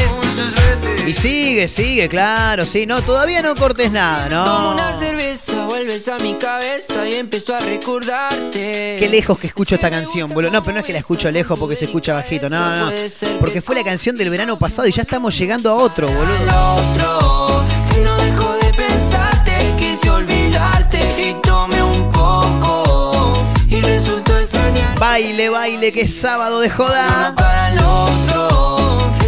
Y 1.08 1.14
sigue, 1.14 1.68
sigue, 1.68 2.10
claro, 2.10 2.66
sí, 2.66 2.86
no, 2.86 3.02
todavía 3.02 3.42
no 3.42 3.56
cortes 3.56 3.92
nada, 3.92 4.28
no. 4.28 4.74
una 4.74 4.94
cerveza, 4.94 5.54
vuelves 5.68 6.08
a 6.08 6.18
mi 6.20 6.34
cabeza 6.36 7.08
y 7.08 7.16
empiezo 7.16 7.56
a 7.56 7.60
recordarte. 7.60 8.98
Qué 9.00 9.08
lejos 9.10 9.38
que 9.38 9.48
escucho 9.48 9.76
esta 9.76 9.92
canción, 9.92 10.34
boludo. 10.34 10.52
No, 10.52 10.64
pero 10.64 10.74
no 10.74 10.80
es 10.80 10.86
que 10.86 10.94
la 10.94 11.00
escucho 11.00 11.30
lejos 11.30 11.60
porque 11.60 11.76
se 11.76 11.86
escucha 11.86 12.14
bajito, 12.14 12.50
no, 12.50 12.76
no. 12.76 12.92
Porque 13.40 13.62
fue 13.62 13.76
la 13.76 13.84
canción 13.84 14.18
del 14.18 14.30
verano 14.30 14.58
pasado 14.58 14.88
y 14.88 14.92
ya 14.92 15.02
estamos 15.02 15.38
llegando 15.38 15.70
a 15.70 15.76
otro, 15.76 16.08
boludo. 16.08 16.76
Otro, 16.76 17.66
que 17.94 18.02
no 18.02 18.18
dejo 18.18 18.54
de 18.58 18.74
pensarte, 18.74 19.74
quise 19.78 20.10
olvidarte 20.10 21.00
y 21.30 21.42
tomé 21.42 21.84
un 21.84 22.12
poco 22.12 23.46
y 23.70 23.82
resultó 23.82 24.38
extrañar. 24.38 24.98
Baile, 24.98 25.50
baile, 25.50 25.92
que 25.92 26.02
es 26.02 26.16
sábado 26.16 26.62
de 26.62 26.70
joda. 26.70 27.36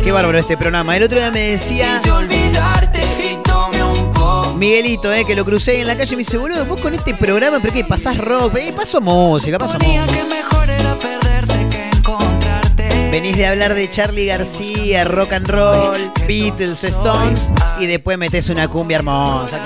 Qué 0.04 0.12
bárbaro 0.12 0.40
este 0.40 0.58
programa. 0.58 0.96
El 0.98 1.04
otro 1.04 1.20
día 1.20 1.30
me 1.30 1.52
decía 1.52 2.00
quise 2.02 2.12
olvidarte 2.12 3.02
Miguelito, 4.60 5.14
eh, 5.14 5.24
que 5.24 5.38
lo 5.38 5.46
crucé 5.46 5.80
en 5.80 5.88
la 5.88 5.96
calle 5.96 6.14
y 6.14 6.18
me 6.18 6.20
dice, 6.20 6.38
boludo, 6.38 6.66
vos 6.66 6.82
con 6.82 6.94
este 6.94 7.16
programa, 7.16 7.60
pero 7.62 7.74
qué, 7.74 7.86
pasás 7.86 8.18
rock, 8.18 8.58
eh, 8.58 8.74
paso 8.76 9.00
música, 9.00 9.58
paso 9.58 9.80
música. 9.80 10.06
Venís 13.10 13.38
de 13.38 13.48
hablar 13.48 13.74
de 13.74 13.90
Charlie 13.90 14.26
García, 14.26 15.06
rock 15.06 15.32
and 15.32 15.48
roll, 15.48 16.12
Beatles, 16.28 16.84
Stones 16.84 17.54
y 17.80 17.86
después 17.86 18.18
metés 18.18 18.50
una 18.50 18.68
cumbia 18.68 18.98
hermosa. 18.98 19.66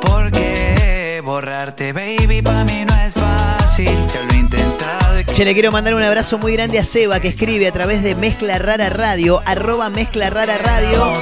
Porque 0.00 1.22
borrarte, 1.24 1.92
baby, 1.92 2.42
para 2.42 2.64
mí 2.64 2.84
no 2.84 2.94
es 2.96 3.14
fácil. 3.14 3.86
Ya 4.12 4.22
lo 4.22 4.34
he 4.34 4.38
intentado 4.38 5.20
y 5.20 5.24
Che, 5.24 5.44
le 5.44 5.54
quiero 5.54 5.70
mandar 5.70 5.94
un 5.94 6.02
abrazo 6.02 6.36
muy 6.38 6.52
grande 6.52 6.80
a 6.80 6.84
Seba 6.84 7.20
que 7.20 7.28
escribe 7.28 7.68
a 7.68 7.72
través 7.72 8.02
de 8.02 8.16
Mezcla 8.16 8.58
Rara 8.58 8.90
Radio, 8.90 9.40
arroba 9.46 9.88
Mezcla 9.88 10.30
Rara 10.30 10.58
Radio. 10.58 11.14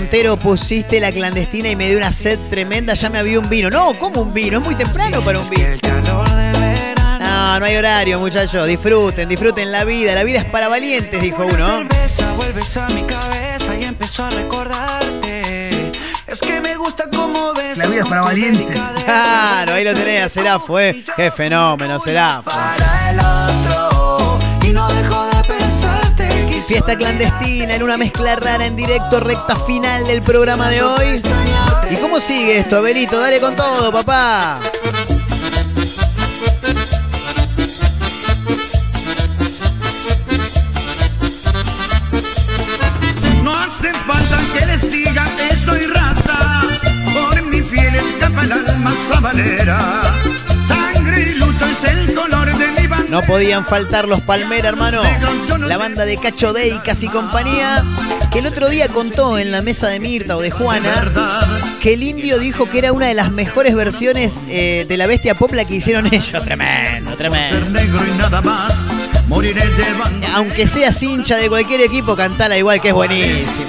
Montero, 0.00 0.38
pusiste 0.38 0.98
la 0.98 1.12
clandestina 1.12 1.68
y 1.68 1.76
me 1.76 1.88
dio 1.88 1.98
una 1.98 2.10
sed 2.10 2.38
tremenda, 2.48 2.94
ya 2.94 3.10
me 3.10 3.18
había 3.18 3.38
un 3.38 3.50
vino. 3.50 3.68
No, 3.68 3.92
¿cómo 3.92 4.22
un 4.22 4.32
vino? 4.32 4.56
Es 4.56 4.64
muy 4.64 4.74
temprano 4.74 5.20
para 5.20 5.38
un 5.38 5.50
vino. 5.50 5.66
No, 7.20 7.58
no 7.60 7.64
hay 7.66 7.76
horario, 7.76 8.18
muchachos. 8.18 8.66
Disfruten, 8.66 9.28
disfruten 9.28 9.70
la 9.70 9.84
vida. 9.84 10.14
La 10.14 10.24
vida 10.24 10.38
es 10.38 10.46
para 10.46 10.68
valientes, 10.68 11.20
dijo 11.20 11.44
uno. 11.44 11.68
cerveza 11.68 12.32
vuelves 12.32 12.74
a 12.78 12.88
mi 12.88 13.02
cabeza 13.02 13.76
y 13.78 13.84
empezó 13.84 14.24
a 14.24 14.30
recordarte. 14.30 15.92
Es 16.26 16.40
que 16.40 16.62
me 16.62 16.76
gusta 16.76 17.04
cómo 17.14 17.52
ves. 17.52 17.76
La 17.76 17.86
vida 17.86 18.00
es 18.00 18.08
para 18.08 18.22
valientes. 18.22 18.80
Claro, 19.04 19.74
ahí 19.74 19.84
lo 19.84 19.92
tenés, 19.92 20.22
a 20.22 20.28
Serafo, 20.30 20.80
¿eh? 20.80 21.04
Qué 21.14 21.30
fenómeno, 21.30 22.00
Serafo. 22.00 22.50
Para 22.50 23.12
Fiesta 26.70 26.96
clandestina 26.96 27.74
en 27.74 27.82
una 27.82 27.96
mezcla 27.96 28.36
rara 28.36 28.64
en 28.64 28.76
directo, 28.76 29.18
recta 29.18 29.56
final 29.56 30.06
del 30.06 30.22
programa 30.22 30.68
de 30.68 30.80
hoy. 30.80 31.20
¿Y 31.90 31.96
cómo 31.96 32.20
sigue 32.20 32.58
esto, 32.58 32.76
Abelito? 32.76 33.18
Dale 33.18 33.40
con 33.40 33.56
todo, 33.56 33.90
papá. 33.90 34.60
No 43.42 43.52
hace 43.52 43.92
falta 43.92 44.38
que 44.56 44.66
les 44.66 44.92
diga 44.92 45.24
que 45.36 45.56
soy 45.56 45.86
raza, 45.86 46.62
por 47.12 47.42
mi 47.46 47.62
fiel 47.62 47.96
escapa 47.96 48.44
el 48.44 48.52
alma 48.52 48.94
sabanera. 49.08 50.19
No 53.10 53.20
podían 53.22 53.66
faltar 53.66 54.08
los 54.08 54.20
Palmera, 54.20 54.68
hermano. 54.68 55.02
La 55.66 55.76
banda 55.76 56.04
de 56.04 56.16
Cacho 56.16 56.52
Deicas 56.52 57.02
y 57.02 57.08
compañía, 57.08 57.84
que 58.32 58.38
el 58.38 58.46
otro 58.46 58.68
día 58.68 58.88
contó 58.88 59.38
en 59.38 59.50
la 59.50 59.62
mesa 59.62 59.88
de 59.88 60.00
Mirta 60.00 60.36
o 60.36 60.40
de 60.40 60.50
Juana 60.50 61.50
que 61.80 61.94
el 61.94 62.02
indio 62.02 62.38
dijo 62.38 62.68
que 62.68 62.78
era 62.78 62.92
una 62.92 63.06
de 63.06 63.14
las 63.14 63.32
mejores 63.32 63.74
versiones 63.74 64.42
eh, 64.48 64.84
de 64.86 64.96
la 64.96 65.06
bestia 65.06 65.34
popla 65.34 65.64
que 65.64 65.76
hicieron 65.76 66.06
ellos. 66.06 66.44
Tremendo, 66.44 67.16
tremendo. 67.16 67.66
Aunque 70.34 70.66
seas 70.66 71.02
hincha 71.02 71.36
de 71.36 71.48
cualquier 71.48 71.80
equipo, 71.80 72.14
cantala 72.16 72.58
igual 72.58 72.80
que 72.80 72.88
es 72.88 72.94
buenísimo. 72.94 73.66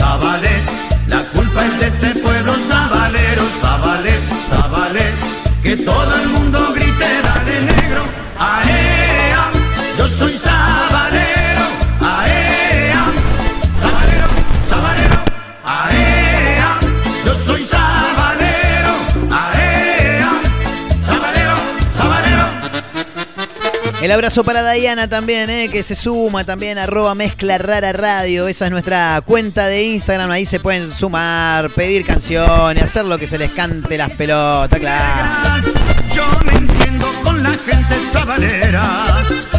La 1.08 1.22
culpa 1.24 1.66
es 1.66 1.80
de 1.80 1.88
este 1.88 2.20
pueblo 2.20 2.54
sabalero, 2.68 3.48
que 5.64 5.78
todo 5.78 6.16
el 6.16 6.30
mundo 6.30 6.74
grite, 6.74 7.22
dale 7.24 7.62
negro, 7.62 8.04
aea, 8.40 8.81
yo 10.02 10.08
soy 10.08 10.34
sabalero, 10.34 11.62
aea, 12.00 13.06
sabalero, 13.80 14.28
sabalero, 14.68 15.26
aea, 15.64 16.80
yo 17.24 17.36
soy 17.36 17.64
sabalero, 17.64 18.96
aea, 19.30 20.42
sabalero, 21.06 21.56
sabalero. 21.96 22.48
El 24.02 24.12
abrazo 24.12 24.44
para 24.44 24.72
Diana 24.72 25.08
también, 25.08 25.52
eh, 25.52 25.70
que 25.72 25.84
se 25.84 25.96
suma 25.96 26.46
también, 26.46 26.80
arroba 26.80 27.14
mezcla 27.14 27.60
rara 27.60 27.94
radio. 27.94 28.48
Esa 28.48 28.66
es 28.66 28.72
nuestra 28.72 29.22
cuenta 29.24 29.68
de 29.68 29.84
Instagram. 29.84 30.32
Ahí 30.32 30.48
se 30.48 30.60
pueden 30.60 30.92
sumar, 30.96 31.70
pedir 31.70 32.08
canciones, 32.08 32.86
hacer 32.86 33.06
lo 33.06 33.20
que 33.20 33.28
se 33.28 33.38
les 33.38 33.52
cante 33.52 34.00
las 34.00 34.10
pelotas, 34.14 34.80
claro. 34.80 35.62
Yo 36.16 36.24
me 36.46 36.54
entiendo 36.58 37.08
con 37.24 37.44
la 37.44 37.52
gente 37.52 38.00
sabalera. 38.12 39.51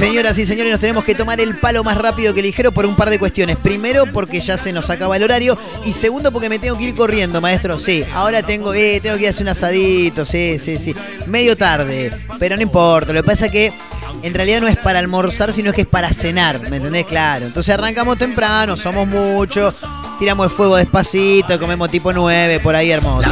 Señoras 0.00 0.38
y 0.38 0.46
señores, 0.46 0.72
nos 0.72 0.80
tenemos 0.80 1.04
que 1.04 1.14
tomar 1.14 1.42
el 1.42 1.58
palo 1.58 1.84
más 1.84 1.98
rápido 1.98 2.32
que 2.32 2.40
ligero 2.40 2.72
por 2.72 2.86
un 2.86 2.96
par 2.96 3.10
de 3.10 3.18
cuestiones. 3.18 3.58
Primero, 3.58 4.06
porque 4.06 4.40
ya 4.40 4.56
se 4.56 4.72
nos 4.72 4.88
acaba 4.88 5.14
el 5.18 5.22
horario. 5.22 5.58
Y 5.84 5.92
segundo, 5.92 6.32
porque 6.32 6.48
me 6.48 6.58
tengo 6.58 6.78
que 6.78 6.84
ir 6.84 6.94
corriendo, 6.94 7.38
maestro. 7.42 7.78
Sí, 7.78 8.02
ahora 8.14 8.42
tengo, 8.42 8.72
eh, 8.72 9.00
tengo 9.02 9.16
que 9.16 9.24
ir 9.24 9.26
a 9.26 9.30
hacer 9.30 9.42
un 9.42 9.50
asadito. 9.50 10.24
Sí, 10.24 10.58
sí, 10.58 10.78
sí. 10.78 10.94
Medio 11.26 11.54
tarde, 11.54 12.10
pero 12.38 12.56
no 12.56 12.62
importa. 12.62 13.12
Lo 13.12 13.20
que 13.22 13.26
pasa 13.26 13.46
es 13.46 13.52
que 13.52 13.74
en 14.22 14.32
realidad 14.32 14.62
no 14.62 14.68
es 14.68 14.78
para 14.78 15.00
almorzar, 15.00 15.52
sino 15.52 15.70
que 15.70 15.82
es 15.82 15.86
para 15.86 16.14
cenar. 16.14 16.70
¿Me 16.70 16.78
entendés? 16.78 17.04
Claro. 17.04 17.44
Entonces 17.44 17.74
arrancamos 17.74 18.16
temprano, 18.16 18.78
somos 18.78 19.06
muchos. 19.06 19.74
Tiramos 20.18 20.46
el 20.46 20.56
fuego 20.56 20.76
despacito, 20.76 21.58
comemos 21.58 21.90
tipo 21.90 22.10
9, 22.10 22.60
por 22.60 22.74
ahí 22.74 22.90
hermoso. 22.90 23.30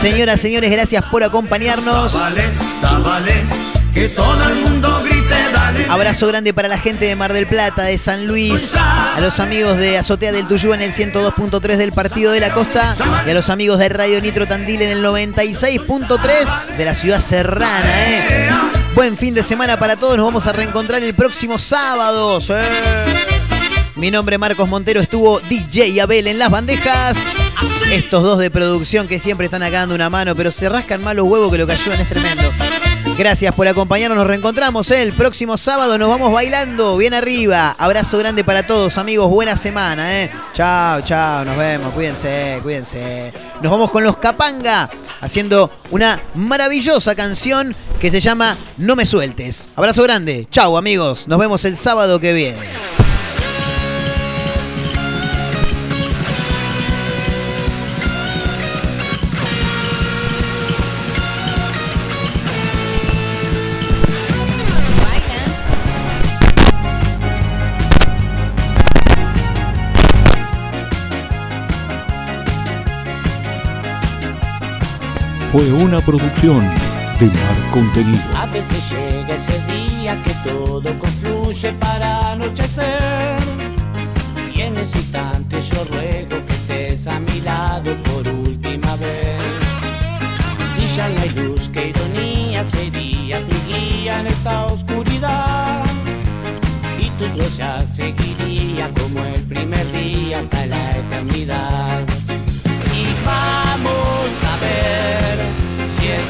Señoras, 0.00 0.40
señores, 0.40 0.68
gracias 0.68 1.04
por 1.12 1.22
acompañarnos. 1.22 2.10
Zabalé, 2.10 2.42
Zabalé, 2.80 3.44
que 3.94 4.08
todo 4.08 4.42
el 4.48 4.54
mundo 4.56 5.00
grite, 5.04 5.17
dale. 5.17 5.17
Abrazo 5.88 6.26
grande 6.26 6.52
para 6.52 6.68
la 6.68 6.78
gente 6.78 7.06
de 7.06 7.16
Mar 7.16 7.32
del 7.32 7.46
Plata, 7.46 7.84
de 7.84 7.96
San 7.98 8.26
Luis, 8.26 8.74
a 8.76 9.18
los 9.20 9.40
amigos 9.40 9.76
de 9.76 9.98
Azotea 9.98 10.32
del 10.32 10.46
Tuyú 10.46 10.74
en 10.74 10.82
el 10.82 10.92
102.3 10.92 11.76
del 11.76 11.92
Partido 11.92 12.32
de 12.32 12.40
la 12.40 12.52
Costa 12.52 12.96
y 13.26 13.30
a 13.30 13.34
los 13.34 13.48
amigos 13.48 13.78
de 13.78 13.88
Radio 13.88 14.20
Nitro 14.20 14.46
Tandil 14.46 14.82
en 14.82 14.90
el 14.90 15.04
96.3 15.04 16.76
de 16.76 16.84
la 16.84 16.94
ciudad 16.94 17.20
serrana. 17.20 18.06
¿eh? 18.06 18.48
Buen 18.94 19.16
fin 19.16 19.34
de 19.34 19.42
semana 19.42 19.78
para 19.78 19.96
todos, 19.96 20.16
nos 20.16 20.26
vamos 20.26 20.46
a 20.46 20.52
reencontrar 20.52 21.02
el 21.02 21.14
próximo 21.14 21.58
sábado. 21.58 22.40
¿sí? 22.40 22.52
Mi 23.96 24.10
nombre 24.10 24.36
es 24.36 24.40
Marcos 24.40 24.68
Montero, 24.68 25.00
estuvo 25.00 25.40
DJ 25.40 26.00
Abel 26.00 26.26
en 26.26 26.38
las 26.38 26.50
bandejas. 26.50 27.16
Estos 27.90 28.22
dos 28.22 28.38
de 28.38 28.50
producción 28.50 29.08
que 29.08 29.18
siempre 29.18 29.46
están 29.46 29.62
acá 29.62 29.84
una 29.84 30.10
mano, 30.10 30.34
pero 30.34 30.52
se 30.52 30.68
rascan 30.68 31.02
más 31.02 31.16
los 31.16 31.26
huevos 31.26 31.50
que 31.50 31.58
lo 31.58 31.66
que 31.66 31.72
ayudan, 31.72 32.00
es 32.00 32.08
tremendo. 32.08 32.52
Gracias 33.18 33.52
por 33.52 33.66
acompañarnos, 33.66 34.16
nos 34.16 34.28
reencontramos 34.28 34.88
¿eh? 34.92 35.02
el 35.02 35.12
próximo 35.12 35.58
sábado, 35.58 35.98
nos 35.98 36.08
vamos 36.08 36.30
bailando 36.30 36.96
bien 36.96 37.14
arriba. 37.14 37.74
Abrazo 37.76 38.16
grande 38.16 38.44
para 38.44 38.64
todos, 38.64 38.96
amigos, 38.96 39.28
buena 39.28 39.56
semana, 39.56 40.22
¿eh? 40.22 40.30
Chao, 40.54 41.00
chao, 41.02 41.44
nos 41.44 41.58
vemos, 41.58 41.92
cuídense, 41.94 42.60
cuídense. 42.62 43.32
Nos 43.60 43.72
vamos 43.72 43.90
con 43.90 44.04
los 44.04 44.18
Capanga, 44.18 44.88
haciendo 45.20 45.68
una 45.90 46.20
maravillosa 46.36 47.16
canción 47.16 47.74
que 47.98 48.12
se 48.12 48.20
llama 48.20 48.56
No 48.76 48.94
me 48.94 49.04
sueltes. 49.04 49.68
Abrazo 49.74 50.04
grande, 50.04 50.46
chao 50.52 50.78
amigos, 50.78 51.26
nos 51.26 51.40
vemos 51.40 51.64
el 51.64 51.76
sábado 51.76 52.20
que 52.20 52.32
viene. 52.32 53.07
Fue 75.52 75.72
una 75.72 76.00
producción 76.02 76.60
de 77.18 77.26
Mar 77.26 77.70
Contenido. 77.72 78.22
A 78.36 78.44
veces 78.46 78.90
llega 78.90 79.34
ese 79.34 79.58
día 79.64 80.14
que 80.22 80.34
todo 80.46 80.92
confluye 80.98 81.72
para 81.72 82.32
anochecer. 82.32 83.38
Y 84.54 84.60
en 84.60 84.76
ese 84.76 84.98
instante 84.98 85.62
yo 85.62 85.84
ruego 85.84 86.36
que 86.46 86.52
estés 86.52 87.06
a 87.06 87.18
mi 87.20 87.40
lado 87.40 87.94
por 88.12 88.28
última 88.28 88.94
vez. 88.96 89.40
Si 90.76 90.86
ya 90.94 91.08
no 91.08 91.20
hay 91.22 91.30
luz, 91.30 91.70
qué 91.72 91.88
ironía 91.88 92.62
serías 92.64 93.42
mi 93.46 93.72
guía 93.72 94.20
en 94.20 94.26
esta 94.26 94.66
oscuridad. 94.66 95.82
Y 97.00 97.08
tu 97.10 97.26
ya 97.56 97.86
seguiría 97.86 98.90
como 99.00 99.24
el 99.24 99.42
primer 99.44 99.90
día 99.92 100.40
hasta 100.40 100.66
la 100.66 100.90
eternidad. 100.90 102.02
Y 102.94 103.26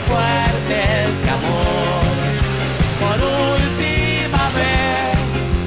si 0.08 0.14
es 0.14 0.14
fuerte 0.14 1.10
este 1.10 1.30
amor. 1.30 2.04
Por 3.00 3.18
última 3.22 4.50
vez, 4.56 5.18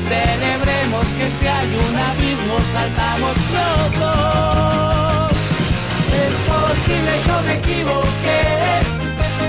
celebremos 0.07 1.05
que 1.17 1.27
si 1.39 1.47
hay 1.47 1.67
un 1.67 1.95
abismo, 1.99 2.55
saltamos 2.73 3.35
los 3.55 3.99
dos. 3.99 5.31
Es 6.23 6.35
posible, 6.49 7.11
yo 7.27 7.35
me 7.45 7.53
equivoqué, 7.59 8.43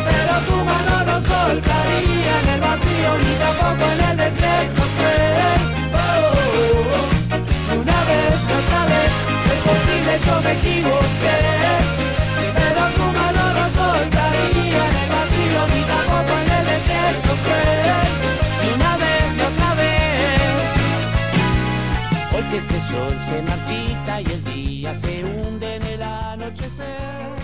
pero 0.09 0.35
tu 0.47 0.57
mano 0.65 1.05
no 1.07 1.21
soltaría 1.21 2.33
en 2.43 2.49
el 2.55 2.61
vacío 2.61 3.11
ni 3.19 3.35
tampoco 3.37 3.85
en 3.93 4.01
el 4.01 4.17
desierto. 4.17 4.83
Una 7.73 8.05
vez, 8.05 8.35
otra 8.59 8.83
vez, 8.87 9.13
es 9.53 9.61
posible, 9.69 10.13
yo 10.27 10.35
me 10.43 10.53
equivoqué. 10.53 11.62
este 22.55 22.81
sol 22.81 23.19
se 23.19 23.43
marchita 23.43 24.21
y 24.21 24.25
el 24.27 24.45
día 24.45 24.95
se 24.95 25.25
hunde 25.25 25.77
en 25.77 25.83
el 25.83 26.03
anochecer. 26.03 27.42